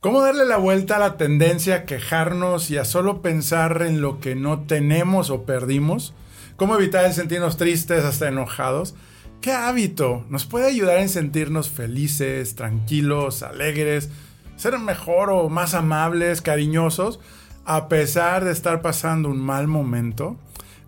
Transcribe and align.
¿Cómo 0.00 0.20
darle 0.20 0.44
la 0.44 0.58
vuelta 0.58 0.94
a 0.94 1.00
la 1.00 1.16
tendencia 1.16 1.74
a 1.74 1.84
quejarnos 1.84 2.70
y 2.70 2.76
a 2.76 2.84
solo 2.84 3.20
pensar 3.20 3.82
en 3.82 4.00
lo 4.00 4.20
que 4.20 4.36
no 4.36 4.60
tenemos 4.60 5.28
o 5.28 5.42
perdimos? 5.42 6.14
¿Cómo 6.54 6.76
evitar 6.76 7.04
el 7.04 7.12
sentirnos 7.12 7.56
tristes 7.56 8.04
hasta 8.04 8.28
enojados? 8.28 8.94
¿Qué 9.40 9.50
hábito 9.50 10.24
nos 10.28 10.46
puede 10.46 10.68
ayudar 10.68 10.98
en 10.98 11.08
sentirnos 11.08 11.68
felices, 11.68 12.54
tranquilos, 12.54 13.42
alegres, 13.42 14.08
ser 14.54 14.78
mejor 14.78 15.30
o 15.30 15.48
más 15.48 15.74
amables, 15.74 16.42
cariñosos, 16.42 17.18
a 17.64 17.88
pesar 17.88 18.44
de 18.44 18.52
estar 18.52 18.82
pasando 18.82 19.28
un 19.28 19.40
mal 19.40 19.66
momento? 19.66 20.36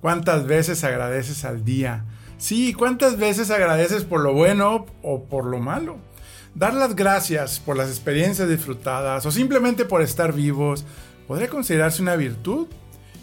¿Cuántas 0.01 0.47
veces 0.47 0.85
agradeces 0.85 1.45
al 1.45 1.65
día? 1.65 2.05
Sí, 2.39 2.75
¿cuántas 2.75 3.19
veces 3.19 3.51
agradeces 3.51 4.05
por 4.05 4.21
lo 4.21 4.35
bueno 4.35 4.87
o 5.03 5.25
por 5.25 5.47
lo 5.47 5.59
malo? 5.59 5.99
Dar 6.55 6.75
las 6.75 6.96
gracias 6.96 7.61
por 7.61 7.77
las 7.77 7.89
experiencias 7.89 8.48
disfrutadas 8.48 9.25
o 9.25 9.30
simplemente 9.30 9.85
por 9.85 10.03
estar 10.03 10.32
vivos 10.32 10.85
podría 11.29 11.49
considerarse 11.49 12.03
una 12.03 12.17
virtud 12.17 12.67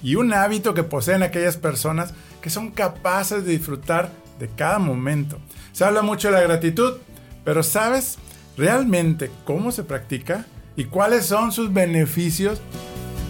y 0.01 0.15
un 0.15 0.33
hábito 0.33 0.73
que 0.73 0.83
poseen 0.83 1.23
aquellas 1.23 1.57
personas 1.57 2.13
que 2.41 2.49
son 2.49 2.71
capaces 2.71 3.45
de 3.45 3.51
disfrutar 3.51 4.11
de 4.39 4.47
cada 4.47 4.79
momento. 4.79 5.39
Se 5.73 5.83
habla 5.83 6.01
mucho 6.03 6.29
de 6.29 6.35
la 6.35 6.41
gratitud, 6.41 6.93
pero 7.43 7.63
¿sabes 7.63 8.17
realmente 8.55 9.29
cómo 9.43 9.71
se 9.71 9.83
practica 9.83 10.45
y 10.77 10.85
cuáles 10.85 11.25
son 11.25 11.51
sus 11.51 11.73
beneficios? 11.73 12.61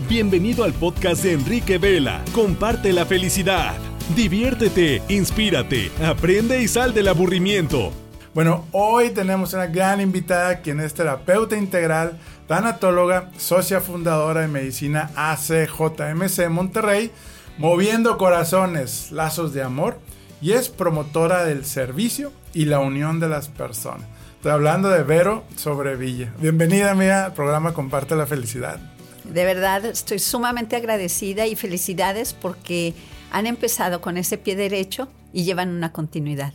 Bienvenido 0.07 0.63
al 0.63 0.73
podcast 0.73 1.23
de 1.23 1.33
Enrique 1.33 1.79
Vela. 1.79 2.23
Comparte 2.33 2.93
la 2.93 3.05
felicidad. 3.05 3.73
Diviértete, 4.15 5.01
inspírate, 5.09 5.91
aprende 6.05 6.61
y 6.61 6.67
sal 6.67 6.93
del 6.93 7.07
aburrimiento. 7.07 7.91
Bueno, 8.37 8.67
hoy 8.71 9.09
tenemos 9.09 9.53
una 9.53 9.65
gran 9.65 9.99
invitada 9.99 10.61
quien 10.61 10.79
es 10.79 10.93
terapeuta 10.93 11.57
integral, 11.57 12.19
tanatóloga, 12.47 13.31
socia 13.35 13.81
fundadora 13.81 14.41
de 14.41 14.47
medicina 14.47 15.09
ACJMC 15.15 16.47
Monterrey, 16.47 17.09
moviendo 17.57 18.19
corazones, 18.19 19.11
lazos 19.11 19.55
de 19.55 19.63
amor 19.63 19.97
y 20.39 20.51
es 20.51 20.69
promotora 20.69 21.45
del 21.45 21.65
servicio 21.65 22.31
y 22.53 22.65
la 22.65 22.79
unión 22.79 23.19
de 23.19 23.27
las 23.27 23.47
personas. 23.47 24.05
Estoy 24.35 24.51
hablando 24.51 24.89
de 24.89 25.01
Vero 25.01 25.43
Sobrevilla. 25.55 26.31
Bienvenida, 26.39 26.93
mía, 26.93 27.25
al 27.25 27.33
programa 27.33 27.73
Comparte 27.73 28.15
la 28.15 28.27
Felicidad. 28.27 28.77
De 29.23 29.45
verdad, 29.45 29.83
estoy 29.85 30.19
sumamente 30.19 30.75
agradecida 30.75 31.47
y 31.47 31.55
felicidades 31.55 32.35
porque 32.35 32.93
han 33.31 33.47
empezado 33.47 33.99
con 33.99 34.15
ese 34.15 34.37
pie 34.37 34.55
derecho 34.55 35.07
y 35.33 35.43
llevan 35.43 35.69
una 35.69 35.91
continuidad. 35.91 36.53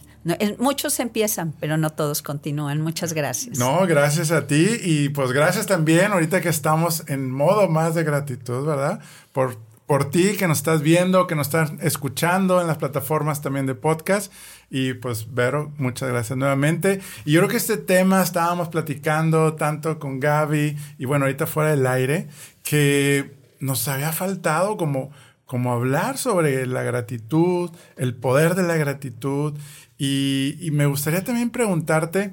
Muchos 0.58 1.00
empiezan, 1.00 1.52
pero 1.60 1.76
no 1.76 1.90
todos 1.90 2.22
continúan. 2.22 2.80
Muchas 2.80 3.12
gracias. 3.12 3.58
No, 3.58 3.86
gracias 3.86 4.30
a 4.30 4.46
ti 4.46 4.78
y 4.82 5.08
pues 5.10 5.32
gracias 5.32 5.66
también 5.66 6.12
ahorita 6.12 6.40
que 6.40 6.48
estamos 6.48 7.04
en 7.08 7.30
modo 7.30 7.68
más 7.68 7.94
de 7.94 8.04
gratitud, 8.04 8.66
¿verdad? 8.66 9.00
Por 9.32 9.58
por 9.92 10.08
ti 10.08 10.36
que 10.38 10.48
nos 10.48 10.56
estás 10.56 10.80
viendo, 10.80 11.26
que 11.26 11.34
nos 11.34 11.48
estás 11.48 11.72
escuchando 11.82 12.62
en 12.62 12.66
las 12.66 12.78
plataformas 12.78 13.42
también 13.42 13.66
de 13.66 13.74
podcast. 13.74 14.32
Y 14.70 14.94
pues, 14.94 15.34
Vero, 15.34 15.70
muchas 15.76 16.08
gracias 16.08 16.38
nuevamente. 16.38 17.02
Y 17.26 17.32
yo 17.32 17.40
creo 17.40 17.50
que 17.50 17.58
este 17.58 17.76
tema 17.76 18.22
estábamos 18.22 18.70
platicando 18.70 19.52
tanto 19.52 19.98
con 19.98 20.18
Gaby 20.18 20.78
y 20.96 21.04
bueno, 21.04 21.26
ahorita 21.26 21.46
fuera 21.46 21.72
del 21.72 21.86
aire, 21.86 22.28
que 22.62 23.34
nos 23.60 23.86
había 23.86 24.12
faltado 24.12 24.78
como, 24.78 25.10
como 25.52 25.74
hablar 25.74 26.16
sobre 26.16 26.66
la 26.66 26.82
gratitud, 26.82 27.70
el 27.98 28.14
poder 28.16 28.54
de 28.54 28.62
la 28.62 28.76
gratitud. 28.76 29.52
Y, 29.98 30.56
y 30.62 30.70
me 30.70 30.86
gustaría 30.86 31.22
también 31.24 31.50
preguntarte, 31.50 32.32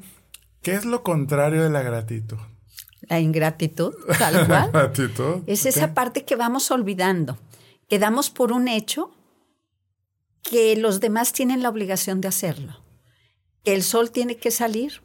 ¿qué 0.61 0.75
es 0.75 0.85
lo 0.85 1.03
contrario 1.03 1.61
de 1.61 1.69
la 1.69 1.81
gratitud? 1.81 2.37
La 3.01 3.19
ingratitud, 3.19 3.93
tal 4.17 4.47
cual. 4.47 4.93
es 5.47 5.65
esa 5.65 5.93
parte 5.93 6.23
que 6.23 6.37
vamos 6.37 6.71
olvidando 6.71 7.37
quedamos 7.89 8.29
por 8.29 8.53
un 8.53 8.69
hecho 8.69 9.11
que 10.41 10.77
los 10.77 11.01
demás 11.01 11.33
tienen 11.33 11.61
la 11.61 11.67
obligación 11.67 12.21
de 12.21 12.29
hacerlo. 12.29 12.81
Que 13.65 13.73
el 13.73 13.83
sol 13.83 14.11
tiene 14.11 14.37
que 14.37 14.52
salir, 14.52 15.02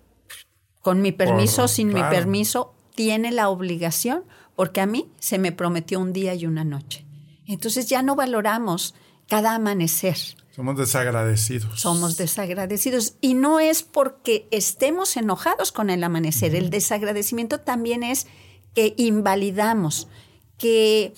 con 0.82 1.02
mi 1.02 1.10
permiso, 1.10 1.64
o 1.64 1.68
sin 1.68 1.88
mi 1.88 2.02
permiso, 2.02 2.76
tiene 2.94 3.32
la 3.32 3.48
obligación, 3.48 4.22
porque 4.54 4.80
a 4.80 4.86
mí 4.86 5.10
se 5.18 5.38
me 5.38 5.50
prometió 5.50 5.98
un 5.98 6.12
día 6.12 6.34
y 6.34 6.46
una 6.46 6.62
noche. 6.62 7.04
Entonces 7.46 7.88
ya 7.88 8.02
no 8.02 8.16
valoramos 8.16 8.94
cada 9.28 9.54
amanecer. 9.54 10.16
Somos 10.54 10.76
desagradecidos. 10.76 11.80
Somos 11.80 12.16
desagradecidos. 12.16 13.14
Y 13.20 13.34
no 13.34 13.58
es 13.58 13.82
porque 13.82 14.46
estemos 14.50 15.16
enojados 15.16 15.72
con 15.72 15.90
el 15.90 16.04
amanecer. 16.04 16.54
El 16.54 16.70
desagradecimiento 16.70 17.60
también 17.60 18.04
es 18.04 18.28
que 18.74 18.94
invalidamos, 18.96 20.08
que 20.56 21.14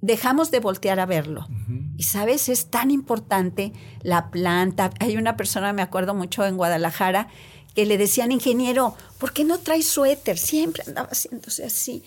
dejamos 0.00 0.50
de 0.50 0.60
voltear 0.60 1.00
a 1.00 1.06
verlo. 1.06 1.48
Y 1.96 2.04
sabes, 2.04 2.48
es 2.48 2.66
tan 2.66 2.90
importante 2.90 3.72
la 4.02 4.30
planta. 4.30 4.90
Hay 5.00 5.16
una 5.16 5.36
persona, 5.36 5.72
me 5.72 5.82
acuerdo 5.82 6.14
mucho 6.14 6.44
en 6.44 6.56
Guadalajara, 6.56 7.28
que 7.74 7.86
le 7.86 7.98
decían, 7.98 8.30
ingeniero, 8.30 8.94
¿por 9.18 9.32
qué 9.32 9.44
no 9.44 9.58
trae 9.58 9.82
suéter? 9.82 10.38
Siempre 10.38 10.84
andaba 10.86 11.08
haciéndose 11.08 11.64
así. 11.64 12.04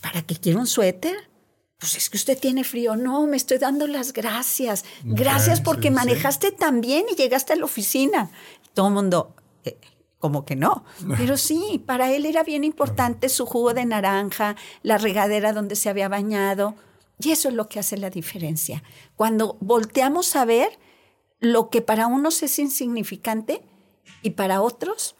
¿Para 0.00 0.22
qué 0.22 0.36
quiero 0.36 0.60
un 0.60 0.66
suéter? 0.66 1.29
Pues 1.80 1.96
es 1.96 2.10
que 2.10 2.18
usted 2.18 2.38
tiene 2.38 2.62
frío. 2.62 2.94
No, 2.94 3.26
me 3.26 3.38
estoy 3.38 3.56
dando 3.56 3.86
las 3.86 4.12
gracias. 4.12 4.84
Gracias 5.02 5.62
porque 5.62 5.90
manejaste 5.90 6.52
tan 6.52 6.82
bien 6.82 7.06
y 7.10 7.16
llegaste 7.16 7.54
a 7.54 7.56
la 7.56 7.64
oficina. 7.64 8.30
Todo 8.74 8.88
el 8.88 8.94
mundo, 8.94 9.34
eh, 9.64 9.78
como 10.18 10.44
que 10.44 10.56
no. 10.56 10.84
Pero 11.16 11.38
sí, 11.38 11.82
para 11.86 12.12
él 12.12 12.26
era 12.26 12.44
bien 12.44 12.64
importante 12.64 13.30
su 13.30 13.46
jugo 13.46 13.72
de 13.72 13.86
naranja, 13.86 14.56
la 14.82 14.98
regadera 14.98 15.54
donde 15.54 15.74
se 15.74 15.88
había 15.88 16.10
bañado. 16.10 16.74
Y 17.18 17.30
eso 17.32 17.48
es 17.48 17.54
lo 17.54 17.68
que 17.68 17.78
hace 17.78 17.96
la 17.96 18.10
diferencia. 18.10 18.82
Cuando 19.16 19.56
volteamos 19.60 20.36
a 20.36 20.44
ver 20.44 20.78
lo 21.38 21.70
que 21.70 21.80
para 21.80 22.06
unos 22.06 22.42
es 22.42 22.58
insignificante 22.58 23.62
y 24.20 24.30
para 24.30 24.60
otros 24.60 25.16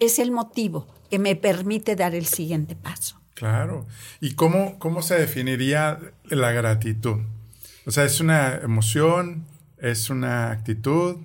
es 0.00 0.18
el 0.18 0.32
motivo 0.32 0.88
que 1.10 1.20
me 1.20 1.36
permite 1.36 1.94
dar 1.94 2.16
el 2.16 2.26
siguiente 2.26 2.74
paso. 2.74 3.21
Claro. 3.34 3.86
¿Y 4.20 4.34
cómo, 4.34 4.78
cómo 4.78 5.02
se 5.02 5.18
definiría 5.18 5.98
la 6.24 6.52
gratitud? 6.52 7.18
O 7.86 7.90
sea, 7.90 8.04
¿es 8.04 8.20
una 8.20 8.56
emoción? 8.56 9.46
¿Es 9.78 10.10
una 10.10 10.50
actitud? 10.50 11.16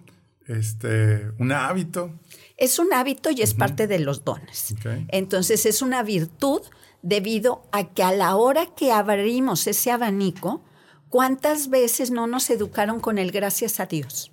Este, 0.47 1.29
¿Un 1.37 1.51
hábito? 1.51 2.13
Es 2.55 2.79
un 2.79 2.93
hábito 2.93 3.29
y 3.29 3.41
es 3.41 3.53
parte 3.53 3.85
de 3.85 3.99
los 3.99 4.23
dones. 4.23 4.73
Entonces 5.09 5.65
es 5.65 5.81
una 5.81 6.01
virtud 6.01 6.61
debido 7.03 7.63
a 7.71 7.93
que 7.93 8.01
a 8.01 8.11
la 8.11 8.35
hora 8.35 8.65
que 8.75 8.91
abrimos 8.91 9.67
ese 9.67 9.91
abanico, 9.91 10.63
¿cuántas 11.09 11.69
veces 11.69 12.09
no 12.09 12.25
nos 12.25 12.49
educaron 12.49 12.99
con 12.99 13.19
el 13.19 13.31
gracias 13.31 13.79
a 13.79 13.85
Dios? 13.85 14.31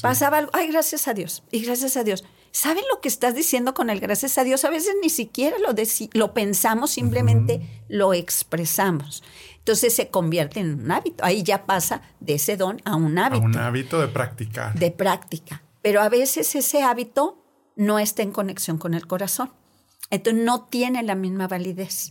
Pasaba 0.00 0.38
algo, 0.38 0.50
ay, 0.54 0.68
gracias 0.68 1.08
a 1.08 1.14
Dios, 1.14 1.42
y 1.50 1.60
gracias 1.60 1.96
a 1.96 2.04
Dios. 2.04 2.24
¿Saben 2.56 2.84
lo 2.90 3.00
que 3.00 3.08
estás 3.08 3.34
diciendo 3.34 3.74
con 3.74 3.90
el 3.90 4.00
gracias 4.00 4.38
a 4.38 4.44
Dios? 4.44 4.64
A 4.64 4.70
veces 4.70 4.94
ni 5.02 5.10
siquiera 5.10 5.56
lo, 5.58 5.74
lo 6.12 6.34
pensamos, 6.34 6.92
simplemente 6.92 7.82
lo 7.88 8.14
expresamos. 8.14 9.22
Entonces 9.58 9.94
se 9.94 10.08
convierte 10.08 10.60
en 10.60 10.84
un 10.84 10.90
hábito. 10.90 11.24
Ahí 11.24 11.42
ya 11.42 11.66
pasa 11.66 12.02
de 12.20 12.34
ese 12.34 12.56
don 12.56 12.80
a 12.84 12.94
un 12.94 13.18
hábito. 13.18 13.42
A 13.42 13.46
un 13.46 13.58
hábito 13.58 14.00
de 14.00 14.08
practicar. 14.08 14.78
De 14.78 14.90
práctica 14.90 15.64
pero 15.84 16.00
a 16.00 16.08
veces 16.08 16.54
ese 16.54 16.82
hábito 16.82 17.44
no 17.76 17.98
está 17.98 18.22
en 18.22 18.32
conexión 18.32 18.78
con 18.78 18.94
el 18.94 19.06
corazón. 19.06 19.52
Entonces 20.08 20.42
no 20.42 20.64
tiene 20.64 21.02
la 21.02 21.14
misma 21.14 21.46
validez. 21.46 22.10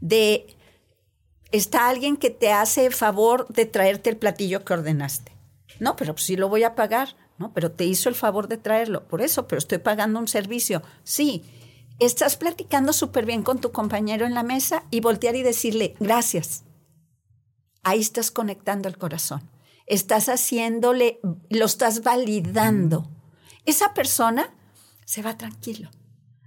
De 0.00 0.56
está 1.52 1.88
alguien 1.88 2.16
que 2.16 2.30
te 2.30 2.50
hace 2.50 2.90
favor 2.90 3.46
de 3.46 3.64
traerte 3.64 4.10
el 4.10 4.16
platillo 4.16 4.64
que 4.64 4.72
ordenaste. 4.72 5.30
No, 5.78 5.94
pero 5.94 6.18
sí 6.18 6.34
lo 6.34 6.48
voy 6.48 6.64
a 6.64 6.74
pagar. 6.74 7.14
No, 7.42 7.52
pero 7.52 7.72
te 7.72 7.84
hizo 7.84 8.08
el 8.08 8.14
favor 8.14 8.48
de 8.48 8.56
traerlo. 8.56 9.06
Por 9.08 9.20
eso, 9.20 9.46
pero 9.46 9.58
estoy 9.58 9.78
pagando 9.78 10.18
un 10.18 10.28
servicio. 10.28 10.82
Sí, 11.04 11.44
estás 11.98 12.36
platicando 12.36 12.92
súper 12.92 13.26
bien 13.26 13.42
con 13.42 13.60
tu 13.60 13.72
compañero 13.72 14.26
en 14.26 14.34
la 14.34 14.42
mesa 14.42 14.84
y 14.90 15.00
voltear 15.00 15.36
y 15.36 15.42
decirle 15.42 15.94
gracias. 16.00 16.64
Ahí 17.82 18.00
estás 18.00 18.30
conectando 18.30 18.88
el 18.88 18.96
corazón 18.96 19.52
estás 19.86 20.28
haciéndole, 20.28 21.20
lo 21.50 21.66
estás 21.66 22.02
validando. 22.02 23.10
Esa 23.66 23.94
persona 23.94 24.54
se 25.04 25.22
va 25.22 25.36
tranquilo. 25.36 25.90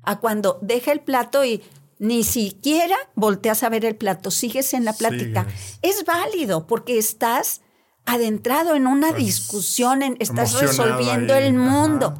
A 0.03 0.19
cuando 0.19 0.59
deja 0.61 0.91
el 0.91 1.01
plato 1.01 1.43
y 1.45 1.61
ni 1.97 2.23
siquiera 2.23 2.97
volteas 3.15 3.63
a 3.63 3.69
ver 3.69 3.85
el 3.85 3.95
plato, 3.95 4.31
sigues 4.31 4.73
en 4.73 4.85
la 4.85 4.93
plática. 4.93 5.47
Es 5.81 6.05
válido 6.05 6.67
porque 6.67 6.97
estás 6.97 7.61
adentrado 8.05 8.75
en 8.75 8.87
una 8.87 9.09
pues, 9.09 9.23
discusión, 9.23 10.01
estás 10.19 10.59
resolviendo 10.59 11.33
el 11.35 11.53
mundo. 11.53 12.13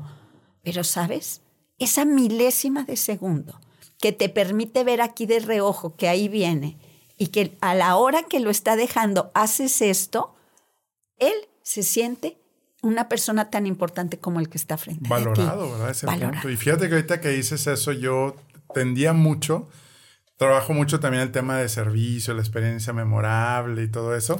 Pero, 0.64 0.84
¿sabes? 0.84 1.42
Esa 1.78 2.06
milésima 2.06 2.84
de 2.84 2.98
segundo 2.98 3.60
que 4.00 4.12
te 4.12 4.30
permite 4.30 4.84
ver 4.84 5.02
aquí 5.02 5.26
de 5.26 5.40
reojo 5.40 5.96
que 5.96 6.08
ahí 6.08 6.28
viene 6.28 6.78
y 7.18 7.28
que 7.28 7.58
a 7.62 7.76
la 7.76 7.96
hora 7.96 8.24
que 8.24 8.40
lo 8.40 8.50
está 8.50 8.76
dejando 8.76 9.32
haces 9.34 9.82
esto, 9.82 10.36
él 11.18 11.34
se 11.64 11.84
siente 11.84 12.38
una 12.82 13.10
persona 13.10 13.50
tan 13.50 13.66
importante 13.66 14.20
como 14.20 14.40
el 14.40 14.50
que 14.50 14.58
está 14.58 14.78
frente 14.78 15.10
Valorado, 15.10 15.72
¿verdad? 15.72 15.90
Ese 15.90 16.08
Punto. 16.08 16.50
Y 16.50 16.58
fíjate 16.58 16.88
que 16.88 16.96
ahorita 16.96 17.22
que 17.22 17.30
dices 17.30 17.66
eso, 17.68 17.92
yo 17.92 18.36
tendía 18.74 19.14
mucho 19.14 19.68
trabajo 20.38 20.74
mucho 20.74 21.00
también 21.00 21.24
el 21.24 21.32
tema 21.32 21.58
de 21.58 21.70
servicio, 21.70 22.34
la 22.34 22.42
experiencia 22.42 22.94
memorable 22.94 23.84
y 23.84 23.88
todo 23.88 24.16
eso. 24.16 24.40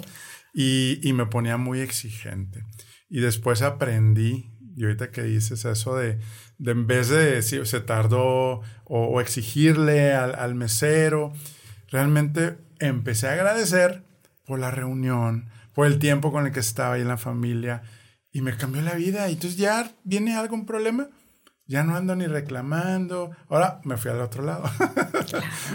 Y, 0.58 1.00
y 1.04 1.12
me 1.12 1.26
ponía 1.26 1.58
muy 1.58 1.82
exigente. 1.82 2.64
Y 3.10 3.20
después 3.20 3.62
aprendí, 3.62 4.50
y 4.76 4.84
ahorita 4.84 5.12
que 5.12 5.22
dices 5.22 5.66
eso 5.66 5.96
de, 5.96 6.20
de 6.58 6.72
en 6.72 6.88
vez 6.88 7.10
de 7.10 7.42
si 7.42 7.64
se 7.66 7.82
tardó 7.82 8.62
o, 8.86 9.22
exigirle 9.22 10.14
al, 10.14 10.36
al, 10.36 10.56
mesero, 10.56 11.34
realmente 11.90 12.58
empecé 12.80 13.28
a 13.28 13.34
agradecer 13.34 14.04
por 14.46 14.60
la 14.60 14.72
reunión, 14.72 15.50
por 15.74 15.88
el 15.88 16.00
tiempo 16.00 16.32
con 16.32 16.46
el 16.46 16.52
que 16.52 16.62
estaba 16.62 16.96
ahí 16.96 17.02
en 17.02 17.10
la 17.10 17.18
familia 17.18 17.84
y 18.32 18.42
me 18.42 18.56
cambió 18.56 18.82
la 18.82 18.96
vida. 18.96 19.30
Y 19.30 19.34
entonces 19.34 19.58
ya 19.58 19.92
viene 20.04 20.36
algún 20.36 20.66
problema, 20.66 21.10
ya 21.68 21.84
no 21.84 21.96
ando 21.96 22.16
ni 22.16 22.28
reclamando. 22.28 23.32
Ahora 23.50 23.80
me 23.84 23.98
fui 23.98 24.12
al 24.12 24.22
otro 24.22 24.44
lado. 24.44 24.64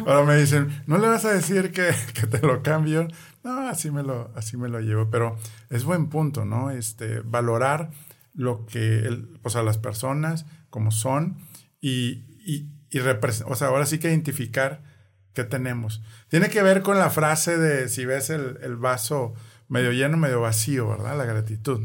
Ahora 0.06 0.24
me 0.24 0.36
dicen, 0.36 0.82
¿no 0.86 0.98
le 0.98 1.08
vas 1.08 1.24
a 1.24 1.32
decir 1.32 1.72
que, 1.72 1.90
que, 2.14 2.26
te 2.26 2.46
lo 2.46 2.62
cambio? 2.62 3.08
No, 3.42 3.68
así 3.68 3.90
me 3.90 4.02
lo, 4.02 4.30
así 4.36 4.56
me 4.56 4.68
lo 4.68 4.80
llevo. 4.80 5.10
Pero 5.10 5.36
es 5.68 5.84
buen 5.84 6.08
punto, 6.08 6.44
¿no? 6.44 6.70
Este, 6.70 7.20
valorar 7.20 7.90
lo 8.34 8.66
que, 8.66 9.00
el, 9.00 9.38
o 9.42 9.50
sea, 9.50 9.62
las 9.62 9.78
personas 9.78 10.46
como 10.70 10.92
son 10.92 11.38
y, 11.80 12.22
y, 12.46 12.68
y 12.90 12.98
o 13.00 13.54
sea, 13.56 13.68
ahora 13.68 13.86
sí 13.86 13.98
que 13.98 14.08
identificar 14.08 14.82
qué 15.34 15.44
tenemos. 15.44 16.02
Tiene 16.28 16.48
que 16.50 16.62
ver 16.62 16.82
con 16.82 16.98
la 16.98 17.10
frase 17.10 17.58
de 17.58 17.88
si 17.88 18.04
ves 18.04 18.30
el, 18.30 18.58
el 18.62 18.76
vaso 18.76 19.34
medio 19.68 19.92
lleno, 19.92 20.16
medio 20.16 20.40
vacío, 20.40 20.88
¿verdad? 20.88 21.16
La 21.16 21.24
gratitud. 21.24 21.82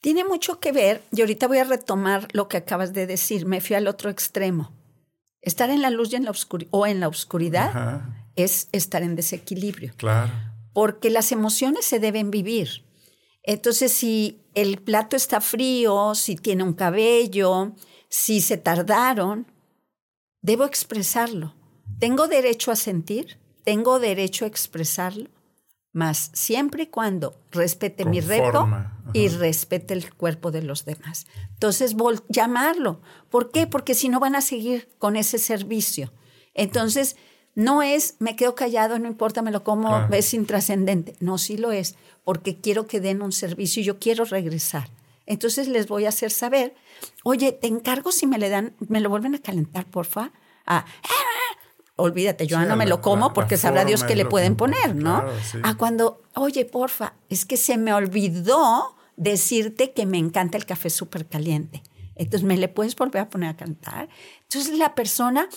Tiene 0.00 0.24
mucho 0.24 0.60
que 0.60 0.72
ver, 0.72 1.02
y 1.12 1.20
ahorita 1.20 1.48
voy 1.48 1.58
a 1.58 1.64
retomar 1.64 2.28
lo 2.32 2.48
que 2.48 2.56
acabas 2.56 2.92
de 2.92 3.06
decir, 3.06 3.46
me 3.46 3.60
fui 3.60 3.74
al 3.74 3.88
otro 3.88 4.10
extremo. 4.10 4.72
Estar 5.42 5.70
en 5.70 5.82
la 5.82 5.90
luz 5.90 6.12
y 6.12 6.16
en 6.16 6.24
la 6.24 6.32
o 6.70 6.86
en 6.86 7.00
la 7.00 7.08
oscuridad 7.08 7.68
Ajá. 7.68 8.30
es 8.36 8.68
estar 8.72 9.02
en 9.02 9.16
desequilibrio. 9.16 9.92
Claro. 9.96 10.32
Porque 10.72 11.10
las 11.10 11.32
emociones 11.32 11.84
se 11.84 11.98
deben 11.98 12.30
vivir. 12.30 12.84
Entonces, 13.42 13.92
si 13.92 14.40
el 14.54 14.78
plato 14.78 15.16
está 15.16 15.40
frío, 15.40 16.14
si 16.14 16.36
tiene 16.36 16.62
un 16.62 16.74
cabello, 16.74 17.72
si 18.08 18.40
se 18.40 18.56
tardaron, 18.56 19.46
debo 20.42 20.64
expresarlo. 20.64 21.54
Tengo 21.98 22.28
derecho 22.28 22.70
a 22.70 22.76
sentir, 22.76 23.38
tengo 23.64 23.98
derecho 23.98 24.44
a 24.44 24.48
expresarlo, 24.48 25.30
mas 25.98 26.30
siempre 26.32 26.84
y 26.84 26.86
cuando 26.86 27.34
respete 27.50 28.04
mi 28.04 28.20
reto 28.20 28.68
y 29.12 29.26
respete 29.26 29.94
el 29.94 30.14
cuerpo 30.14 30.52
de 30.52 30.62
los 30.62 30.84
demás. 30.84 31.26
Entonces, 31.54 31.96
llamarlo. 32.28 33.00
¿Por 33.30 33.50
qué? 33.50 33.66
Porque 33.66 33.94
si 33.94 34.08
no 34.08 34.20
van 34.20 34.36
a 34.36 34.40
seguir 34.40 34.88
con 34.98 35.16
ese 35.16 35.38
servicio. 35.38 36.12
Entonces, 36.54 37.16
no 37.56 37.82
es, 37.82 38.14
me 38.20 38.36
quedo 38.36 38.54
callado, 38.54 39.00
no 39.00 39.08
importa, 39.08 39.42
me 39.42 39.50
lo 39.50 39.64
como, 39.64 39.88
claro. 39.88 40.14
es 40.14 40.32
intrascendente. 40.34 41.16
No, 41.18 41.36
sí 41.36 41.56
lo 41.56 41.72
es, 41.72 41.96
porque 42.22 42.60
quiero 42.60 42.86
que 42.86 43.00
den 43.00 43.20
un 43.20 43.32
servicio 43.32 43.82
y 43.82 43.84
yo 43.84 43.98
quiero 43.98 44.24
regresar. 44.24 44.90
Entonces 45.26 45.66
les 45.66 45.88
voy 45.88 46.04
a 46.04 46.10
hacer 46.10 46.30
saber, 46.30 46.76
oye, 47.24 47.50
te 47.50 47.66
encargo 47.66 48.12
si 48.12 48.28
me 48.28 48.38
le 48.38 48.50
dan, 48.50 48.76
me 48.86 49.00
lo 49.00 49.10
vuelven 49.10 49.34
a 49.34 49.40
calentar, 49.40 49.84
porfa. 49.86 50.30
Ah, 50.64 50.84
olvídate, 51.98 52.46
yo 52.46 52.58
sí, 52.58 52.66
no 52.66 52.76
me 52.76 52.86
lo 52.86 53.00
como 53.00 53.28
la, 53.28 53.32
porque 53.34 53.56
la 53.56 53.60
sabrá 53.60 53.84
Dios 53.84 54.04
que 54.04 54.16
le 54.16 54.24
pueden 54.24 54.56
poner, 54.56 54.94
¿no? 54.94 55.20
Claro, 55.20 55.32
sí. 55.42 55.58
A 55.62 55.76
cuando, 55.76 56.22
oye, 56.34 56.64
porfa, 56.64 57.14
es 57.28 57.44
que 57.44 57.56
se 57.56 57.76
me 57.76 57.92
olvidó 57.92 58.96
decirte 59.16 59.92
que 59.92 60.06
me 60.06 60.16
encanta 60.16 60.56
el 60.56 60.64
café 60.64 60.90
súper 60.90 61.26
caliente. 61.26 61.82
Entonces, 62.14 62.46
¿me 62.46 62.56
le 62.56 62.68
puedes 62.68 62.94
volver 62.96 63.22
a 63.22 63.28
poner 63.28 63.50
a 63.50 63.56
cantar? 63.56 64.08
Entonces, 64.42 64.78
la 64.78 64.94
persona, 64.94 65.48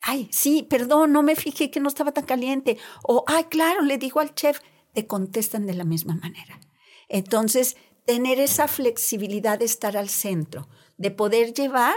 ay, 0.00 0.28
sí, 0.30 0.62
perdón, 0.62 1.12
no 1.12 1.22
me 1.22 1.34
fijé 1.34 1.70
que 1.70 1.80
no 1.80 1.88
estaba 1.88 2.12
tan 2.12 2.24
caliente. 2.24 2.78
O, 3.02 3.24
ay, 3.26 3.44
claro, 3.44 3.82
le 3.82 3.98
digo 3.98 4.20
al 4.20 4.34
chef, 4.34 4.60
te 4.92 5.06
contestan 5.06 5.66
de 5.66 5.74
la 5.74 5.84
misma 5.84 6.14
manera. 6.14 6.60
Entonces, 7.08 7.76
tener 8.06 8.38
esa 8.38 8.68
flexibilidad 8.68 9.58
de 9.58 9.64
estar 9.64 9.96
al 9.96 10.08
centro, 10.08 10.68
de 10.98 11.10
poder 11.10 11.52
llevar 11.52 11.96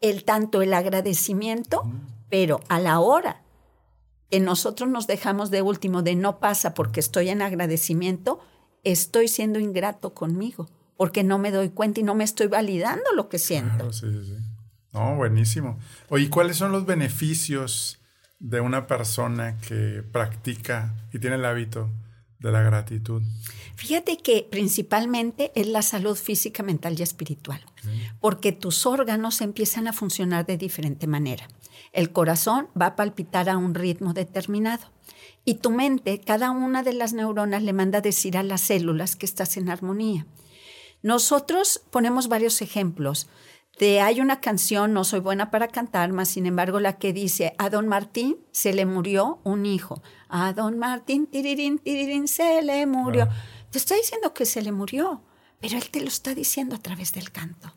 el 0.00 0.24
tanto 0.24 0.62
el 0.62 0.74
agradecimiento, 0.74 1.82
pero 2.28 2.60
a 2.68 2.78
la 2.80 3.00
hora 3.00 3.42
que 4.30 4.40
nosotros 4.40 4.88
nos 4.88 5.06
dejamos 5.06 5.50
de 5.50 5.62
último 5.62 6.02
de 6.02 6.16
no 6.16 6.38
pasa 6.38 6.74
porque 6.74 7.00
estoy 7.00 7.28
en 7.28 7.42
agradecimiento, 7.42 8.40
estoy 8.82 9.28
siendo 9.28 9.58
ingrato 9.58 10.14
conmigo, 10.14 10.68
porque 10.96 11.22
no 11.22 11.38
me 11.38 11.50
doy 11.50 11.70
cuenta 11.70 12.00
y 12.00 12.02
no 12.02 12.14
me 12.14 12.24
estoy 12.24 12.48
validando 12.48 13.04
lo 13.14 13.28
que 13.28 13.38
siento. 13.38 13.76
Claro, 13.76 13.92
sí, 13.92 14.06
sí. 14.24 14.36
No, 14.92 15.14
buenísimo. 15.16 15.78
Oye, 16.08 16.30
¿cuáles 16.30 16.56
son 16.56 16.72
los 16.72 16.86
beneficios 16.86 18.00
de 18.38 18.60
una 18.60 18.86
persona 18.86 19.58
que 19.58 20.02
practica 20.10 20.94
y 21.12 21.18
tiene 21.18 21.36
el 21.36 21.44
hábito 21.44 21.90
de 22.38 22.50
la 22.50 22.62
gratitud? 22.62 23.22
Fíjate 23.76 24.16
que 24.16 24.48
principalmente 24.50 25.52
es 25.54 25.66
la 25.66 25.82
salud 25.82 26.16
física, 26.16 26.62
mental 26.62 26.98
y 26.98 27.02
espiritual, 27.02 27.62
porque 28.20 28.52
tus 28.52 28.86
órganos 28.86 29.42
empiezan 29.42 29.86
a 29.86 29.92
funcionar 29.92 30.46
de 30.46 30.56
diferente 30.56 31.06
manera. 31.06 31.46
El 31.96 32.12
corazón 32.12 32.68
va 32.78 32.88
a 32.88 32.94
palpitar 32.94 33.48
a 33.48 33.56
un 33.56 33.74
ritmo 33.74 34.12
determinado 34.12 34.92
y 35.46 35.54
tu 35.54 35.70
mente, 35.70 36.20
cada 36.20 36.50
una 36.50 36.82
de 36.82 36.92
las 36.92 37.14
neuronas 37.14 37.62
le 37.62 37.72
manda 37.72 37.98
a 37.98 38.02
decir 38.02 38.36
a 38.36 38.42
las 38.42 38.60
células 38.60 39.16
que 39.16 39.24
estás 39.24 39.56
en 39.56 39.70
armonía. 39.70 40.26
Nosotros 41.00 41.80
ponemos 41.90 42.28
varios 42.28 42.60
ejemplos. 42.60 43.28
De, 43.78 44.02
hay 44.02 44.20
una 44.20 44.42
canción, 44.42 44.92
no 44.92 45.04
soy 45.04 45.20
buena 45.20 45.50
para 45.50 45.68
cantar, 45.68 46.12
más 46.12 46.28
sin 46.28 46.44
embargo 46.44 46.80
la 46.80 46.98
que 46.98 47.14
dice, 47.14 47.54
a 47.56 47.70
don 47.70 47.88
Martín 47.88 48.36
se 48.52 48.74
le 48.74 48.84
murió 48.84 49.40
un 49.42 49.64
hijo. 49.64 50.02
A 50.28 50.52
don 50.52 50.78
Martín, 50.78 51.26
tirirín, 51.26 51.78
tirirín, 51.78 52.28
se 52.28 52.60
le 52.60 52.84
murió. 52.84 53.26
Ah. 53.30 53.34
Te 53.70 53.78
está 53.78 53.94
diciendo 53.94 54.34
que 54.34 54.44
se 54.44 54.60
le 54.60 54.70
murió, 54.70 55.22
pero 55.60 55.78
él 55.78 55.88
te 55.88 56.02
lo 56.02 56.08
está 56.08 56.34
diciendo 56.34 56.76
a 56.76 56.82
través 56.82 57.12
del 57.12 57.32
canto. 57.32 57.72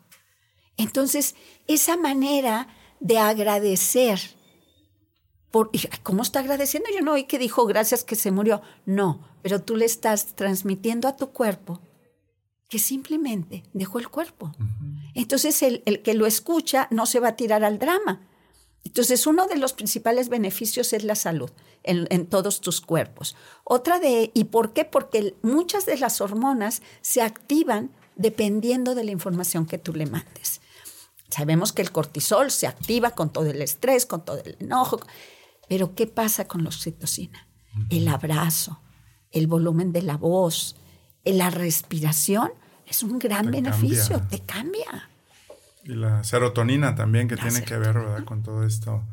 Entonces, 0.76 1.36
esa 1.66 1.96
manera 1.96 2.68
de 3.00 3.18
agradecer. 3.18 4.20
Por, 5.50 5.70
¿Cómo 6.02 6.22
está 6.22 6.40
agradeciendo? 6.40 6.88
Yo 6.94 7.02
no 7.02 7.12
oí 7.12 7.24
que 7.24 7.38
dijo 7.38 7.66
gracias 7.66 8.04
que 8.04 8.14
se 8.14 8.30
murió. 8.30 8.62
No, 8.86 9.26
pero 9.42 9.60
tú 9.62 9.76
le 9.76 9.84
estás 9.86 10.36
transmitiendo 10.36 11.08
a 11.08 11.16
tu 11.16 11.30
cuerpo 11.30 11.80
que 12.68 12.78
simplemente 12.78 13.64
dejó 13.72 13.98
el 13.98 14.08
cuerpo. 14.08 14.52
Uh 14.58 14.62
-huh. 14.62 15.12
Entonces 15.14 15.60
el, 15.62 15.82
el, 15.86 16.02
que 16.02 16.14
lo 16.14 16.26
escucha 16.26 16.86
no 16.90 17.04
se 17.06 17.18
va 17.18 17.28
a 17.28 17.36
tirar 17.36 17.64
al 17.64 17.80
drama. 17.80 18.28
Entonces 18.84 19.26
uno 19.26 19.46
de 19.46 19.56
los 19.56 19.72
principales 19.72 20.28
beneficios 20.28 20.92
es 20.92 21.02
la 21.02 21.16
salud 21.16 21.50
en, 21.82 22.06
en 22.10 22.26
todos 22.26 22.60
tus 22.60 22.80
cuerpos. 22.80 23.36
Otra 23.64 23.98
de, 23.98 24.30
¿y 24.34 24.44
por 24.44 24.72
qué? 24.72 24.84
Porque 24.84 25.34
muchas 25.42 25.84
de 25.84 25.98
las 25.98 26.20
hormonas 26.20 26.80
se 27.00 27.22
activan 27.22 27.90
dependiendo 28.16 28.94
de 28.94 29.04
la 29.04 29.10
información 29.10 29.66
que 29.66 29.78
tú 29.78 29.92
le 29.92 30.06
mandes. 30.06 30.60
Sabemos 31.30 31.72
que 31.72 31.82
el 31.82 31.92
cortisol 31.92 32.50
se 32.50 32.66
activa 32.66 33.12
con 33.12 33.30
todo 33.30 33.46
el 33.46 33.62
estrés, 33.62 34.06
con 34.06 34.24
todo 34.24 34.38
el 34.44 34.56
enojo. 34.60 35.00
Pero 35.68 35.94
¿qué 35.94 36.06
pasa 36.06 36.46
con 36.46 36.64
la 36.64 36.70
oxitocina? 36.70 37.46
El 37.88 38.08
abrazo, 38.08 38.80
el 39.30 39.46
volumen 39.46 39.92
de 39.92 40.02
la 40.02 40.16
voz, 40.16 40.76
la 41.24 41.50
respiración 41.50 42.50
es 42.86 43.04
un 43.04 43.18
gran 43.18 43.46
te 43.46 43.52
beneficio, 43.52 44.18
cambia. 44.18 44.28
te 44.28 44.40
cambia. 44.40 45.10
Y 45.84 45.94
la 45.94 46.24
serotonina 46.24 46.94
también 46.94 47.28
que 47.28 47.36
la 47.36 47.42
tiene 47.42 47.62
que 47.62 47.76
ver, 47.76 47.94
¿verdad? 47.94 48.24
Con 48.24 48.42
todo 48.42 48.64
esto. 48.64 49.04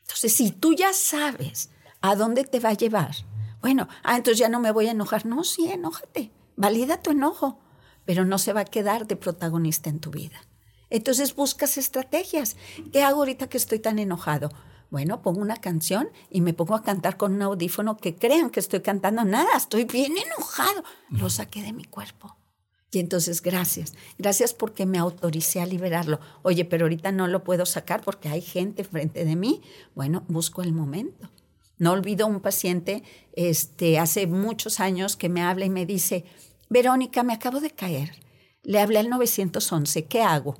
Entonces, 0.00 0.32
si 0.32 0.50
tú 0.50 0.74
ya 0.74 0.92
sabes 0.92 1.70
a 2.00 2.16
dónde 2.16 2.44
te 2.44 2.58
va 2.58 2.70
a 2.70 2.74
llevar, 2.74 3.14
bueno, 3.60 3.88
ah, 4.02 4.16
entonces 4.16 4.38
ya 4.38 4.48
no 4.48 4.58
me 4.58 4.72
voy 4.72 4.88
a 4.88 4.92
enojar. 4.92 5.26
No, 5.26 5.44
sí, 5.44 5.70
enójate, 5.70 6.32
valida 6.56 7.02
tu 7.02 7.10
enojo, 7.10 7.60
pero 8.04 8.24
no 8.24 8.38
se 8.38 8.52
va 8.52 8.62
a 8.62 8.64
quedar 8.64 9.06
de 9.06 9.16
protagonista 9.16 9.90
en 9.90 10.00
tu 10.00 10.10
vida. 10.10 10.40
Entonces 10.92 11.34
buscas 11.34 11.78
estrategias. 11.78 12.56
¿Qué 12.92 13.02
hago 13.02 13.20
ahorita 13.20 13.48
que 13.48 13.56
estoy 13.56 13.78
tan 13.78 13.98
enojado? 13.98 14.50
Bueno, 14.90 15.22
pongo 15.22 15.40
una 15.40 15.56
canción 15.56 16.10
y 16.28 16.42
me 16.42 16.52
pongo 16.52 16.74
a 16.74 16.82
cantar 16.82 17.16
con 17.16 17.32
un 17.32 17.40
audífono 17.40 17.96
que 17.96 18.14
crean 18.14 18.50
que 18.50 18.60
estoy 18.60 18.80
cantando 18.80 19.24
nada, 19.24 19.56
estoy 19.56 19.84
bien 19.84 20.12
enojado. 20.18 20.84
Lo 21.08 21.30
saqué 21.30 21.62
de 21.62 21.72
mi 21.72 21.86
cuerpo. 21.86 22.36
Y 22.90 22.98
entonces, 22.98 23.40
gracias. 23.40 23.94
Gracias 24.18 24.52
porque 24.52 24.84
me 24.84 24.98
autoricé 24.98 25.62
a 25.62 25.66
liberarlo. 25.66 26.20
Oye, 26.42 26.66
pero 26.66 26.84
ahorita 26.84 27.10
no 27.10 27.26
lo 27.26 27.42
puedo 27.42 27.64
sacar 27.64 28.02
porque 28.02 28.28
hay 28.28 28.42
gente 28.42 28.84
frente 28.84 29.24
de 29.24 29.34
mí. 29.34 29.62
Bueno, 29.94 30.24
busco 30.28 30.60
el 30.60 30.74
momento. 30.74 31.30
No 31.78 31.92
olvido 31.92 32.26
un 32.26 32.40
paciente 32.40 33.02
este, 33.32 33.98
hace 33.98 34.26
muchos 34.26 34.78
años 34.78 35.16
que 35.16 35.30
me 35.30 35.40
habla 35.40 35.64
y 35.64 35.70
me 35.70 35.86
dice, 35.86 36.26
Verónica, 36.68 37.22
me 37.22 37.32
acabo 37.32 37.60
de 37.60 37.70
caer. 37.70 38.12
Le 38.62 38.78
hablé 38.78 38.98
al 38.98 39.08
911, 39.08 40.04
¿qué 40.04 40.20
hago? 40.20 40.58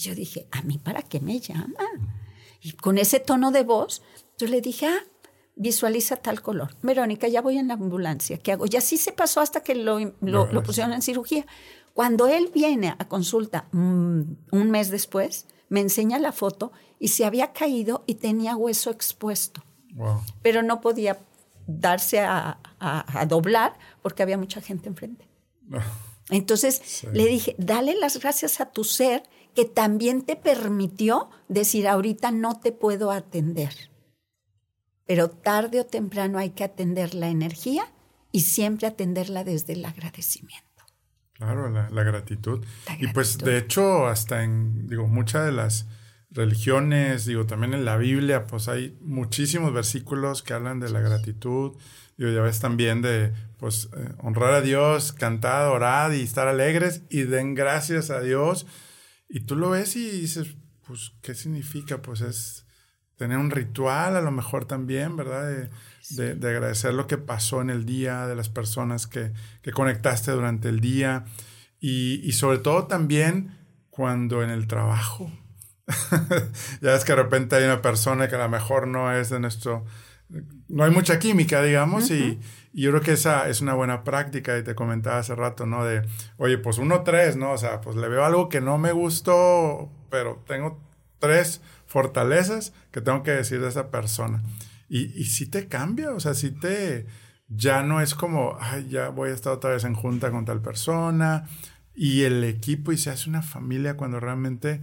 Yo 0.00 0.14
dije, 0.14 0.46
¿a 0.50 0.62
mí 0.62 0.78
para 0.78 1.02
qué 1.02 1.20
me 1.20 1.40
llaman? 1.40 2.14
Y 2.62 2.72
con 2.72 2.98
ese 2.98 3.20
tono 3.20 3.50
de 3.50 3.64
voz, 3.64 4.02
yo 4.38 4.46
le 4.46 4.60
dije, 4.60 4.86
ah, 4.86 5.04
visualiza 5.56 6.16
tal 6.16 6.40
color. 6.40 6.76
Verónica, 6.82 7.28
ya 7.28 7.42
voy 7.42 7.58
en 7.58 7.68
la 7.68 7.74
ambulancia, 7.74 8.38
¿qué 8.38 8.52
hago? 8.52 8.64
Y 8.70 8.76
así 8.76 8.96
se 8.96 9.12
pasó 9.12 9.40
hasta 9.40 9.62
que 9.62 9.74
lo, 9.74 9.98
lo, 10.20 10.52
lo 10.52 10.62
pusieron 10.62 10.92
en 10.92 11.02
cirugía. 11.02 11.46
Cuando 11.92 12.28
él 12.28 12.50
viene 12.54 12.94
a 12.98 13.08
consulta 13.08 13.66
mmm, 13.72 14.22
un 14.52 14.70
mes 14.70 14.90
después, 14.90 15.46
me 15.68 15.80
enseña 15.80 16.18
la 16.18 16.32
foto 16.32 16.72
y 16.98 17.08
se 17.08 17.24
había 17.24 17.52
caído 17.52 18.04
y 18.06 18.14
tenía 18.14 18.56
hueso 18.56 18.90
expuesto. 18.90 19.62
Pero 20.42 20.62
no 20.62 20.80
podía 20.80 21.18
darse 21.66 22.20
a, 22.20 22.58
doblar 23.28 23.76
porque 24.02 24.22
había 24.22 24.38
mucha 24.38 24.60
gente 24.60 24.88
enfrente. 24.88 25.28
Entonces 26.30 27.04
le 27.12 27.26
dije, 27.26 27.54
dale 27.58 27.94
las 27.96 28.18
gracias 28.18 28.60
a 28.60 28.66
tu 28.66 28.84
ser 28.84 29.22
que 29.54 29.64
también 29.64 30.22
te 30.22 30.36
permitió 30.36 31.30
decir, 31.48 31.88
ahorita 31.88 32.30
no 32.30 32.60
te 32.60 32.72
puedo 32.72 33.10
atender. 33.10 33.74
Pero 35.06 35.28
tarde 35.28 35.80
o 35.80 35.86
temprano 35.86 36.38
hay 36.38 36.50
que 36.50 36.64
atender 36.64 37.14
la 37.14 37.28
energía 37.28 37.84
y 38.32 38.42
siempre 38.42 38.86
atenderla 38.86 39.44
desde 39.44 39.72
el 39.72 39.84
agradecimiento. 39.84 40.68
Claro, 41.32 41.70
la, 41.70 42.04
gratitud. 42.04 42.64
Y 42.98 43.08
pues 43.08 43.38
de 43.38 43.56
hecho, 43.56 44.06
hasta 44.06 44.44
en, 44.44 44.86
digo, 44.88 45.08
muchas 45.08 45.46
de 45.46 45.52
las 45.52 45.86
religiones, 46.30 47.24
digo, 47.24 47.46
también 47.46 47.72
en 47.72 47.84
la 47.84 47.96
Biblia, 47.96 48.46
pues 48.46 48.68
hay 48.68 48.96
muchísimos 49.00 49.72
versículos 49.72 50.42
que 50.42 50.52
hablan 50.52 50.80
de 50.80 50.90
la 50.90 51.00
gratitud. 51.00 51.72
Digo, 52.18 52.30
ya 52.30 52.42
ves 52.42 52.60
también 52.60 53.00
de, 53.00 53.32
pues, 53.58 53.88
eh, 53.96 54.12
honrar 54.18 54.52
a 54.52 54.60
Dios, 54.60 55.12
cantar, 55.12 55.68
orar 55.68 56.14
y 56.14 56.20
estar 56.20 56.46
alegres 56.46 57.02
y 57.08 57.22
den 57.22 57.54
gracias 57.54 58.10
a 58.10 58.20
Dios. 58.20 58.66
Y 59.30 59.40
tú 59.40 59.56
lo 59.56 59.70
ves 59.70 59.96
y 59.96 60.10
dices, 60.10 60.56
pues, 60.86 61.12
¿qué 61.22 61.34
significa? 61.34 62.02
Pues 62.02 62.20
es 62.20 62.66
tener 63.16 63.38
un 63.38 63.50
ritual 63.50 64.16
a 64.16 64.20
lo 64.20 64.30
mejor 64.30 64.64
también, 64.64 65.16
¿verdad? 65.16 65.70
De, 66.10 66.34
de, 66.34 66.48
agradecer 66.48 66.94
lo 66.94 67.06
que 67.06 67.18
pasó 67.18 67.60
en 67.60 67.70
el 67.70 67.84
día, 67.84 68.26
de 68.26 68.34
las 68.34 68.48
personas 68.48 69.06
que, 69.06 69.32
que 69.62 69.70
conectaste 69.72 70.32
durante 70.32 70.68
el 70.68 70.80
día 70.80 71.26
y, 71.78 72.20
y 72.26 72.32
sobre 72.32 72.58
todo 72.58 72.86
también 72.86 73.56
cuando 73.90 74.42
en 74.42 74.50
el 74.50 74.66
trabajo, 74.66 75.30
ya 76.80 76.94
es 76.94 77.04
que 77.04 77.12
de 77.12 77.22
repente 77.22 77.56
hay 77.56 77.64
una 77.64 77.82
persona 77.82 78.28
que 78.28 78.36
a 78.36 78.38
lo 78.38 78.48
mejor 78.48 78.86
no 78.86 79.12
es 79.12 79.30
de 79.30 79.38
nuestro, 79.38 79.84
no 80.68 80.84
hay 80.84 80.90
mucha 80.90 81.18
química, 81.18 81.62
digamos, 81.62 82.10
y, 82.10 82.38
yo 82.72 82.90
creo 82.90 83.02
que 83.02 83.12
esa 83.12 83.48
es 83.48 83.60
una 83.60 83.74
buena 83.74 84.04
práctica, 84.04 84.56
y 84.56 84.62
te 84.62 84.76
comentaba 84.76 85.18
hace 85.18 85.34
rato, 85.34 85.66
¿no? 85.66 85.84
De, 85.84 86.02
oye, 86.36 86.56
pues 86.56 86.78
uno, 86.78 87.02
tres, 87.02 87.34
¿no? 87.34 87.50
O 87.50 87.58
sea, 87.58 87.80
pues 87.80 87.96
le 87.96 88.08
veo 88.08 88.24
algo 88.24 88.48
que 88.48 88.60
no 88.60 88.78
me 88.78 88.92
gustó, 88.92 89.90
pero 90.08 90.44
tengo 90.46 90.80
tres 91.18 91.62
fortalezas 91.86 92.72
que 92.92 93.00
tengo 93.00 93.24
que 93.24 93.32
decir 93.32 93.60
de 93.60 93.68
esa 93.68 93.90
persona. 93.90 94.40
Y, 94.88 95.06
y 95.20 95.24
si 95.24 95.46
te 95.46 95.66
cambia, 95.66 96.12
o 96.12 96.20
sea, 96.20 96.34
si 96.34 96.52
te, 96.52 97.06
ya 97.48 97.82
no 97.82 98.00
es 98.00 98.14
como, 98.14 98.56
ay, 98.60 98.88
ya 98.88 99.08
voy 99.08 99.30
a 99.30 99.34
estar 99.34 99.52
otra 99.52 99.70
vez 99.70 99.82
en 99.82 99.94
junta 99.94 100.30
con 100.30 100.44
tal 100.44 100.62
persona, 100.62 101.48
y 101.92 102.22
el 102.22 102.44
equipo, 102.44 102.92
y 102.92 102.98
se 102.98 103.10
hace 103.10 103.28
una 103.28 103.42
familia 103.42 103.96
cuando 103.96 104.20
realmente 104.20 104.80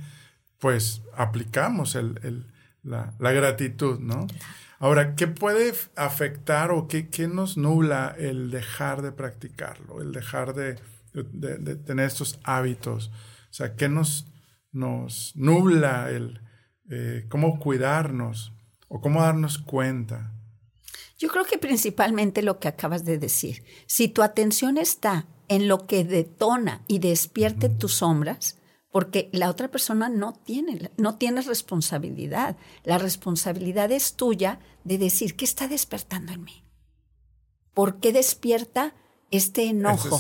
pues 0.60 1.04
aplicamos 1.16 1.96
el, 1.96 2.46
la, 2.84 3.14
gratitud, 3.20 4.00
¿no? 4.00 4.28
Ahora, 4.80 5.16
¿qué 5.16 5.28
puede 5.28 5.74
afectar 5.96 6.72
o 6.72 6.88
qué, 6.88 7.08
nos 7.28 7.58
nubla 7.58 8.16
el 8.18 8.52
dejar 8.52 9.02
de 9.02 9.12
practicarlo, 9.12 10.02
el 10.02 10.12
dejar 10.12 10.54
de, 10.54 10.76
tener 11.86 12.06
estos 12.06 12.40
hábitos? 12.44 13.08
O 13.50 13.54
sea, 13.54 13.76
¿qué 13.76 13.90
nos, 13.90 14.28
nos 14.72 15.36
nubla 15.36 16.12
el 16.12 16.42
eh, 16.90 17.26
cómo 17.28 17.60
cuidarnos 17.60 18.54
o 18.88 19.02
cómo 19.02 19.22
darnos 19.22 19.58
cuenta? 19.58 20.32
Yo 21.18 21.30
creo 21.30 21.46
que 21.46 21.58
principalmente 21.58 22.44
lo 22.44 22.60
que 22.60 22.68
acabas 22.68 23.04
de 23.04 23.18
decir. 23.18 23.64
Si 23.88 24.08
tu 24.08 24.22
atención 24.22 24.78
está 24.78 25.26
en 25.48 25.68
lo 25.68 25.88
que 25.88 26.04
detona 26.04 26.84
y 26.88 27.00
despierte 27.00 27.70
tus 27.70 27.96
sombras, 27.96 28.58
porque 28.98 29.30
la 29.32 29.52
otra 29.52 29.68
persona 29.68 30.10
no 30.10 30.34
tiene, 30.34 30.90
no 30.98 31.18
tiene 31.18 31.42
responsabilidad. 31.42 32.58
La 32.84 32.98
responsabilidad 32.98 33.92
es 33.92 34.14
tuya 34.16 34.58
de 34.86 34.98
decir, 34.98 35.36
¿qué 35.36 35.46
está 35.46 35.68
despertando 35.68 36.34
en 36.34 36.44
mí? 36.44 36.64
¿Por 37.76 38.00
qué 38.00 38.12
despierta 38.12 38.96
este 39.30 39.66
enojo? 39.66 40.20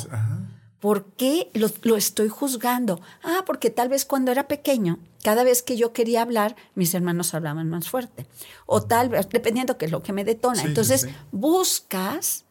¿Por 0.80 1.06
qué 1.14 1.50
lo, 1.56 1.96
estoy 1.98 2.30
juzgando? 2.30 3.02
Ah, 3.24 3.46
porque 3.48 3.72
tal 3.72 3.90
vez 3.90 4.06
cuando 4.06 4.32
era 4.32 4.48
pequeño, 4.48 5.00
cada 5.24 5.44
vez 5.44 5.64
que 5.64 5.76
yo 5.76 5.92
quería 5.92 6.22
hablar, 6.22 6.56
mis 6.76 6.94
hermanos 6.94 7.34
hablaban 7.34 7.72
más 7.72 7.90
fuerte. 7.90 8.28
O 8.68 8.84
tal 8.84 9.10
vez, 9.10 9.28
dependiendo 9.28 9.80
qué 9.80 9.86
es 9.86 9.92
lo 9.92 10.04
que 10.04 10.14
me 10.14 10.24
detona. 10.24 10.62
Entonces, 10.62 11.08
buscas 11.32 12.46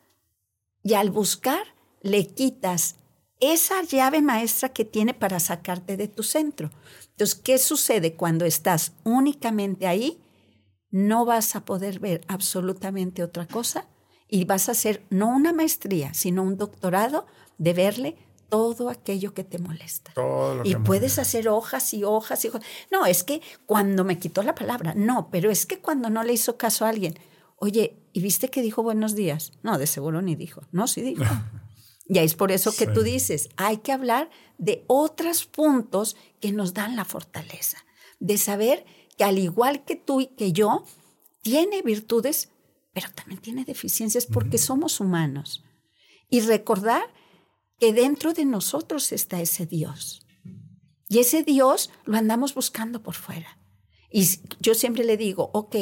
y 0.82 0.94
al 0.94 1.12
buscar 1.12 1.62
le 2.02 2.26
quitas 2.26 2.96
esa 3.40 3.82
llave 3.82 4.22
maestra 4.22 4.70
que 4.70 4.84
tiene 4.84 5.14
para 5.14 5.40
sacarte 5.40 5.96
de 5.96 6.08
tu 6.08 6.22
centro. 6.22 6.70
Entonces, 7.10 7.34
¿qué 7.34 7.58
sucede 7.58 8.14
cuando 8.14 8.44
estás 8.44 8.92
únicamente 9.04 9.86
ahí? 9.86 10.22
No 10.90 11.24
vas 11.24 11.56
a 11.56 11.64
poder 11.64 11.98
ver 11.98 12.22
absolutamente 12.28 13.22
otra 13.22 13.46
cosa 13.46 13.86
y 14.28 14.44
vas 14.44 14.68
a 14.68 14.72
hacer 14.72 15.04
no 15.10 15.28
una 15.28 15.52
maestría, 15.52 16.14
sino 16.14 16.42
un 16.42 16.56
doctorado 16.56 17.26
de 17.58 17.72
verle 17.72 18.16
todo 18.48 18.90
aquello 18.90 19.34
que 19.34 19.44
te 19.44 19.58
molesta. 19.58 20.12
y 20.64 20.76
puedes 20.76 21.18
hacer 21.18 21.48
hojas 21.48 21.92
y 21.94 22.04
hojas 22.04 22.44
y 22.44 22.48
hojas. 22.48 22.62
No, 22.92 23.04
es 23.06 23.24
que 23.24 23.42
cuando 23.66 24.04
me 24.04 24.18
quitó 24.18 24.42
la 24.42 24.54
palabra, 24.54 24.94
no, 24.94 25.28
pero 25.30 25.50
es 25.50 25.66
que 25.66 25.80
cuando 25.80 26.10
no 26.10 26.22
le 26.22 26.32
hizo 26.32 26.56
caso 26.56 26.84
a 26.84 26.90
alguien, 26.90 27.18
oye, 27.56 27.98
¿y 28.12 28.20
viste 28.20 28.48
que 28.48 28.62
dijo 28.62 28.82
buenos 28.82 29.14
días? 29.14 29.52
No, 29.62 29.78
de 29.78 29.86
seguro 29.86 30.22
ni 30.22 30.36
dijo. 30.36 30.62
No, 30.70 30.86
sí 30.86 31.02
dijo. 31.02 31.24
Y 32.08 32.18
es 32.18 32.34
por 32.34 32.52
eso 32.52 32.74
que 32.74 32.86
tú 32.86 33.02
dices, 33.02 33.48
hay 33.56 33.78
que 33.78 33.92
hablar 33.92 34.30
de 34.58 34.84
otros 34.86 35.44
puntos 35.44 36.16
que 36.40 36.52
nos 36.52 36.72
dan 36.72 36.94
la 36.94 37.04
fortaleza, 37.04 37.84
de 38.20 38.38
saber 38.38 38.84
que 39.16 39.24
al 39.24 39.38
igual 39.38 39.84
que 39.84 39.96
tú 39.96 40.20
y 40.20 40.26
que 40.28 40.52
yo, 40.52 40.84
tiene 41.42 41.82
virtudes, 41.82 42.50
pero 42.92 43.08
también 43.12 43.40
tiene 43.40 43.64
deficiencias 43.64 44.26
porque 44.26 44.58
somos 44.58 45.00
humanos. 45.00 45.64
Y 46.28 46.40
recordar 46.40 47.02
que 47.78 47.92
dentro 47.92 48.32
de 48.32 48.44
nosotros 48.44 49.12
está 49.12 49.40
ese 49.40 49.66
Dios. 49.66 50.26
Y 51.08 51.18
ese 51.18 51.42
Dios 51.42 51.90
lo 52.04 52.16
andamos 52.16 52.54
buscando 52.54 53.02
por 53.02 53.14
fuera. 53.14 53.58
Y 54.10 54.26
yo 54.60 54.74
siempre 54.74 55.04
le 55.04 55.16
digo, 55.16 55.50
ok, 55.52 55.76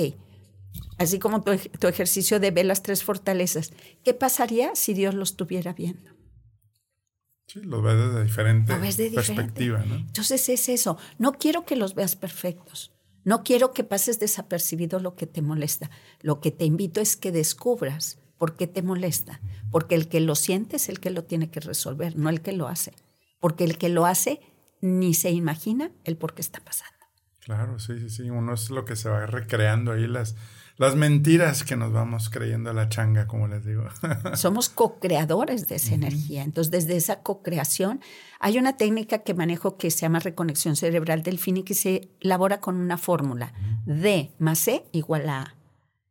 así 0.99 1.19
como 1.19 1.43
tu, 1.43 1.57
tu 1.57 1.87
ejercicio 1.87 2.41
de 2.41 2.51
ver 2.51 2.67
las 2.67 2.83
tres 2.83 3.05
fortalezas, 3.05 3.73
¿qué 4.03 4.15
pasaría 4.15 4.75
si 4.75 4.93
Dios 4.93 5.15
lo 5.15 5.23
estuviera 5.23 5.73
viendo? 5.73 6.14
Sí, 7.47 7.61
los 7.63 7.83
ves 7.83 7.97
desde 7.97 8.25
diferente 8.25 8.75
perspectiva, 9.15 9.85
¿no? 9.85 9.97
Entonces 9.97 10.49
es 10.49 10.69
eso. 10.69 10.97
No 11.19 11.33
quiero 11.33 11.65
que 11.65 11.77
los 11.77 11.95
veas 11.95 12.17
perfectos. 12.17 12.93
No 13.25 13.43
quiero 13.43 13.73
que 13.73 13.85
pases 13.85 14.21
desapercibido 14.21 14.99
lo 15.01 15.15
que 15.15 15.27
te 15.27 15.43
molesta. 15.43 15.91
Lo 16.21 16.41
que 16.41 16.51
te 16.51 16.65
invito 16.65 17.01
es 17.01 17.17
que 17.17 17.33
descubras 17.33 18.19
por 18.39 18.57
qué 18.57 18.67
te 18.67 18.83
molesta. 18.83 19.41
Porque 19.71 19.95
el 19.95 20.09
que 20.09 20.21
lo 20.21 20.35
siente 20.35 20.77
es 20.77 20.89
el 20.89 21.01
que 21.01 21.11
lo 21.11 21.25
tiene 21.25 21.51
que 21.51 21.61
resolver, 21.61 22.17
no 22.17 22.29
el 22.29 22.43
que 22.43 22.53
lo 22.53 22.69
hace. 22.69 22.93
Porque 23.41 23.65
el 23.65 23.79
que 23.79 23.89
lo 23.89 24.07
hace 24.07 24.41
ni 24.81 25.15
se 25.15 25.31
imagina 25.31 25.91
el 26.05 26.17
por 26.17 26.35
qué 26.35 26.43
está 26.43 26.61
pasando. 26.61 26.93
Claro, 27.41 27.79
sí, 27.79 27.99
sí, 28.01 28.11
sí. 28.11 28.31
Uno 28.31 28.55
es 28.55 28.71
lo 28.71 28.85
que 28.85 28.97
se 28.97 29.09
va 29.09 29.27
recreando 29.27 29.93
ahí 29.93 30.07
las, 30.07 30.37
las 30.77 30.97
mentiras 30.97 31.63
que 31.63 31.77
nos 31.77 31.93
vamos 31.93 32.31
creyendo 32.31 32.71
a 32.71 32.73
la 32.73 32.89
changa, 32.89 33.29
como 33.29 33.47
les 33.47 33.65
digo. 33.65 33.85
Somos 34.35 34.69
co-creadores 34.69 35.69
de 35.69 35.77
esa 35.77 35.95
energía. 35.95 36.43
Entonces, 36.43 36.71
desde 36.71 36.97
esa 36.97 37.23
co-creación, 37.23 38.01
hay 38.41 38.59
una 38.59 38.77
técnica 38.77 39.19
que 39.19 39.35
manejo 39.35 39.77
que 39.77 39.93
se 39.93 40.01
llama 40.01 40.19
reconexión 40.19 40.75
cerebral 40.75 41.23
del 41.23 41.39
fin 41.39 41.59
y 41.59 41.63
que 41.63 41.75
se 41.75 42.11
elabora 42.21 42.61
con 42.61 42.77
una 42.77 42.99
fórmula. 42.99 43.53
D 43.87 44.33
más 44.39 44.59
C 44.59 44.85
igual 44.91 45.29
a 45.29 45.43
A. 45.43 45.57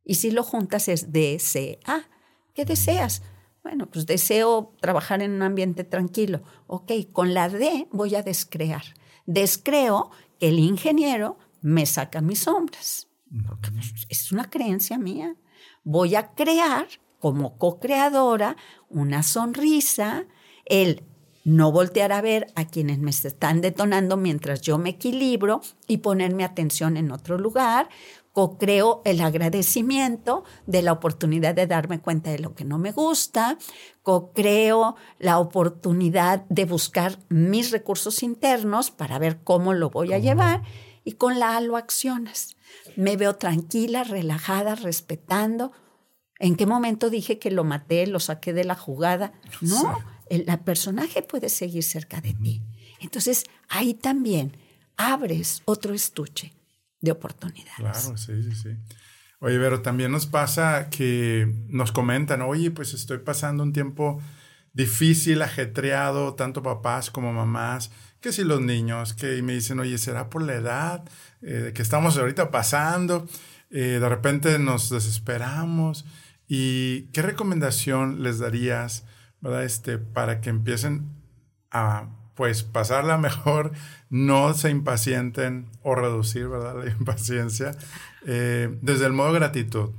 Y 0.06 0.16
si 0.16 0.32
lo 0.32 0.44
juntas 0.44 0.88
es 0.88 1.12
DCA. 1.12 2.08
¿Qué 2.54 2.66
deseas? 2.66 3.22
Bueno, 3.64 3.90
pues 3.90 4.06
deseo 4.06 4.74
trabajar 4.80 5.22
en 5.22 5.32
un 5.32 5.42
ambiente 5.42 5.84
tranquilo. 5.84 6.42
Ok, 6.68 6.92
con 7.12 7.34
la 7.34 7.50
D 7.50 7.88
voy 7.92 8.16
a 8.16 8.22
descrear. 8.22 8.84
Descreo 9.26 10.12
que 10.40 10.48
el 10.50 10.60
ingeniero 10.60 11.38
me 11.62 11.86
saca 11.86 12.22
mis 12.22 12.40
sombras 12.40 13.08
porque 13.48 13.72
es 14.10 14.32
una 14.32 14.50
creencia 14.50 14.98
mía. 14.98 15.36
Voy 15.84 16.16
a 16.16 16.34
crear 16.34 16.88
como 17.20 17.58
co-creadora 17.58 18.58
una 18.90 19.24
sonrisa, 19.24 20.26
el 20.66 21.04
no 21.46 21.72
voltear 21.72 22.12
a 22.12 22.22
ver 22.22 22.48
a 22.56 22.68
quienes 22.68 23.00
me 23.00 23.12
están 23.12 23.62
detonando 23.62 24.18
mientras 24.18 24.62
yo 24.62 24.78
me 24.78 24.92
equilibro 24.92 25.62
y 25.88 25.98
ponerme 25.98 26.44
atención 26.44 26.96
en 26.98 27.12
otro 27.12 27.38
lugar. 27.38 27.90
Co-creo 28.32 29.02
el 29.06 29.22
agradecimiento 29.22 30.44
de 30.66 30.82
la 30.82 30.92
oportunidad 30.92 31.54
de 31.54 31.68
darme 31.68 32.00
cuenta 32.00 32.32
de 32.32 32.40
lo 32.40 32.56
que 32.56 32.66
no 32.66 32.78
me 32.78 32.92
gusta. 32.92 33.58
Co-creo 34.02 34.96
la 35.20 35.40
oportunidad 35.40 36.46
de 36.50 36.66
buscar 36.66 37.20
mis 37.30 37.72
recursos 37.72 38.24
internos 38.24 38.90
para 38.90 39.20
ver 39.20 39.44
cómo 39.44 39.74
lo 39.74 39.90
voy 39.90 40.14
a 40.14 40.20
llevar. 40.20 40.64
Y 41.04 41.14
con 41.14 41.40
la 41.40 41.58
halo 41.58 41.76
acciones 41.76 42.56
me 42.96 43.18
veo 43.18 43.36
tranquila, 43.36 44.04
relajada, 44.04 44.76
respetando. 44.76 45.72
¿En 46.40 46.56
qué 46.56 46.66
momento 46.66 47.10
dije 47.10 47.40
que 47.40 47.52
lo 47.52 47.64
maté, 47.64 48.08
lo 48.08 48.20
saqué 48.20 48.54
de 48.54 48.64
la 48.64 48.76
jugada? 48.76 49.34
No, 49.62 49.98
el, 50.30 50.46
personaje 50.60 51.22
puede 51.22 51.50
seguir 51.50 51.84
cerca 51.84 52.22
de 52.22 52.34
ti. 52.34 52.62
Entonces, 53.00 53.46
ahí 53.70 53.94
también 53.94 54.58
abres 54.98 55.62
otro 55.66 55.94
estuche 55.94 56.54
de 57.02 57.12
oportunidades. 57.12 57.76
Claro, 57.78 58.18
sí, 58.18 58.44
sí, 58.44 58.56
sí. 58.56 58.70
Oye, 59.40 59.60
pero 59.60 59.82
también 59.82 60.12
nos 60.12 60.26
pasa 60.26 60.90
que 60.90 61.54
nos 61.68 61.92
comentan, 61.92 62.42
oye, 62.42 62.72
pues 62.72 62.94
estoy 62.94 63.18
pasando 63.18 63.62
un 63.64 63.74
tiempo 63.74 64.22
difícil, 64.72 65.42
ajetreado, 65.42 66.36
tanto 66.36 66.64
papás 66.64 67.12
como 67.12 67.34
mamás, 67.34 67.92
que 68.24 68.32
si 68.32 68.46
los 68.46 68.62
niños, 68.62 69.14
que 69.14 69.42
me 69.44 69.54
dicen, 69.54 69.80
oye, 69.80 69.98
¿será 69.98 70.30
por 70.30 70.42
la 70.42 70.56
edad 70.56 71.04
eh, 71.42 71.74
que 71.76 71.82
estamos 71.82 72.18
ahorita 72.18 72.52
pasando? 72.52 73.28
Eh, 73.70 74.00
de 74.00 74.10
repente 74.10 74.58
nos 74.60 74.90
desesperamos. 74.90 76.06
¿Y 76.48 77.08
qué 77.12 77.22
recomendación 77.22 78.24
les 78.24 78.40
darías, 78.40 79.04
verdad, 79.42 79.66
este, 79.66 79.98
para 79.98 80.40
que 80.40 80.50
empiecen 80.50 81.10
a, 81.70 82.08
pues, 82.36 82.64
pasarla 82.64 83.18
mejor, 83.18 83.74
no 84.10 84.54
se 84.54 84.70
impacienten 84.70 85.68
o 85.82 85.94
reducir, 85.94 86.48
verdad, 86.48 86.82
la 86.82 86.92
impaciencia 86.92 87.76
eh, 88.26 88.74
desde 88.82 89.06
el 89.06 89.12
modo 89.12 89.34
gratitud? 89.34 89.90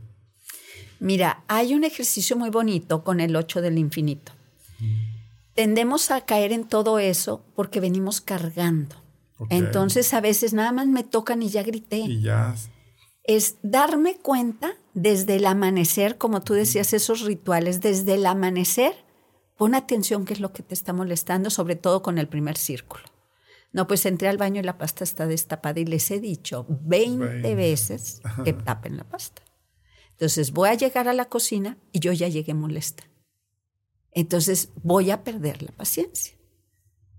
Mira, 0.99 1.45
hay 1.47 1.75
un 1.75 1.85
ejercicio 1.85 2.37
muy 2.37 2.49
bonito 2.49 3.05
con 3.05 3.21
el 3.21 3.37
8 3.37 3.61
del 3.61 3.77
infinito. 3.77 4.33
Tendemos 5.55 6.11
a 6.11 6.23
caer 6.23 6.53
en 6.53 6.65
todo 6.65 6.99
eso 6.99 7.45
porque 7.55 7.81
venimos 7.81 8.21
cargando. 8.21 8.97
Entonces 9.51 10.15
a 10.15 10.21
veces 10.21 10.53
nada 10.53 10.73
más 10.73 10.87
me 10.87 11.05
tocan 11.05 11.43
y 11.43 11.49
ya 11.49 11.63
grité. 11.63 11.99
Y 11.99 12.23
ya. 12.23 12.55
Es 13.25 13.57
darme 13.63 14.17
cuenta 14.17 14.75
desde 14.93 15.37
el 15.37 15.47
amanecer, 15.47 16.19
como 16.19 16.43
tú 16.43 16.55
decías, 16.55 16.93
esos 16.93 17.23
rituales, 17.23 17.81
desde 17.81 18.15
el 18.15 18.27
amanecer, 18.27 18.95
pon 19.57 19.75
atención 19.75 20.25
qué 20.25 20.35
es 20.35 20.41
lo 20.41 20.53
que 20.53 20.63
te 20.63 20.75
está 20.75 20.93
molestando, 20.93 21.51
sobre 21.51 21.77
todo 21.77 22.03
con 22.03 22.19
el 22.19 22.29
primer 22.29 22.57
círculo. 22.57 23.05
No, 23.73 23.89
pues 23.89 24.07
entré 24.07 24.29
al 24.29 24.39
baño 24.39 24.61
y 24.61 24.65
la 24.65 24.79
pasta 24.79 25.03
está 25.03 25.27
destapada 25.27 25.81
y 25.81 25.85
les 25.85 26.11
he 26.11 26.21
dicho 26.21 26.65
20 26.69 27.55
veces 27.57 28.21
que 28.45 28.53
tapen 28.53 28.97
la 28.97 29.05
pasta. 29.05 29.43
Entonces 30.13 30.53
voy 30.53 30.69
a 30.69 30.75
llegar 30.75 31.09
a 31.09 31.13
la 31.13 31.25
cocina 31.25 31.77
y 31.91 31.99
yo 31.99 32.13
ya 32.13 32.29
llegué 32.29 32.55
molesta. 32.55 33.05
Entonces 34.15 34.71
voy 34.83 35.11
a 35.11 35.25
perder 35.25 35.63
la 35.63 35.73
paciencia. 35.73 36.35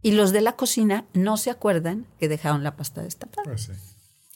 Y 0.02 0.12
los 0.12 0.32
de 0.32 0.42
la 0.42 0.56
cocina 0.56 1.06
no 1.14 1.38
se 1.38 1.50
acuerdan 1.50 2.08
que 2.20 2.28
dejaron 2.30 2.64
la 2.64 2.76
pasta 2.76 3.02
destapada. 3.02 3.44
Pues 3.44 3.70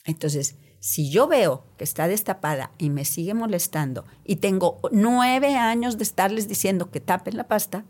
Entonces, 0.05 0.55
si 0.79 1.11
yo 1.11 1.27
veo 1.27 1.65
que 1.77 1.83
está 1.83 2.07
destapada 2.07 2.71
y 2.77 2.89
me 2.89 3.05
sigue 3.05 3.33
molestando 3.33 4.05
y 4.23 4.37
tengo 4.37 4.79
nueve 4.91 5.55
años 5.55 5.97
de 5.97 6.03
estarles 6.03 6.47
diciendo 6.47 6.89
que 6.89 6.99
tapen 6.99 7.37
la 7.37 7.47
pasta, 7.47 7.85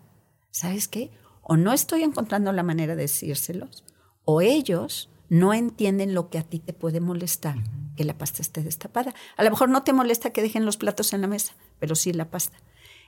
¿sabes 0.51 0.87
qué? 0.87 1.11
O 1.41 1.55
no 1.55 1.71
estoy 1.71 2.03
encontrando 2.03 2.51
la 2.51 2.63
manera 2.63 2.95
de 2.95 3.03
decírselos, 3.03 3.83
o 4.25 4.41
ellos 4.41 5.09
no 5.29 5.53
entienden 5.53 6.13
lo 6.13 6.29
que 6.29 6.39
a 6.39 6.43
ti 6.43 6.59
te 6.59 6.73
puede 6.73 6.99
molestar, 6.99 7.57
que 7.95 8.03
la 8.03 8.17
pasta 8.17 8.41
esté 8.41 8.63
destapada. 8.63 9.13
A 9.37 9.43
lo 9.43 9.51
mejor 9.51 9.69
no 9.69 9.83
te 9.83 9.93
molesta 9.93 10.31
que 10.31 10.41
dejen 10.41 10.65
los 10.65 10.77
platos 10.77 11.13
en 11.13 11.21
la 11.21 11.27
mesa, 11.27 11.53
pero 11.79 11.95
sí 11.95 12.11
la 12.11 12.29
pasta. 12.29 12.57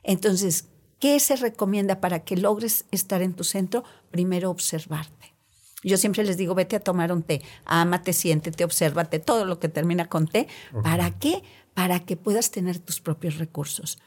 Entonces, 0.03 0.69
¿qué 1.01 1.19
se 1.19 1.35
recomienda 1.35 1.99
para 1.99 2.23
que 2.23 2.37
logres 2.37 2.85
estar 2.91 3.21
en 3.21 3.33
tu 3.33 3.43
centro? 3.43 3.83
Primero, 4.11 4.49
observarte. 4.49 5.35
Yo 5.83 5.97
siempre 5.97 6.23
les 6.23 6.37
digo, 6.37 6.53
vete 6.53 6.75
a 6.75 6.79
tomar 6.79 7.11
un 7.11 7.23
té, 7.23 7.41
ámate, 7.65 8.13
siéntete, 8.13 8.63
obsérvate, 8.63 9.19
todo 9.19 9.45
lo 9.45 9.59
que 9.59 9.67
termina 9.67 10.07
con 10.07 10.27
té. 10.27 10.47
¿Para 10.83 11.17
qué? 11.17 11.43
Para 11.73 12.05
que 12.05 12.15
puedas 12.15 12.51
tener 12.51 12.77
tus 12.77 13.01
propios 13.01 13.39
recursos. 13.39 13.97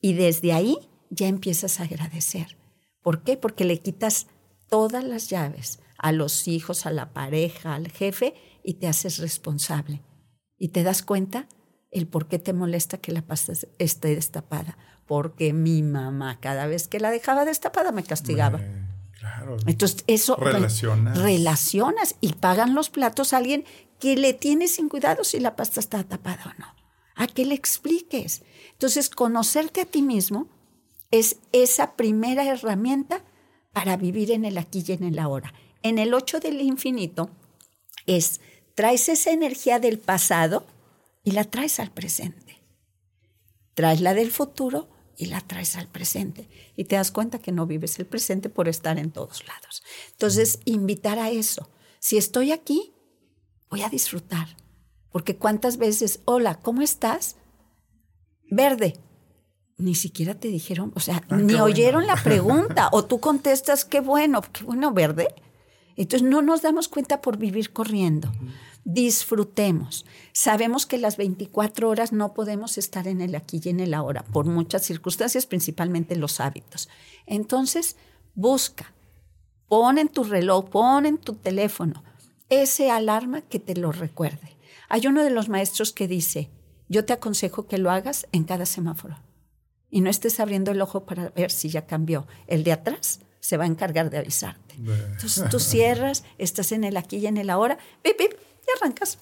Y 0.00 0.12
desde 0.12 0.52
ahí 0.52 0.78
ya 1.10 1.26
empiezas 1.26 1.80
a 1.80 1.84
agradecer. 1.84 2.56
¿Por 3.02 3.24
qué? 3.24 3.36
Porque 3.36 3.64
le 3.64 3.80
quitas 3.80 4.28
todas 4.68 5.02
las 5.02 5.28
llaves 5.28 5.80
a 5.98 6.12
los 6.12 6.46
hijos, 6.46 6.86
a 6.86 6.92
la 6.92 7.12
pareja, 7.12 7.74
al 7.74 7.90
jefe, 7.90 8.34
y 8.62 8.74
te 8.74 8.86
haces 8.86 9.18
responsable. 9.18 10.02
Y 10.56 10.68
te 10.68 10.84
das 10.84 11.02
cuenta 11.02 11.48
el 11.90 12.06
por 12.06 12.28
qué 12.28 12.38
te 12.38 12.52
molesta 12.52 12.98
que 12.98 13.10
la 13.10 13.26
pasta 13.26 13.54
esté 13.78 14.14
destapada. 14.14 14.78
Porque 15.08 15.52
mi 15.52 15.82
mamá, 15.82 16.38
cada 16.38 16.66
vez 16.66 16.86
que 16.86 17.00
la 17.00 17.10
dejaba 17.10 17.44
destapada, 17.44 17.90
me 17.90 18.04
castigaba. 18.04 18.60
claro. 19.18 19.56
Entonces, 19.66 20.04
eso 20.06 20.36
relacionas. 20.36 21.18
relacionas 21.18 22.14
y 22.20 22.34
pagan 22.34 22.74
los 22.74 22.90
platos 22.90 23.32
a 23.32 23.38
alguien 23.38 23.64
que 23.98 24.16
le 24.16 24.34
tiene 24.34 24.68
sin 24.68 24.88
cuidado 24.88 25.24
si 25.24 25.40
la 25.40 25.56
pasta 25.56 25.80
está 25.80 26.04
tapada 26.04 26.54
o 26.54 26.60
no. 26.60 26.66
A 27.16 27.26
que 27.26 27.44
le 27.44 27.54
expliques. 27.54 28.42
Entonces, 28.72 29.10
conocerte 29.10 29.80
a 29.80 29.86
ti 29.86 30.02
mismo 30.02 30.46
es 31.10 31.38
esa 31.52 31.96
primera 31.96 32.44
herramienta 32.44 33.24
para 33.72 33.96
vivir 33.96 34.30
en 34.30 34.44
el 34.44 34.58
aquí 34.58 34.84
y 34.86 34.92
en 34.92 35.02
el 35.02 35.18
ahora 35.18 35.52
en 35.82 35.98
el 35.98 36.14
8 36.14 36.40
del 36.40 36.60
infinito 36.60 37.30
es, 38.06 38.40
traes 38.74 39.08
esa 39.08 39.30
energía 39.30 39.78
del 39.78 39.98
pasado 39.98 40.66
y 41.24 41.32
la 41.32 41.44
traes 41.44 41.80
al 41.80 41.90
presente. 41.90 42.62
Traes 43.74 44.00
la 44.00 44.14
del 44.14 44.30
futuro 44.30 44.88
y 45.18 45.26
la 45.26 45.40
traes 45.40 45.76
al 45.76 45.88
presente. 45.88 46.48
Y 46.76 46.84
te 46.84 46.94
das 46.94 47.10
cuenta 47.10 47.40
que 47.40 47.50
no 47.50 47.66
vives 47.66 47.98
el 47.98 48.06
presente 48.06 48.48
por 48.48 48.68
estar 48.68 48.98
en 48.98 49.10
todos 49.10 49.44
lados. 49.46 49.82
Entonces, 50.12 50.60
invitar 50.64 51.18
a 51.18 51.30
eso. 51.30 51.68
Si 51.98 52.16
estoy 52.16 52.52
aquí, 52.52 52.94
voy 53.68 53.82
a 53.82 53.88
disfrutar. 53.88 54.56
Porque 55.10 55.36
cuántas 55.36 55.76
veces, 55.76 56.20
hola, 56.24 56.54
¿cómo 56.54 56.82
estás? 56.82 57.36
Verde. 58.48 58.94
Ni 59.76 59.96
siquiera 59.96 60.34
te 60.34 60.48
dijeron, 60.48 60.92
o 60.94 61.00
sea, 61.00 61.22
ah, 61.28 61.36
ni 61.36 61.54
oyeron 61.54 62.06
la 62.06 62.16
pregunta. 62.22 62.88
o 62.92 63.04
tú 63.04 63.18
contestas, 63.18 63.84
qué 63.84 64.00
bueno, 64.00 64.40
qué 64.52 64.62
bueno, 64.62 64.92
verde. 64.92 65.34
Entonces 65.96 66.28
no 66.28 66.42
nos 66.42 66.62
damos 66.62 66.86
cuenta 66.86 67.20
por 67.20 67.38
vivir 67.38 67.72
corriendo. 67.72 68.30
Disfrutemos. 68.90 70.06
Sabemos 70.32 70.86
que 70.86 70.96
las 70.96 71.18
24 71.18 71.90
horas 71.90 72.10
no 72.10 72.32
podemos 72.32 72.78
estar 72.78 73.06
en 73.06 73.20
el 73.20 73.34
aquí 73.34 73.60
y 73.62 73.68
en 73.68 73.80
el 73.80 73.92
ahora 73.92 74.24
por 74.24 74.46
muchas 74.46 74.82
circunstancias, 74.82 75.44
principalmente 75.44 76.16
los 76.16 76.40
hábitos. 76.40 76.88
Entonces, 77.26 77.96
busca, 78.34 78.94
pon 79.68 79.98
en 79.98 80.08
tu 80.08 80.24
reloj, 80.24 80.70
pon 80.70 81.04
en 81.04 81.18
tu 81.18 81.34
teléfono 81.34 82.02
ese 82.48 82.90
alarma 82.90 83.42
que 83.42 83.58
te 83.58 83.76
lo 83.76 83.92
recuerde. 83.92 84.56
Hay 84.88 85.06
uno 85.06 85.22
de 85.22 85.28
los 85.28 85.50
maestros 85.50 85.92
que 85.92 86.08
dice, 86.08 86.50
yo 86.88 87.04
te 87.04 87.12
aconsejo 87.12 87.66
que 87.66 87.76
lo 87.76 87.90
hagas 87.90 88.26
en 88.32 88.44
cada 88.44 88.64
semáforo 88.64 89.18
y 89.90 90.00
no 90.00 90.08
estés 90.08 90.40
abriendo 90.40 90.70
el 90.70 90.80
ojo 90.80 91.04
para 91.04 91.28
ver 91.28 91.50
si 91.50 91.68
ya 91.68 91.86
cambió. 91.86 92.26
El 92.46 92.64
de 92.64 92.72
atrás 92.72 93.20
se 93.40 93.58
va 93.58 93.64
a 93.64 93.66
encargar 93.66 94.08
de 94.08 94.16
avisarte. 94.16 94.76
Entonces 94.76 95.46
tú 95.50 95.60
cierras, 95.60 96.24
estás 96.38 96.72
en 96.72 96.84
el 96.84 96.96
aquí 96.96 97.18
y 97.18 97.26
en 97.26 97.36
el 97.36 97.50
ahora, 97.50 97.76
pip, 98.02 98.16
pip, 98.16 98.32
y 98.68 98.78
arrancas. 98.78 99.18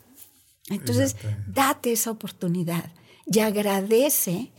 Entonces, 0.68 1.16
date 1.46 1.92
esa 1.92 2.10
oportunidad 2.10 2.92
y 3.24 3.38
agradece 3.38 4.52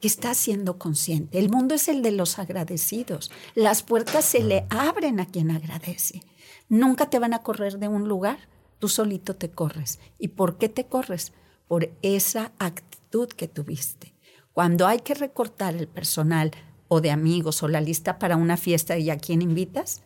que 0.00 0.08
estás 0.08 0.38
siendo 0.38 0.78
consciente. 0.78 1.38
El 1.38 1.50
mundo 1.50 1.74
es 1.74 1.88
el 1.88 2.02
de 2.02 2.12
los 2.12 2.38
agradecidos. 2.38 3.30
Las 3.54 3.82
puertas 3.82 4.24
se 4.24 4.42
le 4.42 4.66
abren 4.70 5.20
a 5.20 5.26
quien 5.26 5.50
agradece. 5.50 6.22
Nunca 6.68 7.10
te 7.10 7.18
van 7.18 7.34
a 7.34 7.42
correr 7.42 7.78
de 7.78 7.88
un 7.88 8.08
lugar, 8.08 8.38
tú 8.78 8.88
solito 8.88 9.36
te 9.36 9.50
corres. 9.50 10.00
¿Y 10.18 10.28
por 10.28 10.56
qué 10.56 10.68
te 10.68 10.86
corres? 10.86 11.32
Por 11.68 11.92
esa 12.00 12.52
actitud 12.58 13.28
que 13.28 13.46
tuviste. 13.46 14.14
Cuando 14.52 14.86
hay 14.86 15.00
que 15.00 15.14
recortar 15.14 15.76
el 15.76 15.86
personal 15.86 16.52
o 16.88 17.00
de 17.00 17.10
amigos 17.10 17.62
o 17.62 17.68
la 17.68 17.80
lista 17.80 18.18
para 18.18 18.36
una 18.36 18.56
fiesta 18.56 18.96
y 18.98 19.10
a 19.10 19.18
quién 19.18 19.42
invitas, 19.42 20.02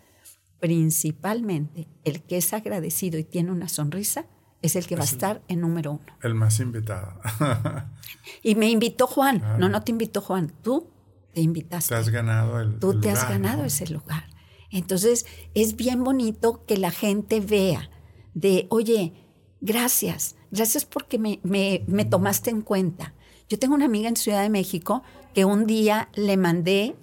principalmente 0.64 1.88
el 2.05 2.22
que 2.22 2.38
es 2.38 2.55
agradecido 2.55 3.18
y 3.18 3.24
tiene 3.24 3.53
una 3.53 3.68
sonrisa 3.68 4.24
es 4.62 4.77
el 4.77 4.87
que 4.87 4.96
va 4.96 5.03
a 5.03 5.05
estar 5.05 5.42
en 5.46 5.61
número 5.61 5.92
uno. 5.92 6.07
El 6.22 6.35
más 6.35 6.59
invitado. 6.59 7.20
y 8.42 8.55
me 8.55 8.70
invitó 8.70 9.07
Juan. 9.07 9.42
No, 9.59 9.68
no 9.68 9.83
te 9.83 9.92
invitó 9.92 10.22
Juan. 10.22 10.55
Tú 10.62 10.88
te 11.35 11.42
invitaste. 11.42 11.94
Te 11.94 12.00
has 12.00 12.09
ganado 12.09 12.62
el 12.62 12.79
Tú 12.79 12.98
te 12.98 13.11
has 13.11 13.29
ganado 13.29 13.66
ese 13.66 13.88
lugar. 13.88 14.24
Entonces, 14.70 15.27
es 15.53 15.77
bien 15.77 16.03
bonito 16.03 16.64
que 16.64 16.79
la 16.79 16.90
gente 16.90 17.40
vea 17.40 17.90
de, 18.33 18.66
oye, 18.70 19.12
gracias, 19.61 20.35
gracias 20.50 20.87
porque 20.87 21.18
me, 21.18 21.40
me, 21.42 21.85
me 21.88 22.07
tomaste 22.07 22.48
en 22.48 22.62
cuenta. 22.62 23.12
Yo 23.50 23.59
tengo 23.59 23.74
una 23.74 23.85
amiga 23.85 24.09
en 24.09 24.16
Ciudad 24.16 24.40
de 24.40 24.48
México 24.48 25.03
que 25.35 25.44
un 25.44 25.66
día 25.66 26.09
le 26.14 26.38
mandé 26.38 26.96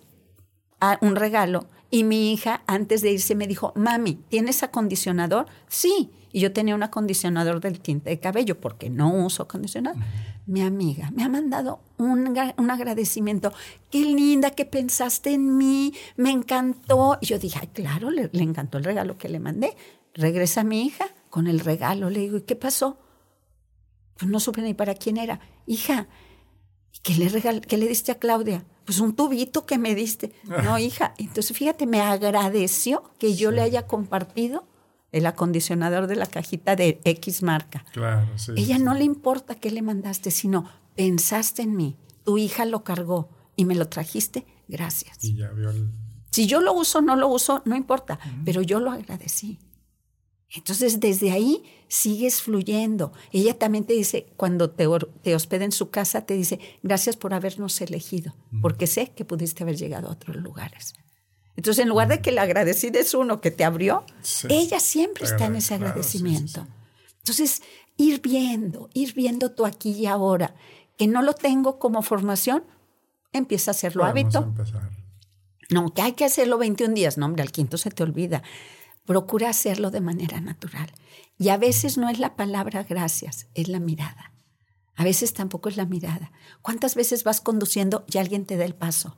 un 1.02 1.15
regalo 1.15 1.67
y 1.91 2.06
mi 2.06 2.32
hija 2.32 2.63
antes 2.67 3.01
de 3.01 3.12
irse 3.12 3.36
me 3.36 3.47
dijo, 3.47 3.73
mami, 3.75 4.15
¿tienes 4.30 4.63
acondicionador? 4.63 5.45
Sí. 5.67 6.10
Y 6.32 6.39
yo 6.39 6.54
tenía 6.54 6.73
un 6.73 6.84
acondicionador 6.84 7.60
del 7.60 7.82
tinte 7.82 8.10
de 8.10 8.19
cabello 8.19 8.60
porque 8.60 8.89
no 8.89 9.13
uso 9.13 9.43
acondicionador. 9.43 10.01
Mi 10.45 10.62
amiga 10.62 11.12
me 11.12 11.23
ha 11.23 11.30
mandado 11.30 11.82
un, 11.97 12.34
un, 12.58 12.71
agradecimiento. 12.71 13.51
Qué 13.89 14.06
linda 14.06 14.51
que 14.51 14.63
pensaste 14.63 15.34
en 15.34 15.58
mí, 15.58 15.93
me 16.15 16.32
encantó. 16.32 17.17
Y 17.19 17.25
yo 17.25 17.38
dije, 17.38 17.60
Ay, 17.62 17.67
claro, 17.67 18.10
le, 18.10 18.30
le 18.32 18.43
encantó 18.43 18.77
el 18.77 18.86
regalo 18.86 19.17
que 19.17 19.27
le 19.27 19.39
mandé. 19.39 19.75
Regresa 20.13 20.63
mi 20.63 20.84
hija 20.84 21.06
con 21.30 21.47
el 21.47 21.60
regalo. 21.60 22.10
Le 22.10 22.21
digo, 22.21 22.38
¿y 22.38 22.43
qué 22.43 22.56
pasó? 22.56 22.97
Pues 24.17 24.32
no 24.32 24.39
supe 24.39 24.62
ni 24.62 24.73
para 24.73 24.95
quién 24.95 25.17
era. 25.17 25.41
Hija, 25.67 26.08
¿Qué 27.04 27.15
le, 27.15 27.30
regal 27.30 27.62
¿Qué 27.62 27.77
le 27.77 27.88
diste 27.88 28.12
a 28.12 28.19
Claudia? 28.19 28.63
Pues 28.86 29.00
un 29.00 29.15
tubito 29.15 29.65
que 29.65 29.78
me 29.78 29.96
diste. 29.96 30.34
No, 30.63 30.78
hija. 30.78 31.13
Entonces, 31.17 31.58
fíjate, 31.58 31.86
me 31.86 32.02
agradeció 32.02 33.04
que 33.20 33.36
yo 33.36 33.52
le 33.52 33.62
haya 33.62 33.88
compartido 33.88 34.67
el 35.12 35.26
acondicionador 35.26 36.08
de 36.08 36.15
la 36.15 36.26
cajita 36.26 36.76
de 36.76 37.02
X 37.04 37.44
marca. 37.44 37.86
Claro, 37.91 38.38
sí. 38.38 38.54
Ella 38.56 38.80
no 38.80 38.94
le 38.94 39.04
importa 39.04 39.56
qué 39.56 39.72
le 39.72 39.82
mandaste, 39.82 40.32
sino 40.32 40.65
pensaste 40.96 41.63
en 41.63 41.76
mí, 41.76 41.98
tu 42.24 42.38
hija 42.38 42.65
lo 42.65 42.84
cargó 42.84 43.30
y 43.56 43.65
me 43.65 43.76
lo 43.76 43.88
trajiste, 43.88 44.46
gracias. 44.67 45.24
Y 45.24 45.36
ya 45.36 45.52
vio 45.52 45.70
el... 45.70 45.91
Si 46.30 46.48
yo 46.48 46.62
lo 46.62 46.74
uso 46.74 47.00
o 47.00 47.02
no 47.02 47.15
lo 47.15 47.28
uso, 47.28 47.62
no 47.65 47.76
importa, 47.76 48.20
pero 48.46 48.62
yo 48.62 48.80
lo 48.80 48.91
agradecí. 48.91 49.60
Entonces, 50.50 51.00
desde 51.00 51.32
ahí 51.32 51.63
sigues 51.91 52.41
fluyendo. 52.41 53.12
Ella 53.34 53.60
también 53.60 53.84
te 53.84 53.91
dice, 53.91 54.27
cuando 54.38 54.69
te, 54.69 54.88
te 55.23 55.36
hospeda 55.36 55.65
en 55.65 55.73
su 55.73 55.89
casa, 55.89 56.21
te 56.25 56.36
dice, 56.36 56.58
gracias 56.82 57.17
por 57.17 57.34
habernos 57.34 57.82
elegido, 57.82 58.34
porque 58.62 58.88
sé 58.88 59.12
que 59.13 59.25
pudiste 59.25 59.63
haber 59.63 59.75
llegado 59.75 60.08
a 60.08 60.12
otros 60.12 60.38
lugares. 60.38 60.93
Entonces, 61.58 61.84
en 61.84 61.89
lugar 61.89 62.08
de 62.08 62.21
que 62.21 62.32
le 62.32 62.39
agradecida 62.39 62.97
es 62.97 63.13
uno 63.13 63.41
que 63.41 63.51
te 63.51 63.65
abrió, 63.65 64.06
ella 64.47 64.80
siempre 64.80 65.25
está 65.25 65.47
en 65.47 65.58
ese 65.58 65.73
agradecimiento. 65.73 66.65
Entonces, 67.17 67.62
ir 67.97 68.21
viendo, 68.21 68.89
ir 68.93 69.13
viendo 69.13 69.51
tú 69.51 69.65
aquí 69.65 69.91
y 69.91 70.06
ahora, 70.06 70.56
que 70.97 71.08
no 71.08 71.21
lo 71.21 71.34
tengo 71.34 71.77
como 71.77 72.04
formación, 72.04 72.63
empieza 73.34 73.71
a 73.71 73.73
hacerlo 73.73 74.06
hábito. 74.06 74.54
No, 75.69 75.93
que 75.93 76.01
hay 76.01 76.13
que 76.13 76.23
hacerlo 76.23 76.58
21 76.58 76.93
días, 76.93 77.17
no, 77.17 77.25
hombre, 77.25 77.41
al 77.41 77.51
quinto 77.51 77.77
se 77.77 77.91
te 77.91 78.01
olvida. 78.01 78.43
Procura 79.12 79.50
hacerlo 79.50 79.91
de 79.91 80.00
manera 80.00 80.39
natural. 80.39 80.89
Y 81.38 81.50
a 81.50 81.58
veces 81.58 81.97
no 81.97 82.08
es 82.08 82.17
la 82.17 82.38
palabra 82.38 82.84
gracias, 82.84 83.50
es 83.56 83.67
la 83.67 83.82
mirada. 83.82 84.32
A 84.95 85.04
veces 85.04 85.34
tampoco 85.34 85.67
es 85.67 85.76
la 85.76 85.86
mirada. 85.86 86.32
¿Cuántas 86.62 86.95
veces 86.95 87.26
vas 87.26 87.41
conduciendo 87.41 88.06
y 88.10 88.19
alguien 88.19 88.45
te 88.45 88.56
da 88.56 88.63
el 88.63 88.74
paso? 88.74 89.17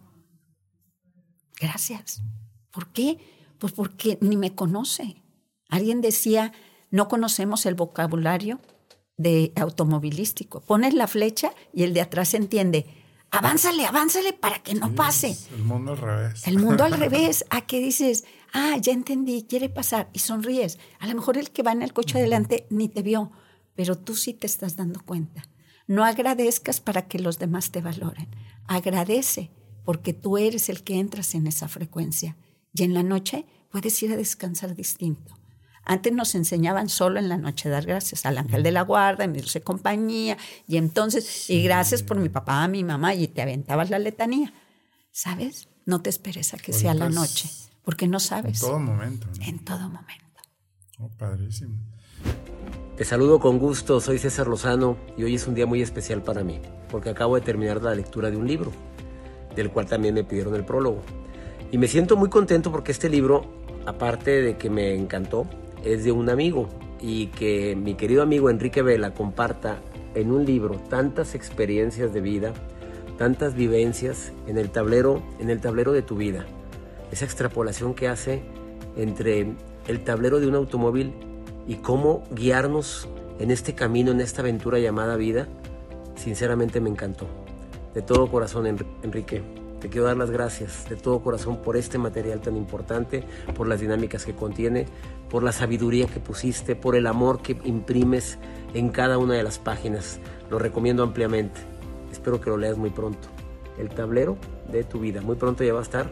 Gracias. 1.62 2.24
¿Por 2.72 2.88
qué? 2.88 3.20
Pues 3.60 3.72
porque 3.74 4.18
ni 4.20 4.36
me 4.36 4.56
conoce. 4.56 5.22
Alguien 5.70 6.02
decía, 6.02 6.54
no 6.90 7.08
conocemos 7.08 7.68
el 7.68 7.76
vocabulario 7.76 8.60
de 9.18 9.54
automovilístico. 9.56 10.62
Pones 10.62 10.96
la 10.96 11.06
flecha 11.06 11.54
y 11.72 11.84
el 11.84 11.94
de 11.94 12.02
atrás 12.02 12.34
entiende, 12.34 12.88
avánzale, 13.30 13.86
avánzale 13.86 14.34
para 14.34 14.58
que 14.58 14.74
no 14.74 14.96
pase. 14.96 15.38
El 15.56 15.64
mundo 15.64 15.92
al 15.92 16.00
revés. 16.00 16.48
El 16.48 16.58
mundo 16.58 16.84
al 16.84 16.94
revés. 17.00 17.46
¿A 17.52 17.62
qué 17.68 17.80
dices? 17.80 18.24
Ah, 18.54 18.78
ya 18.80 18.94
entendí, 18.94 19.46
quiere 19.50 19.68
pasar 19.68 20.10
y 20.14 20.20
sonríes. 20.20 20.80
A 21.00 21.08
lo 21.08 21.16
mejor 21.16 21.38
el 21.38 21.52
que 21.52 21.64
va 21.64 21.72
en 21.72 21.82
el 21.82 21.92
coche 21.92 22.20
adelante 22.20 22.68
ni 22.70 22.88
te 22.88 23.02
vio, 23.02 23.32
pero 23.76 23.98
tú 23.98 24.16
sí 24.16 24.34
te 24.34 24.48
estás 24.48 24.76
dando 24.78 25.02
cuenta. 25.04 25.44
No 25.88 26.06
agradezcas 26.06 26.80
para 26.80 27.08
que 27.08 27.20
los 27.20 27.40
demás 27.40 27.72
te 27.72 27.82
valoren. 27.82 28.30
Agradece 28.68 29.52
porque 29.84 30.14
tú 30.14 30.38
eres 30.38 30.70
el 30.70 30.84
que 30.84 31.00
entras 31.00 31.36
en 31.36 31.48
esa 31.48 31.68
frecuencia. 31.68 32.38
Y 32.74 32.84
en 32.84 32.94
la 32.94 33.04
noche 33.04 33.46
puedes 33.70 34.02
ir 34.02 34.14
a 34.14 34.16
descansar 34.16 34.76
distinto. 34.76 35.38
Antes 35.84 36.14
nos 36.14 36.34
enseñaban 36.36 36.88
solo 36.88 37.20
en 37.20 37.28
la 37.28 37.38
noche 37.38 37.68
dar 37.68 37.86
gracias 37.86 38.26
al 38.26 38.38
ángel 38.38 38.64
de 38.64 38.72
la 38.72 38.84
guarda, 38.84 39.28
mi 39.28 39.40
dulce 39.40 39.62
compañía, 39.62 40.38
y 40.66 40.78
entonces, 40.78 41.50
y 41.50 41.62
gracias 41.62 42.04
por 42.04 42.18
mi 42.18 42.30
papá, 42.30 42.66
mi 42.70 42.86
mamá, 42.86 43.14
y 43.16 43.28
te 43.28 43.42
aventabas 43.42 43.90
la 43.90 44.00
letanía. 44.00 44.54
¿Sabes? 45.12 45.68
No 45.86 46.02
te 46.02 46.10
esperes 46.10 46.54
a 46.54 46.58
que 46.58 46.72
sea 46.72 46.94
la 46.94 47.10
noche 47.10 47.50
porque 47.84 48.08
no 48.08 48.20
sabes. 48.20 48.62
En 48.62 48.68
todo 48.68 48.80
momento. 48.80 49.28
En 49.42 49.60
todo 49.60 49.90
momento. 49.90 50.24
Oh, 51.00 51.10
padrísimo. 51.18 51.76
Te 52.96 53.04
saludo 53.06 53.40
con 53.40 53.58
gusto, 53.58 54.00
soy 54.00 54.20
César 54.20 54.48
Lozano 54.48 54.98
y 55.18 55.24
hoy 55.24 55.36
es 55.36 55.48
un 55.48 55.56
día 55.56 55.66
muy 55.66 55.82
especial 55.82 56.22
para 56.22 56.44
mí, 56.44 56.62
porque 56.90 57.10
acabo 57.10 57.36
de 57.36 57.42
terminar 57.42 57.82
la 57.82 57.96
lectura 57.96 58.30
de 58.30 58.38
un 58.38 58.48
libro, 58.48 58.72
del 59.56 59.72
cual 59.72 59.88
también 59.88 60.14
me 60.14 60.24
pidieron 60.24 60.56
el 60.56 60.64
prólogo. 60.64 61.02
Y 61.72 61.78
me 61.80 61.88
siento 61.88 62.16
muy 62.16 62.30
contento 62.30 62.72
porque 62.72 62.92
este 62.92 63.10
libro, 63.10 63.46
aparte 63.88 64.42
de 64.42 64.58
que 64.58 64.70
me 64.70 64.94
encantó, 64.94 65.48
es 65.84 66.04
de 66.04 66.12
un 66.12 66.30
amigo 66.30 66.70
y 67.02 67.28
que 67.28 67.76
mi 67.76 67.96
querido 67.96 68.22
amigo 68.22 68.50
Enrique 68.50 68.84
Vela 68.84 69.14
comparta 69.14 69.82
en 70.14 70.32
un 70.32 70.46
libro 70.46 70.76
tantas 70.76 71.34
experiencias 71.34 72.14
de 72.14 72.22
vida, 72.22 72.54
tantas 73.18 73.56
vivencias 73.56 74.32
en 74.46 74.60
el 74.60 74.70
tablero, 74.70 75.24
en 75.40 75.50
el 75.50 75.60
tablero 75.60 75.92
de 75.94 76.04
tu 76.04 76.16
vida 76.16 76.46
esa 77.14 77.26
extrapolación 77.26 77.94
que 77.94 78.08
hace 78.08 78.42
entre 78.96 79.54
el 79.88 80.04
tablero 80.04 80.40
de 80.40 80.48
un 80.48 80.56
automóvil 80.56 81.14
y 81.68 81.76
cómo 81.76 82.24
guiarnos 82.32 83.08
en 83.40 83.52
este 83.52 83.76
camino, 83.76 84.12
en 84.12 84.20
esta 84.20 84.42
aventura 84.42 84.80
llamada 84.80 85.16
vida, 85.16 85.48
sinceramente 86.16 86.82
me 86.82 86.90
encantó. 86.90 87.28
De 87.94 88.02
todo 88.02 88.30
corazón, 88.30 88.66
Enrique, 88.66 89.44
te 89.80 89.90
quiero 89.90 90.08
dar 90.08 90.18
las 90.18 90.32
gracias 90.32 90.90
de 90.90 90.96
todo 90.96 91.22
corazón 91.22 91.58
por 91.58 91.78
este 91.78 92.00
material 92.00 92.42
tan 92.42 92.58
importante, 92.58 93.24
por 93.56 93.68
las 93.68 93.80
dinámicas 93.80 94.26
que 94.26 94.34
contiene, 94.34 94.88
por 95.30 95.44
la 95.44 95.52
sabiduría 95.52 96.08
que 96.08 96.20
pusiste, 96.20 96.76
por 96.76 96.96
el 96.96 97.06
amor 97.06 97.42
que 97.42 97.58
imprimes 97.64 98.40
en 98.74 98.90
cada 98.90 99.20
una 99.20 99.36
de 99.36 99.44
las 99.44 99.60
páginas. 99.60 100.20
Lo 100.50 100.58
recomiendo 100.58 101.04
ampliamente. 101.04 101.62
Espero 102.12 102.42
que 102.42 102.50
lo 102.50 102.58
leas 102.58 102.78
muy 102.78 102.90
pronto. 102.90 103.28
El 103.78 103.90
tablero 103.90 104.38
de 104.72 104.84
tu 104.84 105.00
vida. 105.00 105.22
Muy 105.22 105.36
pronto 105.36 105.64
ya 105.64 105.74
va 105.74 105.80
a 105.80 105.84
estar 105.84 106.10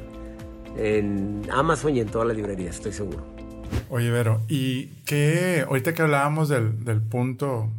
en 0.77 1.41
Amazon 1.51 1.95
y 1.95 1.99
en 1.99 2.07
todas 2.07 2.27
las 2.27 2.37
librerías, 2.37 2.75
estoy 2.75 2.93
seguro. 2.93 3.25
Oye, 3.89 4.09
Vero, 4.09 4.41
¿y 4.47 4.87
qué? 5.05 5.65
Ahorita 5.67 5.93
que 5.93 6.01
hablábamos 6.01 6.49
del, 6.49 6.83
del 6.83 7.01
punto 7.01 7.69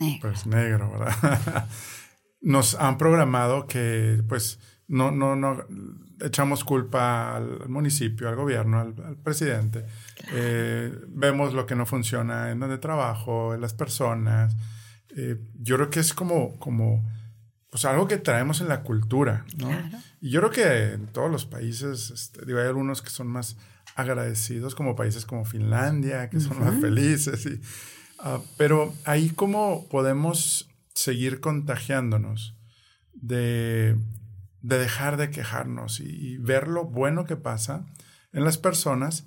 negro. 0.00 0.18
Pues 0.20 0.46
negro, 0.46 0.90
¿verdad? 0.90 1.68
Nos 2.40 2.74
han 2.76 2.98
programado 2.98 3.66
que, 3.66 4.22
pues, 4.28 4.58
no, 4.86 5.10
no, 5.10 5.36
no 5.36 5.64
echamos 6.20 6.64
culpa 6.64 7.36
al 7.36 7.68
municipio, 7.68 8.28
al 8.28 8.36
gobierno, 8.36 8.80
al, 8.80 9.16
presidente. 9.22 9.84
Eh, 10.32 10.92
vemos 11.08 11.54
lo 11.54 11.66
que 11.66 11.74
no 11.74 11.86
funciona 11.86 12.50
en 12.50 12.60
donde 12.60 12.78
trabajo, 12.78 13.54
en 13.54 13.60
las 13.60 13.74
personas. 13.74 14.56
Eh, 15.16 15.36
yo 15.60 15.76
creo 15.76 15.90
que 15.90 16.00
es 16.00 16.14
como, 16.14 16.58
como 16.58 17.04
pues 17.70 17.84
algo 17.84 18.08
que 18.08 18.16
traemos 18.16 18.60
en 18.60 18.68
la 18.68 18.82
cultura, 18.82 19.44
¿no? 19.58 19.70
Y 20.20 20.30
yo 20.30 20.40
creo 20.40 20.50
que 20.50 20.94
en 20.94 21.06
todos 21.06 21.30
los 21.30 21.44
países, 21.44 22.10
este, 22.10 22.44
digo, 22.46 22.58
hay 22.58 22.66
algunos 22.66 23.02
que 23.02 23.10
son 23.10 23.26
más 23.26 23.56
agradecidos, 23.94 24.74
como 24.74 24.96
países 24.96 25.26
como 25.26 25.44
Finlandia, 25.44 26.30
que 26.30 26.40
son 26.40 26.60
más 26.60 26.80
felices, 26.80 27.46
y, 27.46 27.60
uh, 28.26 28.42
pero 28.56 28.94
ahí 29.04 29.30
cómo 29.30 29.86
podemos 29.88 30.70
seguir 30.94 31.40
contagiándonos 31.40 32.56
de, 33.12 33.96
de 34.60 34.78
dejar 34.78 35.16
de 35.16 35.30
quejarnos 35.30 36.00
y, 36.00 36.38
ver 36.38 36.68
lo 36.68 36.84
bueno 36.84 37.24
que 37.24 37.36
pasa 37.36 37.86
en 38.32 38.44
las 38.44 38.58
personas. 38.58 39.26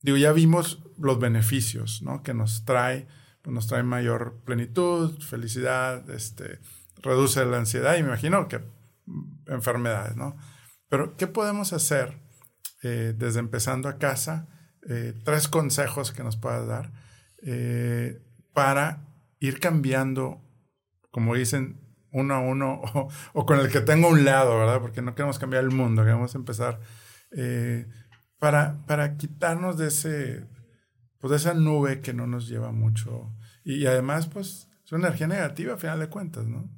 Digo, 0.00 0.16
ya 0.16 0.32
vimos 0.32 0.82
los 0.98 1.18
beneficios, 1.18 2.02
¿no? 2.02 2.22
Que 2.22 2.34
nos 2.34 2.64
trae, 2.64 3.06
pues 3.42 3.54
nos 3.54 3.66
trae 3.66 3.82
mayor 3.82 4.40
plenitud, 4.44 5.18
felicidad, 5.20 6.08
este, 6.10 6.60
reduce 7.04 7.44
la 7.44 7.58
ansiedad 7.58 7.96
y 7.96 8.02
me 8.02 8.08
imagino 8.08 8.48
que 8.48 8.60
enfermedades, 9.46 10.16
¿no? 10.16 10.36
Pero, 10.88 11.16
¿qué 11.16 11.26
podemos 11.26 11.72
hacer 11.72 12.20
eh, 12.82 13.14
desde 13.16 13.40
empezando 13.40 13.88
a 13.88 13.98
casa? 13.98 14.48
Eh, 14.88 15.14
tres 15.24 15.48
consejos 15.48 16.12
que 16.12 16.22
nos 16.22 16.36
puedas 16.36 16.66
dar 16.66 16.92
eh, 17.42 18.22
para 18.52 19.06
ir 19.38 19.60
cambiando, 19.60 20.42
como 21.10 21.34
dicen, 21.34 21.80
uno 22.12 22.34
a 22.34 22.40
uno 22.40 22.82
o, 23.34 23.46
con 23.46 23.60
el 23.60 23.70
que 23.70 23.80
tengo 23.80 24.08
un 24.08 24.24
lado, 24.24 24.58
¿verdad? 24.58 24.80
Porque 24.80 25.02
no 25.02 25.14
queremos 25.14 25.38
cambiar 25.38 25.64
el 25.64 25.70
mundo, 25.70 26.02
queremos 26.02 26.34
empezar 26.34 26.80
para, 28.38 28.84
para 28.86 29.16
quitarnos 29.16 29.76
de 29.76 29.88
ese, 29.88 30.46
pues 31.18 31.32
de 31.32 31.36
esa 31.38 31.54
nube 31.54 32.00
que 32.00 32.14
no 32.14 32.26
nos 32.26 32.46
lleva 32.46 32.70
mucho. 32.70 33.34
Y, 33.64 33.78
y 33.82 33.86
además, 33.86 34.28
pues, 34.28 34.68
es 34.84 34.92
una 34.92 35.08
energía 35.08 35.26
negativa 35.26 35.74
a 35.74 35.78
final 35.78 36.00
de 36.00 36.08
cuentas, 36.08 36.46
¿no? 36.46 36.68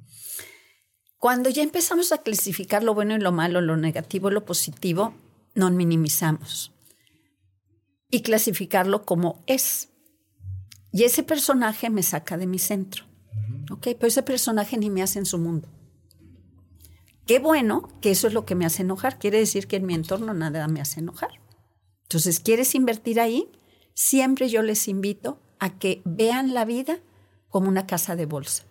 Cuando 1.17 1.49
ya 1.49 1.63
empezamos 1.63 2.11
a 2.11 2.19
clasificar 2.19 2.83
lo 2.83 2.93
bueno 2.93 3.15
y 3.15 3.19
lo 3.19 3.31
malo, 3.31 3.59
lo 3.59 3.75
negativo 3.75 4.29
y 4.29 4.33
lo 4.33 4.45
positivo, 4.45 5.15
nos 5.55 5.71
minimizamos 5.71 6.71
y 8.09 8.21
clasificarlo 8.21 9.03
como 9.03 9.43
es. 9.47 9.89
Y 10.91 11.03
ese 11.03 11.23
personaje 11.23 11.89
me 11.89 12.03
saca 12.03 12.37
de 12.37 12.47
mi 12.47 12.59
centro. 12.59 13.05
¿Ok? 13.71 13.83
Pero 13.83 14.07
ese 14.07 14.23
personaje 14.23 14.77
ni 14.77 14.89
me 14.89 15.03
hace 15.03 15.19
en 15.19 15.25
su 15.25 15.37
mundo. 15.37 15.67
Qué 17.25 17.39
bueno 17.39 17.89
que 17.99 18.11
eso 18.11 18.27
es 18.27 18.33
lo 18.33 18.45
que 18.45 18.55
me 18.55 18.65
hace 18.65 18.83
enojar. 18.83 19.19
Quiere 19.19 19.39
decir 19.39 19.67
que 19.67 19.75
en 19.75 19.85
mi 19.85 19.93
entorno 19.93 20.33
nada 20.33 20.67
me 20.67 20.79
hace 20.79 21.01
enojar. 21.01 21.31
Entonces, 22.03 22.39
¿quieres 22.39 22.73
invertir 22.73 23.19
ahí? 23.19 23.51
Siempre 23.93 24.47
yo 24.47 24.61
les 24.61 24.87
invito 24.87 25.41
a 25.59 25.77
que 25.77 26.01
vean 26.05 26.53
la 26.53 26.63
vida 26.63 26.99
como 27.49 27.69
una 27.69 27.87
casa 27.87 28.15
de 28.15 28.25
bolsa. 28.25 28.63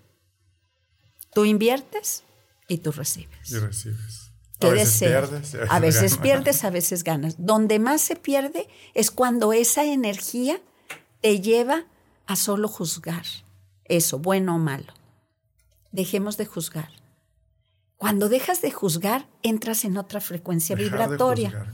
Tú 1.32 1.44
inviertes 1.44 2.24
y 2.68 2.78
tú 2.78 2.92
recibes. 2.92 3.50
Y 3.50 3.58
recibes. 3.58 4.32
a 4.60 4.68
veces 4.70 4.98
pierdes, 4.98 5.54
a 5.68 5.80
veces, 5.80 6.18
pierdes, 6.18 6.64
a 6.64 6.70
veces 6.70 7.04
ganas. 7.04 7.36
Donde 7.38 7.78
más 7.78 8.00
se 8.00 8.16
pierde 8.16 8.68
es 8.94 9.10
cuando 9.10 9.52
esa 9.52 9.84
energía 9.84 10.60
te 11.20 11.40
lleva 11.40 11.84
a 12.26 12.36
solo 12.36 12.68
juzgar 12.68 13.24
eso, 13.88 14.18
bueno 14.18 14.56
o 14.56 14.58
malo. 14.58 14.92
Dejemos 15.92 16.36
de 16.36 16.46
juzgar. 16.46 16.90
Cuando 17.96 18.28
dejas 18.28 18.60
de 18.60 18.70
juzgar, 18.70 19.26
entras 19.42 19.84
en 19.84 19.96
otra 19.96 20.20
frecuencia 20.20 20.76
vibratoria. 20.76 21.72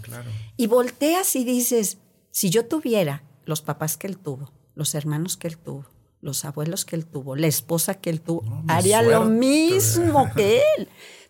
Y 0.56 0.68
volteas 0.68 1.34
y 1.34 1.44
dices, 1.44 1.98
si 2.30 2.50
yo 2.50 2.66
tuviera 2.66 3.24
los 3.44 3.60
papás 3.60 3.96
que 3.96 4.06
él 4.06 4.18
tuvo, 4.18 4.52
los 4.74 4.94
hermanos 4.94 5.36
que 5.36 5.48
él 5.48 5.58
tuvo, 5.58 5.86
los 6.22 6.44
abuelos 6.46 6.86
que 6.86 6.96
él 6.96 7.04
tuvo, 7.04 7.36
la 7.36 7.48
esposa 7.48 7.94
que 8.00 8.08
él 8.08 8.22
tuvo, 8.22 8.44
haría 8.68 9.02
lo 9.02 9.24
mismo 9.26 10.30
que 10.36 10.62
él. 10.78 10.88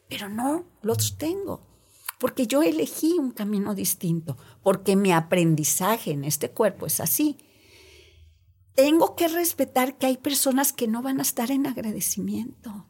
Pero 0.09 0.29
no 0.29 0.67
los 0.83 1.17
tengo, 1.17 1.67
porque 2.19 2.47
yo 2.47 2.63
elegí 2.63 3.17
un 3.19 3.33
camino 3.33 3.75
distinto, 3.75 4.37
porque 4.63 4.95
mi 4.95 5.11
aprendizaje 5.11 6.13
en 6.13 6.25
este 6.25 6.51
cuerpo 6.51 6.87
es 6.87 7.01
así. 7.01 7.39
Tengo 8.75 9.17
que 9.17 9.29
respetar 9.29 9.97
que 9.97 10.07
hay 10.07 10.19
personas 10.19 10.73
que 10.73 10.87
no 10.87 11.03
van 11.03 11.19
a 11.19 11.23
estar 11.23 11.51
en 11.51 11.67
agradecimiento. 11.67 12.87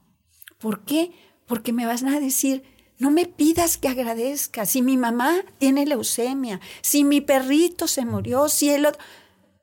¿Por 0.59 0.85
qué? 0.85 1.13
Porque 1.47 1.73
me 1.73 1.87
vas 1.87 2.03
a 2.03 2.21
decir, 2.21 2.65
no 2.99 3.11
me 3.11 3.27
pidas 3.27 3.79
que 3.79 3.89
agradezca. 3.89 4.67
Si 4.67 4.83
mi 4.83 4.97
mamá 4.97 5.45
tiene 5.59 5.87
leucemia, 5.87 6.61
si 6.83 7.05
mi 7.05 7.21
perrito 7.21 7.87
se 7.87 8.05
murió, 8.05 8.49
si 8.49 8.71
él... 8.71 8.87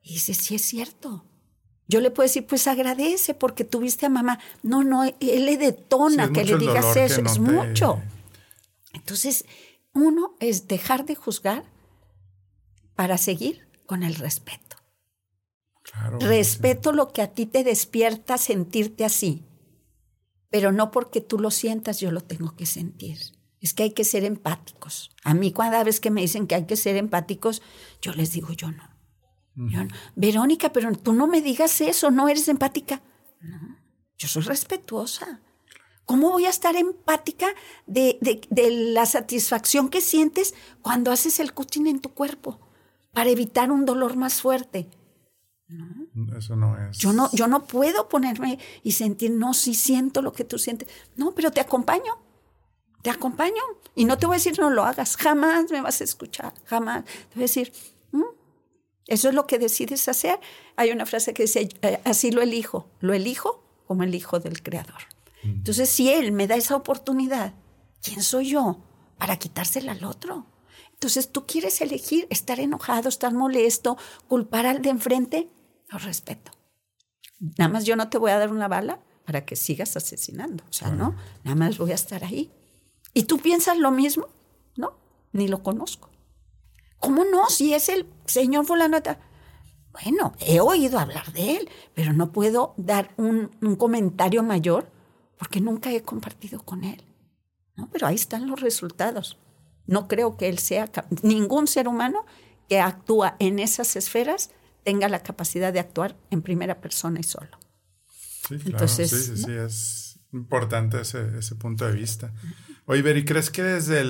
Y 0.01 0.13
dice, 0.13 0.33
sí 0.33 0.55
es 0.55 0.61
cierto. 0.61 1.28
Yo 1.89 2.01
le 2.01 2.11
puedo 2.11 2.27
decir, 2.27 2.45
pues 2.45 2.67
agradece 2.67 3.33
porque 3.33 3.63
tuviste 3.65 4.05
a 4.05 4.09
mamá. 4.09 4.39
No, 4.61 4.83
no, 4.83 5.03
él 5.03 5.45
le 5.45 5.57
detona 5.57 6.31
que 6.31 6.45
le 6.45 6.55
digas 6.55 6.95
eso, 6.95 7.21
es 7.21 7.39
mucho. 7.39 7.99
Entonces, 8.93 9.45
uno 9.93 10.35
es 10.39 10.67
dejar 10.67 11.05
de 11.07 11.15
juzgar 11.15 11.63
para 12.95 13.17
seguir 13.17 13.67
con 13.87 14.03
el 14.03 14.13
respeto. 14.13 14.77
Respeto 16.19 16.91
lo 16.91 17.11
que 17.11 17.23
a 17.23 17.33
ti 17.33 17.47
te 17.47 17.63
despierta 17.63 18.37
sentirte 18.37 19.03
así, 19.03 19.43
pero 20.51 20.71
no 20.71 20.91
porque 20.91 21.21
tú 21.21 21.39
lo 21.39 21.49
sientas 21.49 21.99
yo 21.99 22.11
lo 22.11 22.21
tengo 22.21 22.55
que 22.55 22.67
sentir. 22.67 23.17
Es 23.61 23.73
que 23.73 23.83
hay 23.83 23.91
que 23.93 24.03
ser 24.03 24.25
empáticos. 24.25 25.09
A 25.23 25.33
mí 25.33 25.51
cada 25.51 25.83
vez 25.83 25.99
que 25.99 26.11
me 26.11 26.21
dicen 26.21 26.45
que 26.45 26.53
hay 26.53 26.65
que 26.65 26.75
ser 26.75 26.97
empáticos, 26.97 27.63
yo 27.99 28.13
les 28.13 28.31
digo 28.31 28.53
yo 28.53 28.71
no. 28.71 28.98
Verónica, 30.15 30.71
pero 30.71 30.91
tú 30.93 31.13
no 31.13 31.27
me 31.27 31.41
digas 31.41 31.81
eso, 31.81 32.11
no 32.11 32.29
eres 32.29 32.47
empática. 32.47 33.01
No, 33.41 33.77
yo 34.17 34.27
soy 34.27 34.43
respetuosa. 34.43 35.41
¿Cómo 36.05 36.31
voy 36.31 36.45
a 36.45 36.49
estar 36.49 36.75
empática 36.75 37.47
de, 37.85 38.17
de, 38.21 38.71
la 38.71 39.05
satisfacción 39.05 39.89
que 39.89 40.01
sientes 40.01 40.55
cuando 40.81 41.11
haces 41.11 41.39
el 41.39 41.53
coaching 41.53 41.85
en 41.85 41.99
tu 41.99 42.09
cuerpo 42.09 42.59
para 43.13 43.29
evitar 43.29 43.71
un 43.71 43.85
dolor 43.85 44.15
más 44.15 44.41
fuerte? 44.41 44.89
No. 45.67 46.35
Eso 46.35 46.55
no 46.55 46.75
es. 46.77 46.97
Yo 46.97 47.13
no, 47.13 47.29
yo 47.31 47.47
no 47.47 47.65
puedo 47.65 48.09
ponerme 48.09 48.57
y 48.81 48.93
sentir, 48.93 49.31
no, 49.31 49.53
sí 49.53 49.75
siento 49.75 50.21
lo 50.21 50.33
que 50.33 50.43
tú 50.43 50.57
sientes. 50.57 50.89
No, 51.15 51.35
pero 51.35 51.51
te 51.51 51.61
acompaño. 51.61 52.17
Te 53.03 53.11
acompaño. 53.11 53.61
Y 53.93 54.05
no 54.05 54.17
te 54.17 54.25
voy 54.25 54.35
a 54.35 54.37
decir 54.37 54.57
no 54.57 54.71
lo 54.71 54.85
hagas. 54.85 55.15
Jamás 55.15 55.69
me 55.69 55.81
vas 55.81 56.01
a 56.01 56.05
escuchar. 56.05 56.53
Jamás. 56.65 57.05
Te 57.05 57.35
voy 57.35 57.43
a 57.43 57.47
decir, 57.47 57.71
eso 59.09 59.29
es 59.29 59.35
lo 59.35 59.47
que 59.47 59.59
decides 59.59 60.07
hacer. 60.07 60.39
Hay 60.75 60.91
una 60.91 61.05
frase 61.05 61.33
que 61.33 61.43
dice, 61.43 61.69
eh, 61.81 61.99
así 62.05 62.31
lo 62.31 62.41
elijo. 62.41 62.89
Lo 62.99 63.13
elijo 63.13 63.63
como 63.87 64.03
el 64.03 64.13
hijo 64.13 64.39
del 64.39 64.61
creador. 64.61 65.01
Entonces, 65.43 65.89
si 65.89 66.09
él 66.11 66.31
me 66.31 66.47
da 66.47 66.55
esa 66.55 66.75
oportunidad, 66.75 67.53
¿quién 68.03 68.21
soy 68.21 68.49
yo 68.49 68.83
para 69.17 69.37
quitársela 69.37 69.93
al 69.93 70.03
otro? 70.03 70.45
Entonces, 70.93 71.31
tú 71.31 71.47
quieres 71.47 71.81
elegir 71.81 72.27
estar 72.29 72.59
enojado, 72.59 73.09
estar 73.09 73.33
molesto, 73.33 73.97
culpar 74.27 74.65
al 74.65 74.81
de 74.81 74.89
enfrente, 74.89 75.49
lo 75.87 75.97
respeto. 75.97 76.51
Nada 77.57 77.69
más 77.69 77.85
yo 77.85 77.95
no 77.95 78.09
te 78.09 78.17
voy 78.17 78.31
a 78.31 78.37
dar 78.37 78.51
una 78.51 78.67
bala 78.67 78.99
para 79.25 79.45
que 79.45 79.55
sigas 79.55 79.95
asesinando. 79.95 80.63
O 80.69 80.73
sea, 80.73 80.91
no, 80.91 81.15
nada 81.43 81.55
más 81.55 81.77
voy 81.77 81.91
a 81.91 81.95
estar 81.95 82.23
ahí. 82.23 82.51
¿Y 83.13 83.23
tú 83.23 83.39
piensas 83.39 83.77
lo 83.77 83.91
mismo? 83.91 84.27
No, 84.75 84.99
ni 85.31 85.47
lo 85.47 85.63
conozco. 85.63 86.09
¿Cómo 86.99 87.25
no? 87.25 87.49
Si 87.49 87.73
es 87.73 87.89
el 87.89 88.07
señor 88.25 88.65
fulano. 88.65 88.97
Bueno, 89.91 90.33
he 90.39 90.59
oído 90.59 90.99
hablar 90.99 91.31
de 91.33 91.57
él, 91.57 91.69
pero 91.93 92.13
no 92.13 92.31
puedo 92.31 92.73
dar 92.77 93.13
un, 93.17 93.51
un 93.61 93.75
comentario 93.75 94.43
mayor 94.43 94.91
porque 95.37 95.61
nunca 95.61 95.91
he 95.91 96.03
compartido 96.03 96.63
con 96.63 96.83
él. 96.83 97.01
¿no? 97.75 97.89
Pero 97.91 98.07
ahí 98.07 98.15
están 98.15 98.47
los 98.47 98.61
resultados. 98.61 99.37
No 99.87 100.07
creo 100.07 100.37
que 100.37 100.49
él 100.49 100.59
sea, 100.59 100.91
ningún 101.23 101.67
ser 101.67 101.87
humano 101.87 102.25
que 102.67 102.79
actúa 102.79 103.35
en 103.39 103.57
esas 103.57 103.95
esferas 103.95 104.51
tenga 104.83 105.09
la 105.09 105.23
capacidad 105.23 105.73
de 105.73 105.79
actuar 105.79 106.15
en 106.29 106.41
primera 106.41 106.79
persona 106.81 107.19
y 107.19 107.23
solo. 107.23 107.57
Sí, 108.47 108.57
claro, 108.57 108.69
Entonces, 108.71 109.09
sí, 109.09 109.17
sí, 109.17 109.37
sí, 109.37 109.51
es 109.51 110.19
importante 110.31 111.01
ese, 111.01 111.37
ese, 111.37 111.55
punto 111.55 111.85
de 111.85 111.93
vista. 111.93 112.33
Oye, 112.85 113.01
Beri, 113.01 113.25
¿crees 113.25 113.49
que 113.49 113.63
desde 113.63 114.01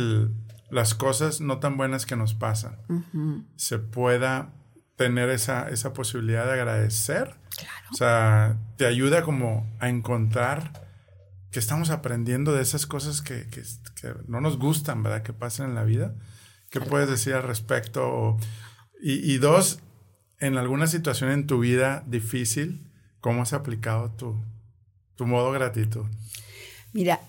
las 0.72 0.96
cosas 0.96 1.42
no 1.42 1.60
tan 1.60 1.78
buenas 1.78 2.06
que 2.06 2.16
nos 2.16 2.34
pasan 2.34 2.78
se 3.56 3.80
pueda 3.80 4.54
tener 4.96 5.30
esa, 5.30 5.70
esa 5.70 5.94
posibilidad 5.94 6.46
de 6.46 6.54
agradecer? 6.54 7.36
Claro. 7.58 7.88
O 7.92 7.96
sea, 7.96 8.58
te 8.78 8.86
ayuda 8.86 9.24
como 9.24 9.68
a 9.80 9.90
encontrar 9.90 10.88
que 11.52 11.60
estamos 11.60 11.90
aprendiendo 11.90 12.54
de 12.54 12.62
esas 12.62 12.86
cosas 12.86 13.22
que, 13.22 13.48
que, 13.48 13.64
no 14.28 14.42
nos 14.42 14.60
gustan, 14.60 15.02
¿verdad? 15.02 15.24
Que 15.24 15.34
pasan 15.34 15.70
en 15.70 15.76
la 15.76 15.84
vida. 15.84 16.14
¿Qué 16.70 16.80
puedes 16.80 17.10
decir 17.10 17.34
al 17.34 17.44
respecto? 17.44 18.38
Y, 19.02 19.34
y, 19.34 19.38
dos, 19.40 19.80
en 20.40 20.58
alguna 20.58 20.86
situación 20.86 21.32
en 21.32 21.48
tu 21.48 21.60
vida 21.60 22.04
difícil, 22.06 22.88
¿cómo 23.20 23.42
has 23.42 23.54
aplicado 23.54 24.12
tu, 24.12 24.44
tu 25.16 25.26
modo 25.26 25.52
gratitud? 25.52 26.06
Mira, 26.94 27.20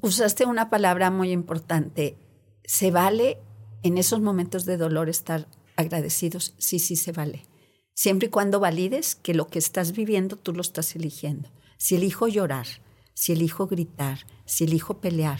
usaste 0.00 0.46
una 0.46 0.70
palabra 0.70 1.10
muy 1.10 1.30
importante. 1.30 2.16
¿Se 2.64 2.90
vale 2.90 3.38
en 3.82 3.98
esos 3.98 4.20
momentos 4.20 4.64
de 4.64 4.76
dolor 4.76 5.08
estar 5.08 5.46
agradecidos? 5.76 6.54
Sí, 6.58 6.78
sí, 6.78 6.96
se 6.96 7.12
vale. 7.12 7.46
Siempre 7.94 8.28
y 8.28 8.30
cuando 8.30 8.58
valides 8.58 9.14
que 9.14 9.34
lo 9.34 9.48
que 9.48 9.58
estás 9.58 9.92
viviendo 9.92 10.36
tú 10.36 10.52
lo 10.52 10.62
estás 10.62 10.96
eligiendo. 10.96 11.50
Si 11.76 11.94
elijo 11.94 12.26
llorar, 12.26 12.66
si 13.12 13.32
elijo 13.32 13.66
gritar, 13.66 14.26
si 14.46 14.64
elijo 14.64 15.00
pelear, 15.00 15.38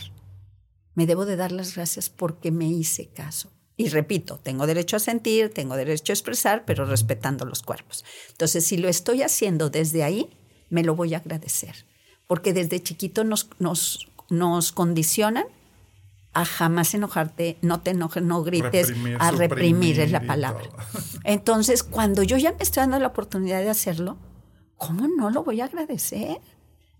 me 0.94 1.06
debo 1.06 1.24
de 1.26 1.36
dar 1.36 1.50
las 1.50 1.74
gracias 1.74 2.10
porque 2.10 2.50
me 2.50 2.68
hice 2.68 3.08
caso. 3.08 3.50
Y 3.76 3.88
repito, 3.88 4.38
tengo 4.38 4.66
derecho 4.66 4.96
a 4.96 5.00
sentir, 5.00 5.52
tengo 5.52 5.74
derecho 5.74 6.12
a 6.12 6.14
expresar, 6.14 6.64
pero 6.64 6.84
respetando 6.84 7.44
los 7.44 7.62
cuerpos. 7.62 8.04
Entonces, 8.30 8.64
si 8.64 8.76
lo 8.76 8.88
estoy 8.88 9.22
haciendo 9.22 9.68
desde 9.70 10.04
ahí, 10.04 10.30
me 10.70 10.84
lo 10.84 10.94
voy 10.94 11.14
a 11.14 11.18
agradecer. 11.18 11.86
Porque 12.28 12.52
desde 12.52 12.80
chiquito 12.80 13.24
nos, 13.24 13.48
nos, 13.58 14.06
nos 14.30 14.70
condicionan 14.70 15.46
a 16.34 16.44
jamás 16.44 16.94
enojarte, 16.94 17.58
no 17.62 17.80
te 17.80 17.92
enojes, 17.92 18.22
no 18.22 18.42
grites, 18.42 18.92
a 19.18 19.30
reprimir 19.30 20.00
es 20.00 20.10
la 20.10 20.20
palabra. 20.26 20.68
Entonces, 21.24 21.82
cuando 21.82 22.22
yo 22.22 22.36
ya 22.36 22.52
me 22.52 22.58
estoy 22.60 22.82
dando 22.82 22.98
la 22.98 23.08
oportunidad 23.08 23.62
de 23.62 23.70
hacerlo, 23.70 24.18
¿cómo 24.76 25.08
no 25.08 25.30
lo 25.30 25.44
voy 25.44 25.60
a 25.60 25.66
agradecer? 25.66 26.40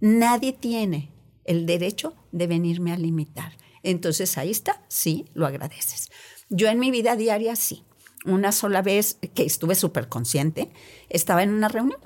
Nadie 0.01 0.53
tiene 0.53 1.13
el 1.45 1.67
derecho 1.67 2.15
de 2.33 2.47
venirme 2.47 2.93
a 2.93 2.97
limitar. 2.97 3.57
Entonces 3.83 4.39
ahí 4.39 4.51
está, 4.51 4.83
sí, 4.89 5.27
lo 5.35 5.47
agradeces. 5.47 6.11
Yo 6.49 6.69
en 6.69 6.79
mi 6.79 6.91
vida 6.91 7.17
diaria 7.17 7.57
sí. 7.57 7.85
Una 8.25 8.53
sola 8.53 8.81
vez 8.81 9.19
que 9.35 9.45
estuve 9.45 9.75
súper 9.75 10.09
consciente, 10.09 10.73
estaba 11.11 11.43
en 11.43 11.51
una 11.51 11.69
reunión 11.69 12.01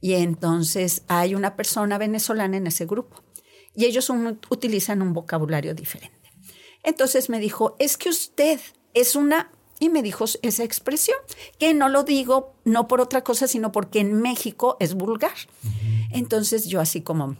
y 0.00 0.12
entonces 0.14 1.02
hay 1.08 1.34
una 1.34 1.56
persona 1.56 1.98
venezolana 1.98 2.56
en 2.56 2.68
ese 2.68 2.86
grupo 2.86 3.24
y 3.74 3.86
ellos 3.86 4.10
utilizan 4.50 5.02
un 5.02 5.12
vocabulario 5.12 5.74
diferente. 5.74 6.19
Entonces 6.82 7.28
me 7.28 7.40
dijo, 7.40 7.76
es 7.78 7.96
que 7.96 8.08
usted 8.08 8.60
es 8.94 9.16
una 9.16 9.52
y 9.80 9.88
me 9.88 10.02
dijo 10.02 10.26
esa 10.42 10.62
expresión, 10.62 11.16
que 11.58 11.72
no 11.72 11.88
lo 11.88 12.04
digo 12.04 12.54
no 12.64 12.86
por 12.86 13.00
otra 13.00 13.24
cosa, 13.24 13.48
sino 13.48 13.72
porque 13.72 14.00
en 14.00 14.20
México 14.20 14.76
es 14.78 14.94
vulgar. 14.94 15.34
Entonces 16.12 16.66
yo 16.66 16.80
así 16.80 17.00
como, 17.00 17.36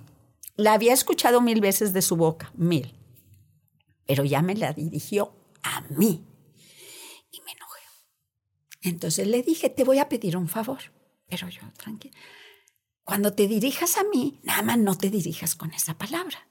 la 0.57 0.73
había 0.73 0.95
escuchado 0.95 1.43
mil 1.43 1.61
veces 1.61 1.93
de 1.93 2.03
su 2.03 2.17
boca, 2.17 2.51
mil, 2.55 2.95
pero 4.07 4.25
ya 4.25 4.41
me 4.41 4.55
la 4.55 4.73
dirigió 4.73 5.35
a 5.63 5.83
mí 5.91 6.25
y 7.31 7.41
me 7.43 7.53
enojé. 7.53 7.81
Entonces 8.81 9.27
le 9.27 9.43
dije, 9.43 9.69
te 9.69 9.85
voy 9.85 9.99
a 9.99 10.09
pedir 10.09 10.37
un 10.39 10.49
favor, 10.49 10.81
pero 11.29 11.49
yo 11.51 11.61
tranquila. 11.77 12.17
Cuando 13.05 13.35
te 13.35 13.47
dirijas 13.49 13.99
a 13.99 14.05
mí, 14.05 14.41
nada 14.45 14.63
más 14.63 14.79
no 14.79 14.97
te 14.97 15.11
dirijas 15.11 15.55
con 15.55 15.73
esa 15.73 15.99
palabra. 15.99 16.50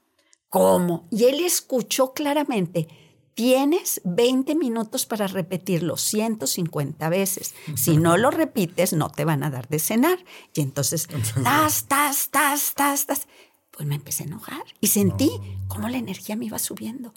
¿Cómo? 0.50 1.08
Y 1.10 1.24
él 1.24 1.40
escuchó 1.40 2.12
claramente, 2.12 2.88
Tienes 3.40 4.02
20 4.04 4.54
minutos 4.54 5.06
para 5.06 5.26
repetirlo 5.26 5.96
150 5.96 7.08
veces. 7.08 7.54
Si 7.74 7.96
no 7.96 8.18
lo 8.18 8.30
repites, 8.30 8.92
no 8.92 9.08
te 9.08 9.24
van 9.24 9.42
a 9.42 9.50
dar 9.50 9.66
de 9.66 9.78
cenar. 9.78 10.18
Y 10.52 10.60
entonces, 10.60 11.08
tas, 11.42 11.86
tas, 11.86 12.28
tas, 12.28 12.74
tas, 12.74 13.06
tas. 13.06 13.28
Pues 13.70 13.88
me 13.88 13.94
empecé 13.94 14.24
a 14.24 14.26
enojar 14.26 14.62
y 14.80 14.88
sentí 14.88 15.30
cómo 15.68 15.88
la 15.88 15.96
energía 15.96 16.36
me 16.36 16.44
iba 16.44 16.58
subiendo. 16.58 17.14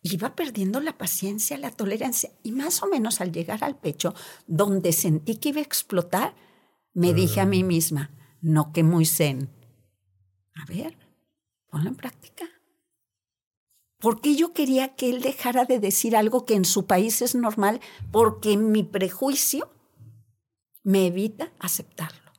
Iba 0.00 0.34
perdiendo 0.34 0.80
la 0.80 0.96
paciencia, 0.96 1.58
la 1.58 1.72
tolerancia. 1.72 2.30
Y 2.42 2.52
más 2.52 2.82
o 2.82 2.86
menos 2.86 3.20
al 3.20 3.32
llegar 3.32 3.62
al 3.62 3.76
pecho, 3.76 4.14
donde 4.46 4.92
sentí 4.92 5.36
que 5.36 5.50
iba 5.50 5.58
a 5.58 5.64
explotar, 5.64 6.34
me 6.94 7.12
dije 7.12 7.40
a 7.40 7.44
mí 7.44 7.64
misma, 7.64 8.12
no 8.40 8.72
que 8.72 8.82
muy 8.82 9.04
zen. 9.04 9.50
A 10.54 10.64
ver, 10.64 10.96
ponlo 11.68 11.90
en 11.90 11.96
práctica. 11.96 12.46
¿Por 13.98 14.20
qué 14.20 14.36
yo 14.36 14.52
quería 14.52 14.94
que 14.94 15.08
él 15.08 15.22
dejara 15.22 15.64
de 15.64 15.78
decir 15.78 16.16
algo 16.16 16.44
que 16.44 16.54
en 16.54 16.64
su 16.64 16.86
país 16.86 17.22
es 17.22 17.34
normal? 17.34 17.80
Porque 18.12 18.56
mi 18.56 18.82
prejuicio 18.82 19.70
me 20.82 21.06
evita 21.06 21.52
aceptarlo. 21.58 22.32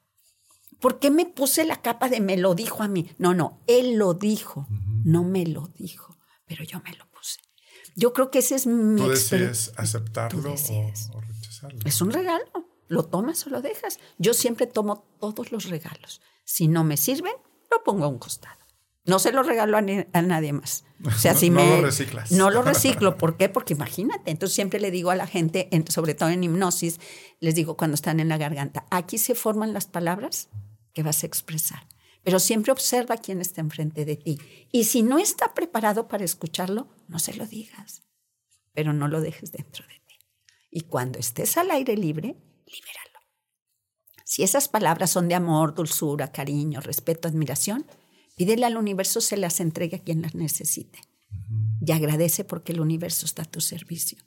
¿Por 0.79 0.99
qué 0.99 1.09
me 1.09 1.25
puse 1.25 1.65
la 1.65 1.81
capa 1.81 2.09
de 2.09 2.21
me 2.21 2.37
lo 2.37 2.53
dijo 2.53 2.83
a 2.83 2.87
mí? 2.87 3.09
No, 3.17 3.33
no, 3.33 3.61
él 3.65 3.95
lo 3.95 4.13
dijo, 4.13 4.67
no 5.03 5.23
me 5.23 5.45
lo 5.45 5.67
dijo, 5.69 6.17
pero 6.45 6.63
yo 6.63 6.79
me 6.81 6.93
lo 6.93 7.09
puse. 7.09 7.39
Yo 7.95 8.13
creo 8.13 8.29
que 8.29 8.39
ese 8.39 8.55
es 8.55 8.67
mi 8.67 9.01
Tú 9.01 9.09
decides 9.09 9.73
aceptarlo 9.75 10.39
O, 10.39 10.53
o, 10.53 11.21
rechazarlo. 11.21 11.79
Es 11.83 12.01
un 12.01 12.11
regalo. 12.11 12.45
Lo 12.87 13.03
tomas 13.03 13.45
o 13.47 13.49
lo 13.49 13.61
dejas. 13.61 13.99
Yo 14.17 14.33
siempre 14.33 14.67
tomo 14.67 15.03
todos 15.19 15.51
los 15.51 15.65
regalos. 15.65 16.21
Si 16.45 16.67
no 16.67 16.83
me 16.83 16.95
sirven, 16.95 17.33
lo 17.69 17.83
pongo 17.83 18.05
a 18.05 18.07
un 18.07 18.19
costado. 18.19 18.66
No 19.07 19.19
se 19.19 19.31
lo 19.31 19.41
regalo 19.41 19.77
a, 19.77 19.81
nadie 20.21 20.51
más. 20.51 20.83
O 21.03 21.11
sea, 21.11 21.33
si 21.35 21.49
no, 21.49 21.63
me, 21.63 21.77
lo 21.77 21.81
reciclas. 21.81 22.31
No 22.33 22.49
lo 22.49 22.61
reciclo. 22.61 23.17
¿Por 23.17 23.37
qué? 23.37 23.47
Porque 23.47 23.73
imagínate. 23.73 24.29
Entonces 24.29 24.53
siempre 24.53 24.81
le 24.81 24.91
digo 24.91 25.11
a 25.11 25.15
la 25.15 25.25
gente, 25.25 25.69
sobre 25.89 26.13
todo 26.13 26.29
en 26.29 26.43
hipnosis, 26.43 26.99
les 27.39 27.55
digo 27.55 27.77
cuando 27.77 27.95
están 27.95 28.19
en 28.19 28.27
la 28.27 28.37
garganta, 28.37 28.85
aquí 28.91 29.17
se 29.17 29.33
forman 29.33 29.73
las 29.73 29.87
palabras 29.87 30.49
que 30.93 31.03
vas 31.03 31.23
a 31.23 31.25
expresar. 31.25 31.87
Pero 32.21 32.39
siempre 32.39 32.73
observa 32.73 33.15
quién 33.15 33.39
está 33.39 33.61
enfrente 33.61 34.03
de 34.03 34.17
ti. 34.17 34.39
Y 34.73 34.83
si 34.83 35.03
no 35.03 35.17
está 35.17 35.53
preparado 35.53 36.09
para 36.09 36.25
escucharlo, 36.25 36.89
no 37.07 37.19
se 37.19 37.33
lo 37.33 37.47
digas. 37.47 38.03
Pero 38.73 38.91
no 38.91 39.07
lo 39.07 39.21
dejes 39.21 39.53
dentro 39.53 39.87
de 39.87 40.01
ti. 40.05 40.15
Y 40.69 40.81
cuando 40.81 41.17
estés 41.17 41.55
al 41.55 41.71
aire 41.71 41.95
libre, 41.95 42.35
libéralo. 42.65 43.19
Si 44.25 44.43
esas 44.43 44.67
palabras 44.67 45.11
son 45.11 45.29
de 45.29 45.35
amor, 45.35 45.73
dulzura, 45.73 46.33
cariño, 46.33 46.81
respeto, 46.81 47.29
admiración, 47.29 47.85
Pídele 48.37 48.67
al 48.67 48.77
universo 48.77 49.19
se 49.19 49.35
las 49.35 49.59
entregue 49.59 49.97
a 49.97 50.03
quien 50.03 50.21
las 50.21 50.35
necesite. 50.35 50.99
Y 51.81 51.91
agradece 51.91 52.43
porque 52.45 52.71
el 52.71 52.79
universo 52.79 53.25
está 53.25 53.41
a 53.41 53.45
tu 53.45 53.61
servicio. 53.61 54.19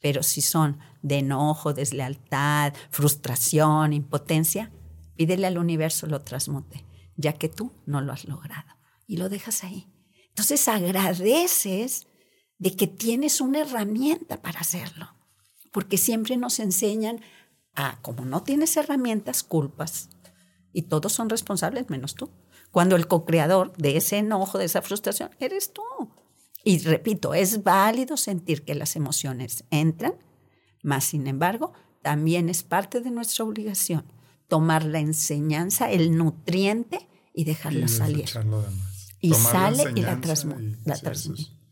Pero 0.00 0.22
si 0.22 0.42
son 0.42 0.78
de 1.00 1.20
enojo, 1.20 1.72
deslealtad, 1.72 2.74
frustración, 2.90 3.94
impotencia, 3.94 4.70
pídele 5.16 5.46
al 5.46 5.56
universo 5.56 6.06
lo 6.06 6.20
transmute, 6.20 6.84
ya 7.16 7.32
que 7.32 7.48
tú 7.48 7.72
no 7.86 8.02
lo 8.02 8.12
has 8.12 8.26
logrado. 8.26 8.68
Y 9.06 9.16
lo 9.16 9.30
dejas 9.30 9.64
ahí. 9.64 9.88
Entonces 10.28 10.68
agradeces 10.68 12.06
de 12.58 12.76
que 12.76 12.86
tienes 12.86 13.40
una 13.40 13.60
herramienta 13.60 14.42
para 14.42 14.60
hacerlo. 14.60 15.08
Porque 15.72 15.96
siempre 15.96 16.36
nos 16.36 16.58
enseñan 16.58 17.22
a, 17.74 17.98
como 18.02 18.26
no 18.26 18.42
tienes 18.42 18.76
herramientas, 18.76 19.42
culpas. 19.42 20.10
Y 20.70 20.82
todos 20.82 21.14
son 21.14 21.30
responsables 21.30 21.88
menos 21.88 22.14
tú 22.14 22.30
cuando 22.70 22.96
el 22.96 23.06
co-creador 23.06 23.76
de 23.76 23.96
ese 23.96 24.18
enojo, 24.18 24.58
de 24.58 24.66
esa 24.66 24.82
frustración, 24.82 25.30
eres 25.40 25.72
tú. 25.72 25.82
Y 26.64 26.78
repito, 26.80 27.34
es 27.34 27.62
válido 27.62 28.16
sentir 28.16 28.64
que 28.64 28.74
las 28.74 28.96
emociones 28.96 29.64
entran, 29.70 30.14
más 30.82 31.04
sin 31.04 31.26
embargo, 31.26 31.72
también 32.02 32.48
es 32.48 32.62
parte 32.62 33.00
de 33.00 33.10
nuestra 33.10 33.44
obligación 33.44 34.04
tomar 34.48 34.84
la 34.84 34.98
enseñanza, 34.98 35.90
el 35.90 36.16
nutriente 36.16 37.06
y 37.34 37.44
dejarla 37.44 37.86
salir. 37.86 38.28
Y 39.20 39.34
sale 39.34 39.92
y, 39.94 40.00
la, 40.00 40.18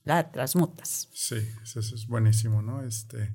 la, 0.05 0.31
transmutas. 0.31 1.09
Sí, 1.13 1.37
eso 1.63 1.81
es 1.81 2.07
buenísimo, 2.07 2.63
¿no? 2.63 2.83
Este, 2.85 3.33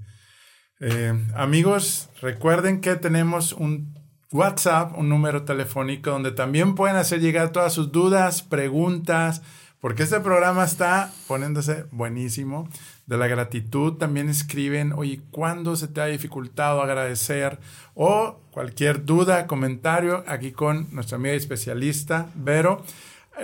eh, 0.80 1.14
amigos, 1.36 2.10
recuerden 2.22 2.82
que 2.82 2.96
tenemos 2.96 3.54
un 3.54 4.01
WhatsApp, 4.32 4.98
un 4.98 5.10
número 5.10 5.44
telefónico 5.44 6.10
donde 6.10 6.32
también 6.32 6.76
pueden 6.76 6.96
hacer 6.96 7.20
llegar 7.20 7.52
todas 7.52 7.74
sus 7.74 7.92
dudas, 7.92 8.42
preguntas, 8.42 9.42
porque 9.82 10.04
este 10.04 10.20
programa 10.20 10.64
está 10.64 11.12
poniéndose 11.28 11.86
buenísimo. 11.92 12.70
De 13.08 13.18
la 13.18 13.28
gratitud 13.28 13.94
también 13.94 14.30
escriben, 14.30 14.94
oye, 14.94 15.22
¿cuándo 15.32 15.76
se 15.76 15.88
te 15.88 16.00
ha 16.00 16.06
dificultado 16.06 16.82
agradecer? 16.82 17.60
O 17.94 18.40
cualquier 18.52 19.06
duda, 19.06 19.48
comentario, 19.48 20.24
aquí 20.28 20.52
con 20.52 20.88
nuestra 20.94 21.18
amiga 21.18 21.36
especialista, 21.36 22.30
Vero. 22.36 22.86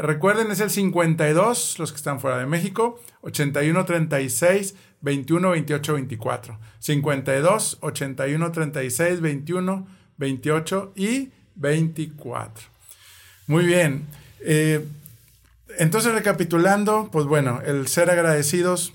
Recuerden, 0.01 0.51
es 0.51 0.59
el 0.59 0.69
52, 0.69 1.79
los 1.79 1.91
que 1.91 1.97
están 1.97 2.19
fuera 2.19 2.37
de 2.37 2.45
México, 2.45 2.99
81 3.21 3.83
36 3.83 4.75
21 5.01 5.49
28 5.49 5.93
24. 5.93 6.59
52 6.79 7.77
81 7.81 8.51
36 8.51 9.21
21 9.21 9.96
28 10.17 10.93
y 10.95 11.31
24. 11.55 12.65
Muy 13.47 13.65
bien. 13.65 14.05
Eh, 14.41 14.85
entonces, 15.77 16.13
recapitulando, 16.13 17.09
pues 17.11 17.25
bueno, 17.25 17.61
el 17.65 17.87
ser 17.87 18.09
agradecidos 18.09 18.93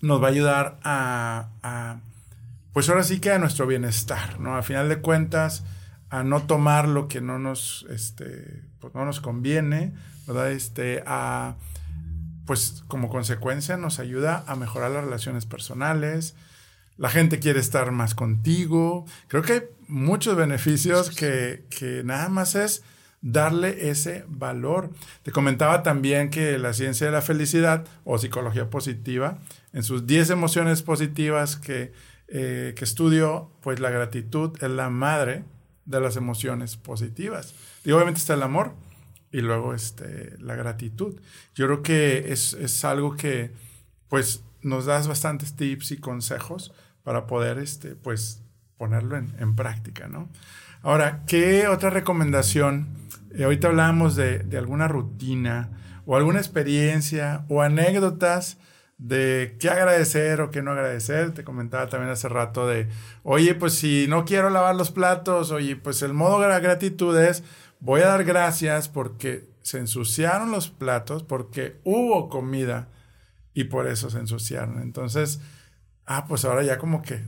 nos 0.00 0.22
va 0.22 0.28
a 0.28 0.30
ayudar 0.30 0.78
a, 0.84 1.96
pues 2.72 2.88
ahora 2.88 3.04
sí 3.04 3.20
que 3.20 3.30
a 3.30 3.38
nuestro 3.38 3.66
bienestar, 3.66 4.38
¿no? 4.38 4.56
A 4.56 4.62
final 4.62 4.88
de 4.88 4.98
cuentas, 4.98 5.64
a 6.10 6.22
no 6.22 6.42
tomar 6.42 6.88
lo 6.88 7.08
que 7.08 7.20
no 7.20 7.38
nos, 7.38 7.86
este, 7.88 8.62
pues 8.80 8.94
no 8.94 9.04
nos 9.04 9.20
conviene, 9.20 9.94
¿verdad? 10.26 10.52
Este, 10.52 11.02
a, 11.06 11.54
pues 12.46 12.84
como 12.86 13.08
consecuencia 13.08 13.76
nos 13.76 13.98
ayuda 13.98 14.44
a 14.46 14.56
mejorar 14.56 14.90
las 14.90 15.04
relaciones 15.04 15.46
personales, 15.46 16.34
la 16.96 17.08
gente 17.08 17.38
quiere 17.38 17.60
estar 17.60 17.90
más 17.90 18.14
contigo. 18.14 19.06
Creo 19.28 19.42
que 19.42 19.73
muchos 19.88 20.36
beneficios 20.36 21.10
que, 21.10 22.02
nada 22.04 22.28
más 22.28 22.54
es 22.54 22.82
darle 23.20 23.90
ese 23.90 24.24
valor. 24.28 24.90
Te 25.22 25.32
comentaba 25.32 25.82
también 25.82 26.30
que 26.30 26.58
la 26.58 26.72
ciencia 26.74 27.06
de 27.06 27.12
la 27.12 27.22
felicidad 27.22 27.86
o 28.04 28.18
psicología 28.18 28.70
positiva, 28.70 29.38
en 29.72 29.82
sus 29.82 30.06
10 30.06 30.30
emociones 30.30 30.82
positivas 30.82 31.56
que, 31.56 31.92
eh, 32.28 32.74
que 32.76 32.84
estudió, 32.84 33.50
pues 33.62 33.80
la 33.80 33.90
gratitud 33.90 34.52
es 34.62 34.70
la 34.70 34.90
madre 34.90 35.44
de 35.84 36.00
las 36.00 36.16
emociones 36.16 36.76
positivas. 36.76 37.54
Y 37.84 37.92
obviamente 37.92 38.20
está 38.20 38.34
el 38.34 38.42
amor 38.42 38.74
y 39.32 39.40
luego 39.40 39.74
este, 39.74 40.36
la 40.38 40.54
gratitud. 40.54 41.20
Yo 41.54 41.66
creo 41.66 41.82
que 41.82 42.32
es, 42.32 42.52
es 42.54 42.84
algo 42.84 43.16
que 43.16 43.50
pues 44.08 44.44
nos 44.62 44.86
das 44.86 45.08
bastantes 45.08 45.56
tips 45.56 45.92
y 45.92 45.96
consejos 45.98 46.72
para 47.02 47.26
poder, 47.26 47.58
este, 47.58 47.94
pues, 47.94 48.40
ponerlo 48.76 49.16
en, 49.16 49.56
práctica, 49.56 50.08
¿no? 50.08 50.28
Ahora, 50.82 51.22
¿qué 51.26 51.68
otra 51.68 51.90
recomendación? 51.90 52.88
Eh, 53.34 53.44
ahorita 53.44 53.68
hablábamos 53.68 54.16
de, 54.16 54.40
de, 54.40 54.58
alguna 54.58 54.88
rutina 54.88 55.70
o 56.06 56.16
alguna 56.16 56.38
experiencia 56.38 57.44
o 57.48 57.62
anécdotas 57.62 58.58
de 58.98 59.56
qué 59.58 59.70
agradecer 59.70 60.40
o 60.40 60.50
qué 60.50 60.62
no 60.62 60.72
agradecer. 60.72 61.32
Te 61.32 61.44
comentaba 61.44 61.88
también 61.88 62.12
hace 62.12 62.28
rato 62.28 62.66
de, 62.66 62.88
oye, 63.22 63.54
pues 63.54 63.74
si 63.74 64.06
no 64.08 64.24
quiero 64.24 64.50
lavar 64.50 64.74
los 64.76 64.90
platos, 64.90 65.50
oye, 65.50 65.76
pues 65.76 66.02
el 66.02 66.12
modo 66.12 66.40
de 66.40 66.60
gratitud 66.60 67.18
es, 67.18 67.42
voy 67.80 68.02
a 68.02 68.08
dar 68.08 68.24
gracias 68.24 68.88
porque 68.88 69.48
se 69.62 69.78
ensuciaron 69.78 70.50
los 70.50 70.68
platos, 70.68 71.22
porque 71.22 71.80
hubo 71.84 72.28
comida 72.28 72.88
y 73.54 73.64
por 73.64 73.86
eso 73.86 74.10
se 74.10 74.18
ensuciaron. 74.18 74.82
Entonces, 74.82 75.40
ah, 76.06 76.26
pues 76.26 76.44
ahora 76.44 76.62
ya 76.62 76.78
como 76.78 77.02
que 77.02 77.24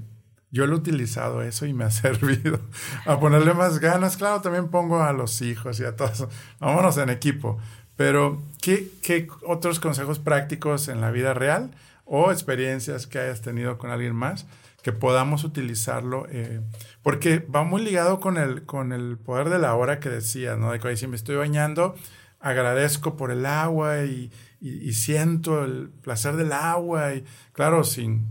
yo 0.57 0.67
lo 0.67 0.75
he 0.75 0.79
utilizado 0.79 1.43
eso 1.43 1.67
y 1.67 1.75
me 1.75 1.85
ha 1.85 1.91
servido 1.93 2.59
a 3.05 3.21
ponerle 3.21 3.55
más 3.55 3.79
ganas. 3.79 4.17
Claro, 4.17 4.41
también 4.41 4.69
pongo 4.69 5.03
a 5.03 5.13
los 5.13 5.43
hijos 5.43 5.79
y 5.79 5.85
a 5.85 5.95
todos. 5.95 6.27
Vámonos 6.59 6.97
en 6.99 7.11
equipo. 7.11 7.59
Pero, 7.97 8.43
¿qué, 8.61 8.91
¿qué, 9.03 9.29
otros 9.47 9.81
consejos 9.81 10.19
prácticos 10.19 10.89
en 10.89 11.01
la 11.01 11.11
vida 11.11 11.35
real 11.35 11.71
o 12.05 12.31
experiencias 12.31 13.07
que 13.07 13.19
hayas 13.19 13.41
tenido 13.41 13.79
con 13.79 13.91
alguien 13.91 14.15
más 14.15 14.47
que 14.83 14.93
podamos 14.93 15.45
utilizarlo? 15.45 16.27
Eh, 16.31 16.61
porque 17.03 17.39
va 17.39 17.65
muy 17.65 17.83
ligado 17.83 18.21
con 18.21 18.37
el, 18.37 18.65
con 18.65 18.93
el 18.93 19.19
poder 19.19 19.49
de 19.49 19.59
la 19.59 19.75
hora 19.75 20.01
que 20.01 20.09
decía, 20.09 20.57
¿no? 20.57 20.73
De 20.73 20.79
que 20.79 20.97
si 20.97 21.07
me 21.07 21.17
estoy 21.17 21.37
bañando, 21.37 21.95
agradezco 22.41 23.17
por 23.17 23.31
el 23.31 23.47
agua 23.47 24.05
y, 24.05 24.31
y 24.61 24.93
siento 24.93 25.65
el 25.65 25.91
placer 26.03 26.37
del 26.37 26.53
agua. 26.53 27.15
Y 27.15 27.25
claro, 27.53 27.83
sin, 27.83 28.29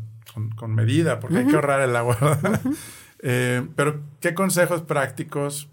con, 0.56 0.76
medida, 0.76 1.19
porque 1.19 1.38
hay 1.39 1.48
que 1.48 1.56
ahorrar 1.56 1.82
el 1.82 1.95
agua. 1.95 2.17
Eh, 3.28 3.65
pero, 3.76 4.04
¿qué 4.19 4.36
consejos 4.36 4.84
prácticos 4.84 5.67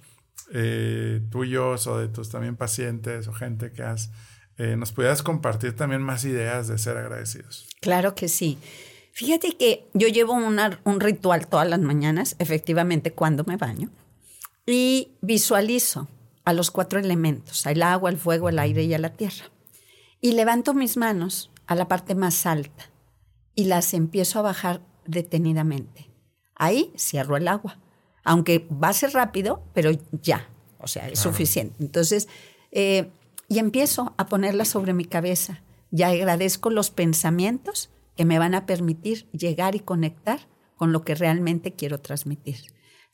eh, 0.55 1.21
tuyos 1.31 1.87
o 1.87 1.99
de 1.99 2.09
tus 2.09 2.31
también 2.31 2.57
pacientes 2.57 3.29
o 3.29 3.35
gente 3.35 3.73
que 3.73 3.83
has, 3.83 4.11
eh, 4.57 4.77
nos 4.77 4.93
pudieras 4.93 5.23
compartir 5.23 5.77
también 5.77 6.01
más 6.01 6.25
ideas 6.25 6.69
de 6.69 6.79
ser 6.79 6.97
agradecidos? 6.97 7.69
Claro 7.83 8.15
que 8.15 8.29
sí. 8.29 8.59
Fíjate 9.13 9.59
que 9.59 9.87
yo 9.93 10.09
llevo 10.09 10.33
un 10.33 11.01
ritual 11.01 11.47
todas 11.47 11.69
las 11.69 11.81
mañanas, 11.81 12.37
efectivamente, 12.39 13.13
cuando 13.13 13.45
me 13.45 13.59
baño, 13.59 13.91
y 14.65 15.13
visualizo 15.21 16.09
a 16.45 16.55
los 16.55 16.71
cuatro 16.71 17.01
elementos, 17.01 17.67
al 17.67 17.83
agua, 17.83 18.09
al 18.09 18.17
fuego, 18.17 18.49
al 18.49 18.59
aire 18.61 18.85
y 18.85 18.95
a 18.95 18.99
la 18.99 19.13
tierra. 19.13 19.45
Y 20.23 20.33
levanto 20.33 20.73
mis 20.73 20.97
manos 20.97 21.51
a 21.67 21.75
la 21.75 21.89
parte 21.89 22.15
más 22.15 22.47
alta 22.47 22.92
y 23.55 23.65
las 23.65 23.95
empiezo 23.95 24.39
a 24.39 24.43
bajar 24.43 24.81
detenidamente. 25.07 26.11
Ahí 26.55 26.93
cierro 26.97 27.37
el 27.37 27.49
agua, 27.49 27.79
aunque 28.25 28.67
va 28.71 28.89
a 28.89 28.93
ser 28.93 29.13
rápido, 29.13 29.63
pero 29.75 29.91
ya, 30.23 30.49
o 30.79 30.87
sea, 30.87 31.09
es 31.09 31.19
suficiente. 31.19 31.77
Entonces, 31.81 32.29
eh, 32.71 33.11
y 33.49 33.59
empiezo 33.59 34.15
a 34.17 34.27
ponerlas 34.27 34.69
sobre 34.69 34.95
mi 34.95 35.05
cabeza. 35.05 35.63
Ya 35.91 36.09
agradezco 36.09 36.71
los 36.71 36.91
pensamientos 36.91 37.91
que 38.17 38.25
me 38.25 38.39
van 38.39 38.55
a 38.55 38.67
permitir 38.67 39.29
llegar 39.33 39.75
y 39.75 39.81
conectar 39.81 40.41
con 40.77 40.93
lo 40.93 41.05
que 41.05 41.15
realmente 41.15 41.73
quiero 41.73 42.01
transmitir. 42.01 42.57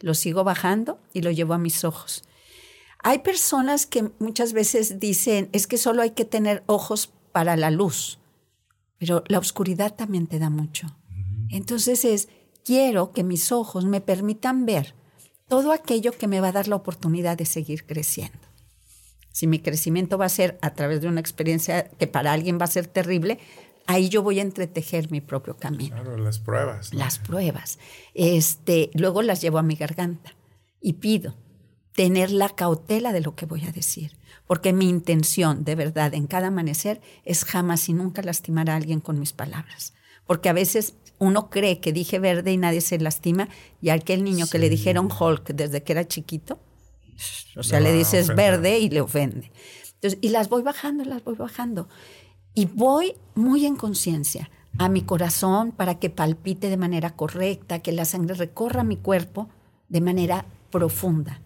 Lo 0.01 0.15
sigo 0.15 0.45
bajando 0.45 1.01
y 1.13 1.23
lo 1.23 1.31
llevo 1.31 1.55
a 1.55 1.59
mis 1.59 1.85
ojos. 1.85 2.25
Hay 3.03 3.21
personas 3.21 3.87
que 3.87 4.11
muchas 4.19 4.53
veces 4.53 5.01
dicen, 5.01 5.49
es 5.53 5.67
que 5.67 5.79
solo 5.79 6.03
hay 6.03 6.11
que 6.11 6.25
tener 6.25 6.63
ojos 6.67 7.13
para 7.33 7.57
la 7.57 7.71
luz, 7.71 8.19
pero 8.99 9.25
la 9.29 9.39
oscuridad 9.39 9.95
también 9.95 10.27
te 10.27 10.39
da 10.39 10.51
mucho. 10.51 10.97
Entonces 11.51 12.05
es, 12.05 12.29
quiero 12.65 13.13
que 13.13 13.25
mis 13.25 13.53
ojos 13.53 13.85
me 13.85 14.01
permitan 14.01 14.67
ver 14.67 14.95
todo 15.49 15.73
aquello 15.73 16.13
que 16.13 16.29
me 16.29 16.41
va 16.41 16.49
a 16.49 16.53
dar 16.53 16.69
la 16.69 16.77
oportunidad 16.77 17.37
de 17.39 17.47
seguir 17.47 17.87
creciendo. 17.87 18.39
Si 19.33 19.47
mi 19.47 19.61
crecimiento 19.61 20.19
va 20.19 20.27
a 20.27 20.31
ser 20.31 20.59
a 20.63 20.75
través 20.75 21.01
de 21.01 21.09
una 21.09 21.21
experiencia 21.21 21.89
que 21.89 22.07
para 22.07 22.33
alguien 22.33 22.59
va 22.61 22.65
a 22.65 22.69
ser 22.69 22.87
terrible, 22.87 23.39
ahí 23.87 24.09
yo 24.09 24.23
voy 24.23 24.41
a 24.41 24.43
entretejer 24.43 25.11
mi 25.11 25.21
propio 25.21 25.57
camino. 25.57 25.95
Claro, 25.95 26.19
las 26.19 26.39
pruebas. 26.39 26.93
Las 26.93 27.19
pruebas. 27.19 27.79
Este, 28.15 28.91
luego 28.95 29.23
las 29.23 29.41
llevo 29.41 29.59
a 29.59 29.63
mi 29.63 29.77
garganta 29.77 30.35
y 30.81 30.95
pido 30.95 31.35
tener 31.99 32.31
la 32.31 32.49
cautela 32.49 33.13
de 33.13 33.21
lo 33.21 33.35
que 33.35 33.45
voy 33.45 33.65
a 33.65 33.73
decir, 33.73 34.17
porque 34.47 34.73
mi 34.73 34.89
intención 34.89 35.65
de 35.65 35.75
verdad 35.75 36.15
en 36.15 36.29
cada 36.29 36.47
amanecer 36.47 37.01
es 37.25 37.45
jamás 37.45 37.89
y 37.89 37.93
nunca 37.93 38.23
lastimar 38.23 38.71
a 38.71 38.77
alguien 38.77 39.01
con 39.01 39.19
mis 39.19 39.33
palabras, 39.33 39.95
porque 40.25 40.49
a 40.49 40.53
veces 40.53 40.95
uno 41.19 41.51
cree 41.51 41.81
que 41.81 41.93
dije 41.93 42.21
verde 42.21 42.53
y 42.53 42.57
nadie 42.57 42.83
se 42.83 43.01
lastima, 43.01 43.49
y 43.83 43.89
aquel 43.89 44.23
niño 44.23 44.47
que 44.47 44.61
le 44.61 44.69
dijeron 44.69 45.09
Hulk 45.11 45.55
desde 45.55 45.83
que 45.83 45.91
era 45.91 46.07
chiquito, 46.07 46.61
o 47.57 47.65
sea, 47.65 47.81
le 47.81 47.93
dices 47.93 48.29
verde 48.29 48.79
y 48.79 48.91
le 48.91 49.01
ofende. 49.01 49.51
Entonces, 49.95 50.21
y 50.23 50.29
las 50.29 50.49
voy 50.49 50.63
bajando, 50.63 51.05
las 51.05 51.25
voy 51.25 51.35
bajando. 51.35 51.89
Y 52.55 52.67
voy 52.67 53.17
muy 53.35 53.67
en 53.67 53.75
conciencia 53.75 54.53
a 54.79 54.89
mi 54.89 55.03
corazón 55.03 55.73
para 55.73 55.99
que 55.99 56.11
palpite 56.11 56.71
de 56.71 56.77
manera 56.77 57.17
correcta, 57.17 57.81
que 57.81 57.91
la 57.91 58.05
sangre 58.05 58.37
recorra 58.37 58.85
mi 58.85 58.99
cuerpo 58.99 59.49
de 59.89 60.01
manera 60.01 60.47
profunda, 60.71 61.43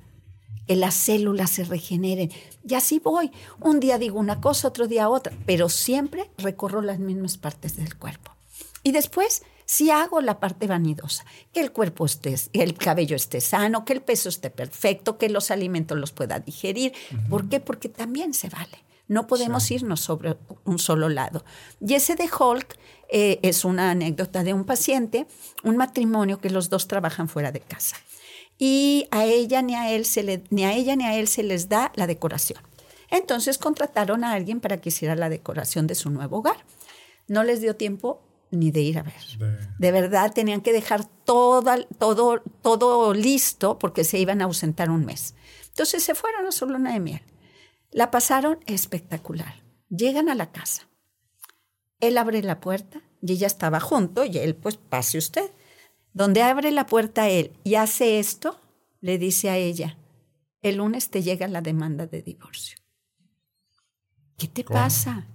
que 0.66 0.76
las 0.76 0.94
células 0.94 1.50
se 1.50 1.64
regeneren. 1.64 2.30
Y 2.66 2.74
así 2.74 2.98
voy. 2.98 3.30
Un 3.60 3.80
día 3.80 3.98
digo 3.98 4.18
una 4.18 4.40
cosa, 4.40 4.68
otro 4.68 4.86
día 4.86 5.08
otra, 5.08 5.32
pero 5.46 5.68
siempre 5.68 6.30
recorro 6.38 6.82
las 6.82 6.98
mismas 6.98 7.38
partes 7.38 7.76
del 7.76 7.96
cuerpo. 7.96 8.32
Y 8.82 8.92
después 8.92 9.42
si 9.64 9.90
hago 9.90 10.20
la 10.20 10.38
parte 10.38 10.66
vanidosa, 10.66 11.24
que 11.50 11.60
el 11.60 11.72
cuerpo 11.72 12.04
esté, 12.04 12.36
el 12.52 12.74
cabello 12.74 13.16
esté 13.16 13.40
sano, 13.40 13.86
que 13.86 13.94
el 13.94 14.02
peso 14.02 14.28
esté 14.28 14.50
perfecto, 14.50 15.16
que 15.16 15.30
los 15.30 15.50
alimentos 15.50 15.96
los 15.96 16.12
pueda 16.12 16.40
digerir. 16.40 16.92
¿Por 17.30 17.48
qué? 17.48 17.58
Porque 17.58 17.88
también 17.88 18.34
se 18.34 18.50
vale. 18.50 18.84
No 19.08 19.26
podemos 19.26 19.70
irnos 19.70 20.00
sobre 20.00 20.36
un 20.64 20.78
solo 20.78 21.08
lado. 21.08 21.44
Y 21.80 21.94
ese 21.94 22.16
de 22.16 22.24
Hulk 22.24 22.78
eh, 23.10 23.40
es 23.42 23.64
una 23.64 23.90
anécdota 23.90 24.44
de 24.44 24.52
un 24.52 24.64
paciente, 24.64 25.26
un 25.64 25.76
matrimonio 25.76 26.38
que 26.38 26.50
los 26.50 26.68
dos 26.68 26.86
trabajan 26.88 27.28
fuera 27.28 27.52
de 27.52 27.60
casa. 27.60 27.96
Y 28.64 29.08
a 29.10 29.24
ella 29.24 29.60
ni 29.60 29.74
a 29.74 29.90
él 29.90 30.04
se 30.04 30.22
le, 30.22 30.44
ni 30.50 30.64
a 30.64 30.72
ella 30.72 30.94
ni 30.94 31.02
a 31.02 31.16
él 31.16 31.26
se 31.26 31.42
les 31.42 31.68
da 31.68 31.90
la 31.96 32.06
decoración. 32.06 32.62
Entonces 33.10 33.58
contrataron 33.58 34.22
a 34.22 34.34
alguien 34.34 34.60
para 34.60 34.80
que 34.80 34.90
hiciera 34.90 35.16
la 35.16 35.28
decoración 35.28 35.88
de 35.88 35.96
su 35.96 36.10
nuevo 36.10 36.38
hogar. 36.38 36.64
No 37.26 37.42
les 37.42 37.60
dio 37.60 37.74
tiempo 37.74 38.22
ni 38.52 38.70
de 38.70 38.82
ir 38.82 39.00
a 39.00 39.02
ver. 39.02 39.66
De, 39.80 39.90
verdad, 39.90 40.32
tenían 40.32 40.60
que 40.60 40.72
dejar 40.72 41.04
todo, 41.04 41.64
todo, 41.98 42.40
todo 42.62 43.14
listo 43.14 43.80
porque 43.80 44.04
se 44.04 44.20
iban 44.20 44.40
a 44.40 44.44
ausentar 44.44 44.90
un 44.90 45.06
mes. 45.06 45.34
Entonces 45.70 46.04
se 46.04 46.14
fueron 46.14 46.46
a 46.46 46.52
su 46.52 46.64
luna 46.66 46.92
de 46.92 47.00
miel. 47.00 47.22
La 47.90 48.12
pasaron 48.12 48.60
espectacular. 48.66 49.60
Llegan 49.88 50.28
a 50.28 50.36
la 50.36 50.52
casa. 50.52 50.86
Él 51.98 52.16
abre 52.16 52.40
la 52.44 52.60
puerta 52.60 53.02
y 53.22 53.32
ella 53.32 53.48
estaba 53.48 53.80
junto 53.80 54.24
y 54.24 54.38
él, 54.38 54.54
pues, 54.54 54.76
pase 54.76 55.18
usted. 55.18 55.50
Donde 56.12 56.42
abre 56.42 56.70
la 56.70 56.86
puerta 56.86 57.28
él 57.28 57.52
y 57.64 57.76
hace 57.76 58.18
esto, 58.18 58.60
le 59.00 59.18
dice 59.18 59.50
a 59.50 59.56
ella, 59.56 59.98
el 60.60 60.76
lunes 60.76 61.10
te 61.10 61.22
llega 61.22 61.48
la 61.48 61.60
demanda 61.60 62.06
de 62.06 62.22
divorcio. 62.22 62.78
¿Qué 64.36 64.48
te 64.48 64.64
pasa? 64.64 65.26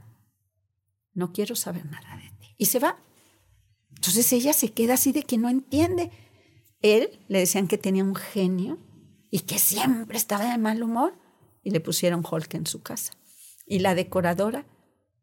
No 1.14 1.34
quiero 1.34 1.56
saber 1.56 1.86
nada 1.86 2.16
de 2.18 2.30
ti. 2.40 2.56
Y 2.58 2.66
se 2.68 2.80
va. 2.80 2.98
Entonces 3.96 4.32
ella 4.34 4.54
se 4.54 4.72
queda 4.72 4.94
así 4.94 5.12
de 5.12 5.24
que 5.24 5.38
no 5.38 5.50
entiende. 5.50 6.12
Él 6.82 7.20
le 7.28 7.40
decían 7.40 7.68
que 7.68 7.78
tenía 7.78 8.04
un 8.04 8.16
genio 8.16 8.78
y 9.32 9.42
que 9.42 9.60
siempre 9.60 10.18
estaba 10.18 10.52
de 10.52 10.58
mal 10.58 10.84
humor 10.84 11.18
y 11.64 11.72
le 11.72 11.80
pusieron 11.80 12.24
Hulk 12.30 12.54
en 12.54 12.68
su 12.68 12.82
casa. 12.82 13.14
Y 13.66 13.80
la 13.80 13.96
decoradora, 13.96 14.66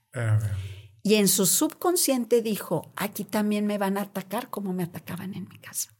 Y 1.06 1.16
en 1.16 1.28
su 1.28 1.46
subconsciente 1.46 2.42
dijo, 2.42 2.92
aquí 2.96 3.26
también 3.26 3.68
me 3.68 3.78
van 3.78 4.00
a 4.00 4.02
atacar 4.02 4.50
como 4.50 4.74
me 4.74 4.82
atacaban 4.82 5.36
en 5.36 5.48
mi 5.48 5.60
casa. 5.60 5.92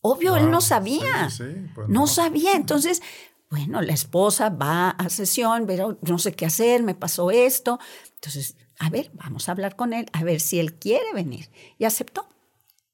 Obvio, 0.00 0.34
él 0.34 0.50
no 0.50 0.60
sabía. 0.60 1.30
Pues 1.76 1.88
no. 1.88 2.08
sabía. 2.08 2.56
Entonces, 2.56 3.02
bueno, 3.50 3.80
la 3.82 3.92
esposa 3.92 4.48
va 4.48 4.90
a 4.90 5.08
sesión, 5.10 5.68
pero 5.68 5.96
no 6.02 6.18
sé 6.18 6.32
qué 6.32 6.44
hacer, 6.44 6.82
me 6.82 6.96
pasó 6.96 7.30
esto. 7.30 7.78
Entonces, 8.16 8.56
a 8.80 8.90
ver, 8.90 9.12
vamos 9.14 9.48
a 9.48 9.52
hablar 9.52 9.76
con 9.76 9.92
él, 9.92 10.06
a 10.12 10.24
ver 10.24 10.40
si 10.40 10.58
él 10.58 10.74
quiere 10.74 11.12
venir. 11.14 11.48
Y 11.78 11.84
aceptó. 11.84 12.26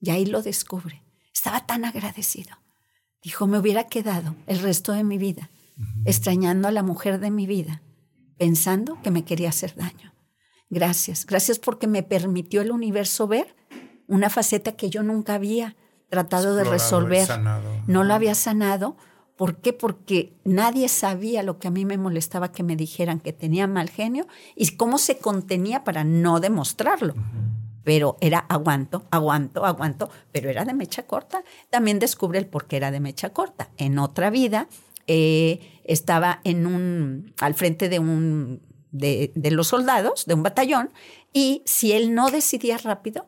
Y 0.03 0.11
ahí 0.11 0.27
lo 0.27 0.43
descubre. 0.43 1.03
Estaba 1.33 1.65
tan 1.65 1.87
agradecido. 1.87 2.59
Dijo, 3.23 3.47
me 3.47 3.59
hubiera 3.59 3.85
quedado 3.85 4.37
el 4.47 4.59
resto 4.59 4.93
de 4.93 5.03
mi 5.03 5.17
vida 5.17 5.49
extrañando 6.05 6.69
a 6.69 6.73
la 6.73 6.83
mujer 6.83 7.21
de 7.21 7.31
mi 7.31 7.47
vida, 7.47 7.81
pensando 8.37 9.01
que 9.01 9.11
me 9.11 9.25
quería 9.25 9.49
hacer 9.49 9.75
daño. 9.77 10.13
Gracias, 10.71 11.27
gracias 11.27 11.59
porque 11.59 11.87
me 11.87 12.03
permitió 12.03 12.62
el 12.62 12.71
universo 12.71 13.27
ver 13.27 13.55
una 14.07 14.31
faceta 14.31 14.73
que 14.73 14.89
yo 14.89 15.03
nunca 15.03 15.35
había 15.35 15.77
tratado 16.09 16.55
de 16.57 16.64
resolver. 16.64 17.29
No 17.87 18.05
lo 18.05 18.14
había 18.14 18.35
sanado 18.35 18.97
¿Por 19.41 19.57
qué? 19.57 19.73
Porque 19.73 20.35
nadie 20.45 20.87
sabía 20.91 21.43
lo 21.43 21.59
que 21.59 21.68
a 21.68 21.71
mí 21.71 21.87
me 21.87 21.97
molestaba 21.97 22.53
que 22.53 22.62
me 22.62 22.77
dijeran 22.77 23.21
que 23.21 23.33
tenía 23.33 23.66
mal 23.66 23.89
genio 23.89 24.27
y 24.55 24.77
cómo 24.77 24.99
se 24.99 25.16
contenía 25.16 25.83
para 25.83 26.05
no 26.05 26.41
demostrarlo. 26.41 27.14
Pero 27.83 28.18
era 28.21 28.41
aguanto, 28.41 29.07
aguanto, 29.11 29.64
aguanto, 29.64 30.11
pero 30.31 30.51
era 30.51 30.66
de 30.66 30.75
mecha 30.75 31.07
corta. 31.07 31.43
También 31.71 31.99
descubre 31.99 32.39
el 32.39 32.45
por 32.45 32.66
qué 32.66 32.77
era 32.77 32.91
de 32.91 33.01
mecha 33.01 33.31
corta. 33.31 33.71
En 33.79 33.99
otra 33.99 34.29
vida 34.29 34.68
eh, 35.07 35.81
estaba 35.85 36.43
en 36.45 36.66
un, 36.66 37.33
al 37.41 37.55
frente 37.55 37.89
de, 37.89 37.99
un, 37.99 38.61
de 38.93 39.51
los 39.51 39.68
soldados, 39.68 40.26
de 40.26 40.34
un 40.34 40.43
batallón, 40.43 40.91
y 41.32 41.62
si 41.66 41.93
él 41.93 42.14
no 42.14 42.30
decidía 42.30 42.78
rápido, 42.78 43.26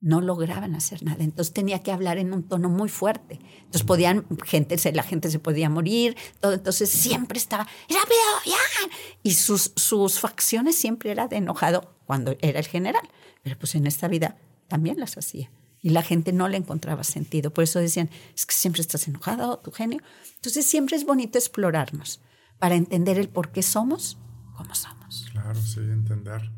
no 0.00 0.20
lograban 0.20 0.74
hacer 0.74 1.02
nada. 1.02 1.24
Entonces 1.24 1.52
tenía 1.52 1.82
que 1.82 1.90
hablar 1.90 2.18
en 2.18 2.32
un 2.32 2.42
tono 2.42 2.68
muy 2.68 2.88
fuerte. 2.88 3.40
Entonces 3.58 3.82
podían, 3.82 4.26
gente, 4.44 4.76
la 4.92 5.02
gente 5.02 5.30
se 5.30 5.38
podía 5.38 5.70
morir, 5.70 6.16
todo. 6.40 6.52
Entonces 6.52 6.90
siempre 6.90 7.38
estaba, 7.38 7.64
rápido, 7.88 8.18
ya. 8.44 8.90
Y 9.22 9.34
sus, 9.34 9.72
sus 9.74 10.20
facciones 10.20 10.76
siempre 10.76 11.10
era 11.10 11.28
de 11.28 11.36
enojado 11.36 11.96
cuando 12.06 12.36
era 12.40 12.58
el 12.58 12.66
general. 12.66 13.08
Pero 13.42 13.58
pues 13.58 13.74
en 13.74 13.86
esta 13.86 14.06
vida 14.08 14.36
también 14.68 15.00
las 15.00 15.16
hacía. 15.16 15.50
Y 15.82 15.90
la 15.90 16.02
gente 16.02 16.32
no 16.32 16.48
le 16.48 16.56
encontraba 16.56 17.02
sentido. 17.02 17.52
Por 17.52 17.64
eso 17.64 17.78
decían, 17.78 18.10
es 18.34 18.44
que 18.44 18.54
siempre 18.54 18.82
estás 18.82 19.08
enojado, 19.08 19.58
tu 19.58 19.70
genio. 19.70 20.00
Entonces 20.36 20.66
siempre 20.66 20.96
es 20.96 21.04
bonito 21.04 21.38
explorarnos 21.38 22.20
para 22.58 22.74
entender 22.74 23.18
el 23.18 23.28
por 23.28 23.50
qué 23.50 23.62
somos 23.62 24.18
como 24.56 24.74
somos. 24.74 25.28
Claro, 25.32 25.60
sí, 25.60 25.80
entender. 25.80 26.50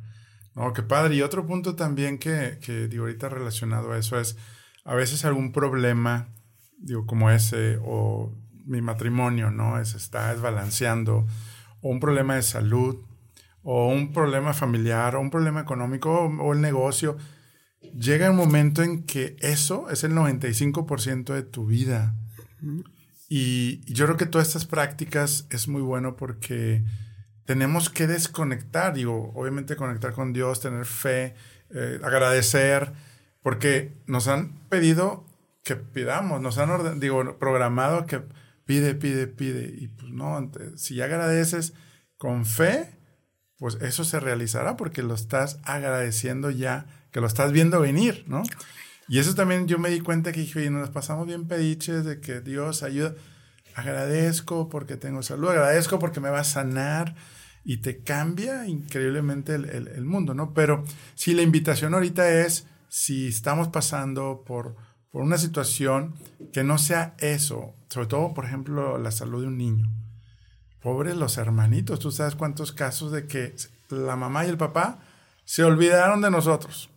No, 0.54 0.72
qué 0.72 0.82
padre. 0.82 1.14
Y 1.16 1.22
otro 1.22 1.46
punto 1.46 1.76
también 1.76 2.18
que, 2.18 2.58
que 2.60 2.88
digo 2.88 3.04
ahorita 3.04 3.28
relacionado 3.28 3.92
a 3.92 3.98
eso 3.98 4.18
es 4.18 4.36
a 4.84 4.94
veces 4.94 5.24
algún 5.26 5.52
problema, 5.52 6.28
digo, 6.78 7.04
como 7.06 7.30
ese, 7.30 7.78
o 7.84 8.34
mi 8.64 8.80
matrimonio, 8.80 9.50
¿no? 9.50 9.78
Es, 9.78 9.94
está 9.94 10.32
desbalanceando, 10.32 11.26
o 11.82 11.90
un 11.90 12.00
problema 12.00 12.36
de 12.36 12.42
salud, 12.42 12.96
o 13.62 13.88
un 13.88 14.12
problema 14.12 14.54
familiar, 14.54 15.14
o 15.14 15.20
un 15.20 15.30
problema 15.30 15.60
económico, 15.60 16.10
o, 16.10 16.52
el 16.54 16.60
negocio. 16.62 17.18
Llega 17.94 18.30
un 18.30 18.36
momento 18.36 18.82
en 18.82 19.04
que 19.04 19.36
eso 19.40 19.90
es 19.90 20.04
el 20.04 20.12
95% 20.12 21.34
de 21.34 21.42
tu 21.42 21.66
vida. 21.66 22.14
Y 23.28 23.80
yo 23.92 24.06
creo 24.06 24.16
que 24.16 24.26
todas 24.26 24.48
estas 24.48 24.64
prácticas 24.64 25.46
es 25.50 25.68
muy 25.68 25.82
bueno 25.82 26.16
porque 26.16 26.82
tenemos 27.48 27.88
que 27.88 28.06
desconectar, 28.06 28.92
digo, 28.92 29.32
obviamente 29.34 29.74
conectar 29.74 30.12
con 30.12 30.34
Dios, 30.34 30.60
tener 30.60 30.84
fe, 30.84 31.34
eh, 31.70 31.98
agradecer, 32.04 32.92
porque 33.40 33.96
nos 34.06 34.28
han 34.28 34.68
pedido 34.68 35.24
que 35.64 35.74
pidamos, 35.74 36.42
nos 36.42 36.58
han 36.58 37.00
digo, 37.00 37.38
programado 37.38 38.04
que 38.04 38.22
pide, 38.66 38.94
pide, 38.94 39.28
pide, 39.28 39.74
y 39.78 39.88
pues 39.88 40.12
no, 40.12 40.52
si 40.76 40.96
ya 40.96 41.06
agradeces 41.06 41.72
con 42.18 42.44
fe, 42.44 42.98
pues 43.56 43.78
eso 43.80 44.04
se 44.04 44.20
realizará 44.20 44.76
porque 44.76 45.02
lo 45.02 45.14
estás 45.14 45.58
agradeciendo 45.64 46.50
ya, 46.50 46.84
que 47.12 47.22
lo 47.22 47.26
estás 47.26 47.50
viendo 47.50 47.80
venir, 47.80 48.24
¿no? 48.26 48.42
Y 49.08 49.20
eso 49.20 49.34
también 49.34 49.66
yo 49.68 49.78
me 49.78 49.88
di 49.88 50.00
cuenta 50.00 50.32
que 50.32 50.40
dije, 50.40 50.68
nos 50.68 50.90
pasamos 50.90 51.26
bien 51.26 51.48
pediches 51.48 52.04
de 52.04 52.20
que 52.20 52.42
Dios 52.42 52.82
ayuda. 52.82 53.14
Agradezco 53.74 54.68
porque 54.68 54.98
tengo 54.98 55.22
salud, 55.22 55.48
agradezco 55.48 55.98
porque 55.98 56.20
me 56.20 56.28
va 56.28 56.40
a 56.40 56.44
sanar, 56.44 57.14
y 57.64 57.78
te 57.78 58.02
cambia 58.02 58.66
increíblemente 58.66 59.54
el, 59.54 60.04
mundo, 60.04 60.34
¿no? 60.34 60.54
Pero 60.54 60.84
si 61.14 61.34
la 61.34 61.42
invitación 61.42 61.94
ahorita 61.94 62.28
es, 62.42 62.66
si 62.88 63.28
estamos 63.28 63.68
pasando 63.68 64.42
por 64.46 64.76
por 65.10 65.22
una 65.22 65.38
situación 65.38 66.14
que 66.52 66.64
no 66.64 66.78
sea 66.78 67.14
eso, 67.18 67.74
sobre 67.88 68.06
todo, 68.06 68.34
por 68.34 68.44
ejemplo, 68.44 68.98
la 68.98 69.10
salud 69.10 69.42
de 69.42 69.48
un 69.48 69.56
niño. 69.56 69.90
Pobres 70.80 71.16
los 71.16 71.38
hermanitos, 71.38 71.98
tú 71.98 72.12
sabes 72.12 72.34
cuántos 72.34 72.72
casos 72.72 73.10
de 73.12 73.26
que 73.26 73.54
la 73.90 74.16
mamá 74.16 74.44
y 74.44 74.48
el 74.48 74.58
papá 74.58 75.00
se 75.44 75.64
olvidaron 75.64 76.20
de 76.20 76.30
nosotros 76.30 76.90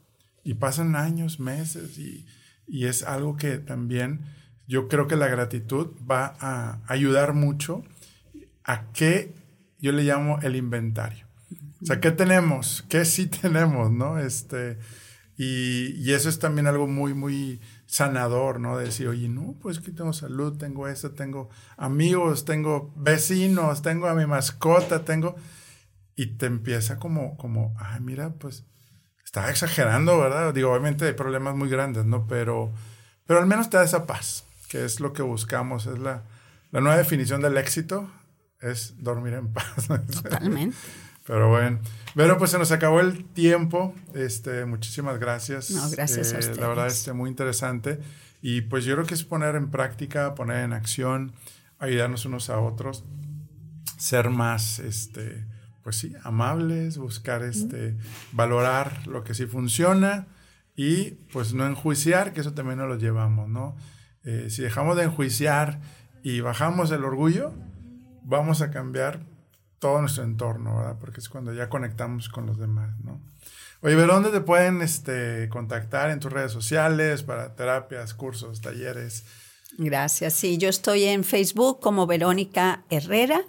y 0.43 0.55
pasan 0.55 0.95
años, 0.95 1.39
meses 1.39 1.97
y, 1.97 2.25
y 2.67 2.85
es 2.85 3.03
algo 3.03 3.37
que 3.37 3.57
también 3.57 4.25
yo 4.67 4.87
creo 4.87 5.07
que 5.07 5.15
la 5.15 5.27
gratitud 5.27 5.87
va 6.09 6.35
a 6.39 6.81
ayudar 6.87 7.33
mucho 7.33 7.83
a 8.63 8.91
que 8.91 9.33
yo 9.81 9.91
le 9.91 10.03
llamo 10.03 10.39
el 10.41 10.55
inventario. 10.55 11.25
O 11.81 11.85
sea, 11.85 11.99
¿qué 11.99 12.11
tenemos? 12.11 12.85
¿Qué 12.87 13.03
sí 13.05 13.25
tenemos? 13.41 13.91
¿No? 13.91 14.19
Este, 14.19 14.77
y, 15.37 15.95
y, 15.97 16.13
eso 16.13 16.29
es 16.29 16.39
también 16.39 16.67
algo 16.67 16.87
muy, 16.87 17.13
muy 17.13 17.59
sanador, 17.87 18.59
¿no? 18.59 18.77
De 18.77 18.85
decir, 18.85 19.07
oye, 19.07 19.27
no, 19.27 19.55
pues 19.59 19.79
que 19.79 19.91
tengo 19.91 20.13
salud, 20.13 20.57
tengo 20.57 20.87
eso, 20.87 21.11
tengo 21.11 21.49
amigos, 21.77 22.45
tengo 22.45 22.93
vecinos, 22.95 23.81
tengo 23.81 24.07
a 24.07 24.13
mi 24.13 24.25
mascota, 24.25 25.03
tengo... 25.03 25.35
Y 26.15 26.37
te 26.37 26.45
empieza 26.45 26.99
como, 26.99 27.35
como, 27.37 27.73
ay, 27.79 27.99
mira, 28.01 28.33
pues 28.33 28.65
estaba 29.23 29.49
exagerando, 29.49 30.19
¿verdad? 30.19 30.53
Digo, 30.53 30.69
obviamente 30.71 31.05
hay 31.05 31.13
problemas 31.13 31.55
muy 31.55 31.69
grandes, 31.69 32.05
¿no? 32.05 32.27
Pero, 32.27 32.73
pero 33.25 33.39
al 33.39 33.47
menos 33.47 33.69
te 33.69 33.77
da 33.77 33.83
esa 33.83 34.05
paz, 34.05 34.43
que 34.69 34.83
es 34.83 34.99
lo 34.99 35.13
que 35.13 35.21
buscamos, 35.21 35.87
es 35.87 35.97
la, 35.97 36.23
la 36.71 36.81
nueva 36.81 36.97
definición 36.97 37.41
del 37.41 37.57
éxito, 37.57 38.11
es 38.61 38.95
dormir 38.97 39.33
en 39.33 39.51
paz. 39.51 39.87
Totalmente. 39.87 40.75
Pero 41.27 41.49
bueno, 41.49 41.79
pero 42.15 42.37
pues 42.39 42.49
se 42.49 42.57
nos 42.57 42.71
acabó 42.71 42.99
el 42.99 43.23
tiempo. 43.23 43.93
Este, 44.15 44.65
muchísimas 44.65 45.19
gracias. 45.19 45.69
No, 45.69 45.87
gracias 45.91 46.33
a 46.33 46.39
ustedes. 46.39 46.57
La 46.57 46.67
verdad, 46.67 46.87
este, 46.87 47.13
muy 47.13 47.29
interesante. 47.29 47.99
Y 48.41 48.61
pues 48.61 48.85
yo 48.85 48.95
creo 48.95 49.05
que 49.05 49.13
es 49.13 49.23
poner 49.23 49.55
en 49.55 49.69
práctica, 49.69 50.33
poner 50.33 50.65
en 50.65 50.73
acción, 50.73 51.33
ayudarnos 51.77 52.25
unos 52.25 52.49
a 52.49 52.59
otros, 52.59 53.05
ser 53.97 54.31
más, 54.31 54.79
este, 54.79 55.45
pues 55.83 55.97
sí, 55.97 56.13
amables, 56.23 56.97
buscar, 56.97 57.43
este, 57.43 57.95
valorar 58.31 59.05
lo 59.05 59.23
que 59.23 59.35
sí 59.35 59.45
funciona 59.45 60.27
y 60.75 61.11
pues 61.31 61.53
no 61.53 61.67
enjuiciar, 61.67 62.33
que 62.33 62.41
eso 62.41 62.53
también 62.53 62.79
nos 62.79 62.87
lo 62.89 62.97
llevamos, 62.97 63.47
¿no? 63.47 63.75
Eh, 64.23 64.47
si 64.49 64.63
dejamos 64.63 64.97
de 64.97 65.03
enjuiciar 65.03 65.79
y 66.23 66.41
bajamos 66.41 66.91
el 66.91 67.03
orgullo, 67.03 67.53
vamos 68.23 68.61
a 68.61 68.71
cambiar 68.71 69.19
todo 69.79 69.99
nuestro 69.99 70.23
entorno, 70.23 70.77
¿verdad? 70.77 70.97
Porque 70.99 71.19
es 71.19 71.29
cuando 71.29 71.53
ya 71.53 71.69
conectamos 71.69 72.29
con 72.29 72.45
los 72.45 72.57
demás, 72.57 72.99
¿no? 73.03 73.19
Oye, 73.81 73.95
¿ver 73.95 74.07
dónde 74.07 74.29
te 74.29 74.41
pueden 74.41 74.81
este, 74.83 75.49
contactar 75.49 76.11
en 76.11 76.19
tus 76.19 76.31
redes 76.31 76.51
sociales 76.51 77.23
para 77.23 77.55
terapias, 77.55 78.13
cursos, 78.13 78.61
talleres? 78.61 79.25
Gracias. 79.77 80.33
Sí, 80.33 80.59
yo 80.59 80.69
estoy 80.69 81.05
en 81.05 81.23
Facebook 81.23 81.79
como 81.79 82.05
Verónica 82.05 82.83
Herrera. 82.91 83.41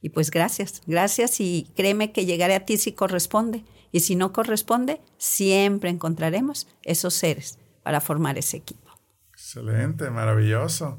Y 0.00 0.10
pues 0.10 0.30
gracias, 0.30 0.82
gracias 0.86 1.40
y 1.40 1.72
créeme 1.74 2.12
que 2.12 2.24
llegaré 2.26 2.54
a 2.54 2.66
ti 2.66 2.76
si 2.76 2.92
corresponde. 2.92 3.64
Y 3.90 4.00
si 4.00 4.16
no 4.16 4.34
corresponde, 4.34 5.00
siempre 5.16 5.88
encontraremos 5.88 6.68
esos 6.84 7.14
seres 7.14 7.58
para 7.82 8.02
formar 8.02 8.36
ese 8.36 8.58
equipo. 8.58 8.90
Excelente, 9.32 10.10
maravilloso. 10.10 10.98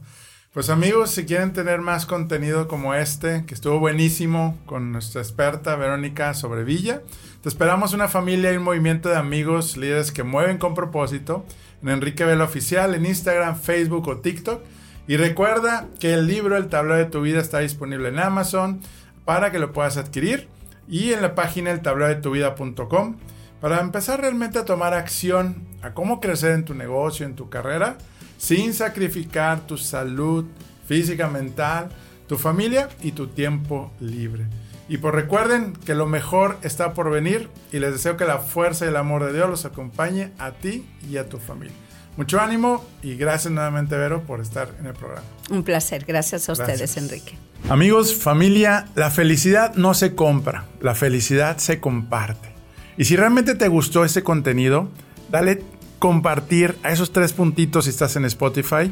Pues 0.51 0.71
amigos, 0.71 1.11
si 1.11 1.25
quieren 1.25 1.53
tener 1.53 1.79
más 1.79 2.07
contenido 2.07 2.67
como 2.67 2.95
este, 2.95 3.45
que 3.45 3.53
estuvo 3.53 3.77
buenísimo 3.77 4.57
con 4.65 4.91
nuestra 4.91 5.21
experta 5.21 5.75
Verónica 5.75 6.33
Sobrevilla, 6.33 7.03
te 7.43 7.49
esperamos 7.49 7.93
una 7.93 8.07
familia 8.07 8.51
y 8.51 8.57
un 8.57 8.63
movimiento 8.63 9.09
de 9.09 9.17
amigos, 9.17 9.77
líderes 9.77 10.11
que 10.11 10.23
mueven 10.23 10.57
con 10.57 10.73
propósito 10.73 11.45
en 11.81 11.89
Enrique 11.89 12.25
Vela 12.25 12.43
Oficial, 12.43 12.95
en 12.95 13.05
Instagram, 13.05 13.59
Facebook 13.59 14.07
o 14.07 14.17
TikTok. 14.17 14.61
Y 15.07 15.17
recuerda 15.17 15.87
que 15.99 16.13
el 16.13 16.27
libro 16.27 16.55
El 16.55 16.67
tablero 16.67 16.97
de 16.97 17.05
tu 17.05 17.21
vida 17.21 17.39
está 17.39 17.59
disponible 17.59 18.09
en 18.09 18.19
Amazon 18.19 18.79
para 19.25 19.51
que 19.51 19.59
lo 19.59 19.73
puedas 19.73 19.97
adquirir 19.97 20.47
y 20.87 21.13
en 21.13 21.21
la 21.21 21.35
página 21.35 21.71
eltablerodetuvida.com 21.71 23.15
para 23.61 23.79
empezar 23.79 24.21
realmente 24.21 24.59
a 24.59 24.65
tomar 24.65 24.93
acción 24.93 25.67
a 25.81 25.93
cómo 25.93 26.19
crecer 26.19 26.51
en 26.51 26.65
tu 26.65 26.73
negocio, 26.73 27.25
en 27.25 27.35
tu 27.35 27.49
carrera, 27.49 27.97
sin 28.37 28.73
sacrificar 28.73 29.61
tu 29.61 29.77
salud 29.77 30.45
física, 30.87 31.27
mental, 31.27 31.89
tu 32.27 32.37
familia 32.37 32.89
y 33.01 33.11
tu 33.11 33.27
tiempo 33.27 33.91
libre. 33.99 34.45
Y 34.89 34.97
pues 34.97 35.13
recuerden 35.13 35.73
que 35.73 35.93
lo 35.93 36.07
mejor 36.07 36.57
está 36.63 36.93
por 36.93 37.11
venir 37.11 37.47
y 37.71 37.77
les 37.77 37.93
deseo 37.93 38.17
que 38.17 38.25
la 38.25 38.39
fuerza 38.39 38.85
y 38.85 38.87
el 38.89 38.97
amor 38.97 39.23
de 39.23 39.33
Dios 39.33 39.47
los 39.47 39.63
acompañe 39.63 40.31
a 40.39 40.51
ti 40.51 40.89
y 41.07 41.17
a 41.17 41.29
tu 41.29 41.37
familia. 41.37 41.75
Mucho 42.17 42.41
ánimo 42.41 42.83
y 43.03 43.15
gracias 43.15 43.53
nuevamente, 43.53 43.95
Vero, 43.95 44.23
por 44.23 44.41
estar 44.41 44.69
en 44.79 44.87
el 44.87 44.93
programa. 44.93 45.25
Un 45.51 45.63
placer. 45.63 46.03
Gracias 46.05 46.49
a 46.49 46.53
ustedes. 46.53 46.97
Enrique. 46.97 47.37
Amigos, 47.69 48.15
familia, 48.15 48.87
la 48.95 49.11
felicidad 49.11 49.75
no 49.75 49.93
se 49.93 50.15
compra, 50.15 50.65
la 50.81 50.95
felicidad 50.95 51.57
se 51.59 51.79
comparte. 51.79 52.49
Y 52.97 53.05
si 53.05 53.15
realmente 53.15 53.53
te 53.53 53.67
gustó 53.67 54.03
este 54.03 54.23
contenido, 54.23 54.89
dale 55.29 55.63
compartir 55.99 56.77
a 56.81 56.91
esos 56.91 57.13
tres 57.13 57.31
puntitos 57.31 57.85
si 57.85 57.91
estás 57.91 58.15
en 58.15 58.25
Spotify 58.25 58.91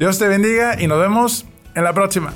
Dios 0.00 0.18
te 0.18 0.26
bendiga 0.28 0.80
y 0.80 0.86
nos 0.86 0.98
vemos 0.98 1.44
en 1.74 1.84
la 1.84 1.92
próxima. 1.92 2.32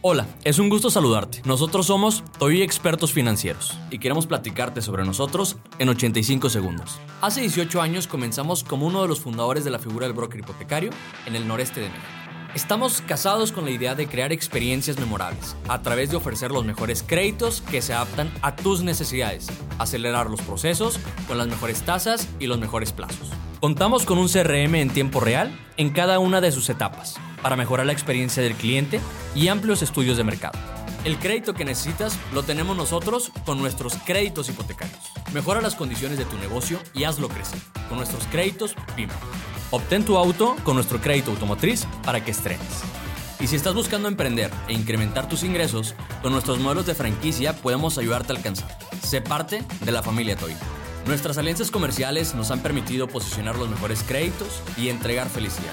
Hola, 0.00 0.26
es 0.42 0.58
un 0.58 0.70
gusto 0.70 0.88
saludarte. 0.88 1.42
Nosotros 1.44 1.84
somos 1.84 2.24
Toy 2.38 2.62
Expertos 2.62 3.12
Financieros 3.12 3.78
y 3.90 3.98
queremos 3.98 4.26
platicarte 4.26 4.80
sobre 4.80 5.04
nosotros 5.04 5.58
en 5.78 5.90
85 5.90 6.48
segundos. 6.48 6.98
Hace 7.20 7.42
18 7.42 7.82
años 7.82 8.06
comenzamos 8.06 8.64
como 8.64 8.86
uno 8.86 9.02
de 9.02 9.08
los 9.08 9.20
fundadores 9.20 9.64
de 9.64 9.70
la 9.70 9.78
figura 9.78 10.06
del 10.06 10.16
broker 10.16 10.40
hipotecario 10.40 10.88
en 11.26 11.36
el 11.36 11.46
noreste 11.46 11.80
de 11.80 11.90
México. 11.90 12.21
Estamos 12.54 13.00
casados 13.00 13.50
con 13.50 13.64
la 13.64 13.70
idea 13.70 13.94
de 13.94 14.06
crear 14.06 14.30
experiencias 14.30 14.98
memorables 14.98 15.56
a 15.68 15.80
través 15.80 16.10
de 16.10 16.16
ofrecer 16.16 16.50
los 16.50 16.66
mejores 16.66 17.02
créditos 17.02 17.62
que 17.62 17.80
se 17.80 17.94
adaptan 17.94 18.30
a 18.42 18.54
tus 18.56 18.82
necesidades, 18.82 19.46
acelerar 19.78 20.28
los 20.28 20.42
procesos 20.42 21.00
con 21.26 21.38
las 21.38 21.46
mejores 21.46 21.80
tasas 21.80 22.28
y 22.38 22.48
los 22.48 22.58
mejores 22.58 22.92
plazos. 22.92 23.30
Contamos 23.58 24.04
con 24.04 24.18
un 24.18 24.28
CRM 24.28 24.74
en 24.74 24.90
tiempo 24.90 25.20
real 25.20 25.58
en 25.78 25.90
cada 25.90 26.18
una 26.18 26.42
de 26.42 26.52
sus 26.52 26.68
etapas 26.68 27.14
para 27.40 27.56
mejorar 27.56 27.86
la 27.86 27.94
experiencia 27.94 28.42
del 28.42 28.54
cliente 28.54 29.00
y 29.34 29.48
amplios 29.48 29.80
estudios 29.80 30.18
de 30.18 30.24
mercado. 30.24 30.58
El 31.06 31.18
crédito 31.18 31.54
que 31.54 31.64
necesitas 31.64 32.18
lo 32.34 32.42
tenemos 32.42 32.76
nosotros 32.76 33.32
con 33.46 33.58
nuestros 33.60 33.94
créditos 34.04 34.50
hipotecarios. 34.50 35.00
Mejora 35.32 35.62
las 35.62 35.74
condiciones 35.74 36.18
de 36.18 36.26
tu 36.26 36.36
negocio 36.36 36.78
y 36.92 37.04
hazlo 37.04 37.28
crecer 37.28 37.58
con 37.88 37.96
nuestros 37.96 38.26
créditos 38.26 38.74
PYME. 38.94 39.14
Obtén 39.72 40.04
tu 40.04 40.18
auto 40.18 40.54
con 40.64 40.74
nuestro 40.74 41.00
crédito 41.00 41.30
automotriz 41.30 41.86
para 42.04 42.22
que 42.22 42.30
estrenes. 42.30 42.82
Y 43.40 43.46
si 43.46 43.56
estás 43.56 43.72
buscando 43.72 44.06
emprender 44.06 44.50
e 44.68 44.74
incrementar 44.74 45.30
tus 45.30 45.44
ingresos, 45.44 45.94
con 46.20 46.32
nuestros 46.32 46.60
modelos 46.60 46.84
de 46.84 46.94
franquicia 46.94 47.56
podemos 47.56 47.96
ayudarte 47.96 48.34
a 48.34 48.36
alcanzar. 48.36 48.68
Sé 49.02 49.22
parte 49.22 49.64
de 49.80 49.92
la 49.92 50.02
familia 50.02 50.36
Toy. 50.36 50.54
Nuestras 51.06 51.38
alianzas 51.38 51.70
comerciales 51.70 52.34
nos 52.34 52.50
han 52.50 52.60
permitido 52.60 53.08
posicionar 53.08 53.56
los 53.56 53.70
mejores 53.70 54.02
créditos 54.02 54.60
y 54.76 54.90
entregar 54.90 55.30
felicidad. 55.30 55.72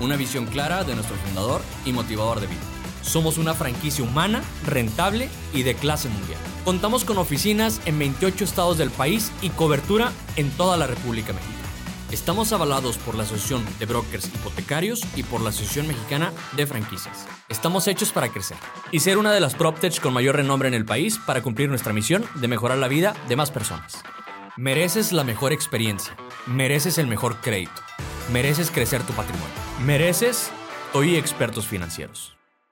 Una 0.00 0.16
visión 0.16 0.46
clara 0.46 0.82
de 0.82 0.96
nuestro 0.96 1.14
fundador 1.14 1.62
y 1.86 1.92
motivador 1.92 2.40
de 2.40 2.48
vida. 2.48 2.60
Somos 3.02 3.38
una 3.38 3.54
franquicia 3.54 4.02
humana, 4.02 4.42
rentable 4.66 5.28
y 5.54 5.62
de 5.62 5.76
clase 5.76 6.08
mundial. 6.08 6.40
Contamos 6.64 7.04
con 7.04 7.18
oficinas 7.18 7.80
en 7.86 8.00
28 8.00 8.44
estados 8.44 8.78
del 8.78 8.90
país 8.90 9.30
y 9.42 9.50
cobertura 9.50 10.10
en 10.34 10.50
toda 10.50 10.76
la 10.76 10.88
República 10.88 11.32
Mexicana. 11.32 11.57
Estamos 12.10 12.54
avalados 12.54 12.96
por 12.96 13.14
la 13.14 13.24
Asociación 13.24 13.62
de 13.78 13.84
Brokers 13.84 14.28
Hipotecarios 14.34 15.02
y 15.14 15.24
por 15.24 15.42
la 15.42 15.50
Asociación 15.50 15.86
Mexicana 15.86 16.32
de 16.56 16.66
Franquicias. 16.66 17.26
Estamos 17.50 17.86
hechos 17.86 18.12
para 18.12 18.30
crecer 18.30 18.56
y 18.90 19.00
ser 19.00 19.18
una 19.18 19.30
de 19.30 19.40
las 19.40 19.54
PropTech 19.54 20.00
con 20.00 20.14
mayor 20.14 20.36
renombre 20.36 20.68
en 20.68 20.74
el 20.74 20.86
país 20.86 21.18
para 21.18 21.42
cumplir 21.42 21.68
nuestra 21.68 21.92
misión 21.92 22.24
de 22.36 22.48
mejorar 22.48 22.78
la 22.78 22.88
vida 22.88 23.14
de 23.28 23.36
más 23.36 23.50
personas. 23.50 24.02
Mereces 24.56 25.12
la 25.12 25.22
mejor 25.22 25.52
experiencia. 25.52 26.16
Mereces 26.46 26.96
el 26.96 27.08
mejor 27.08 27.42
crédito. 27.42 27.82
Mereces 28.32 28.70
crecer 28.70 29.02
tu 29.02 29.12
patrimonio. 29.12 29.54
Mereces 29.84 30.50
hoy 30.94 31.14
expertos 31.16 31.66
financieros. 31.66 32.37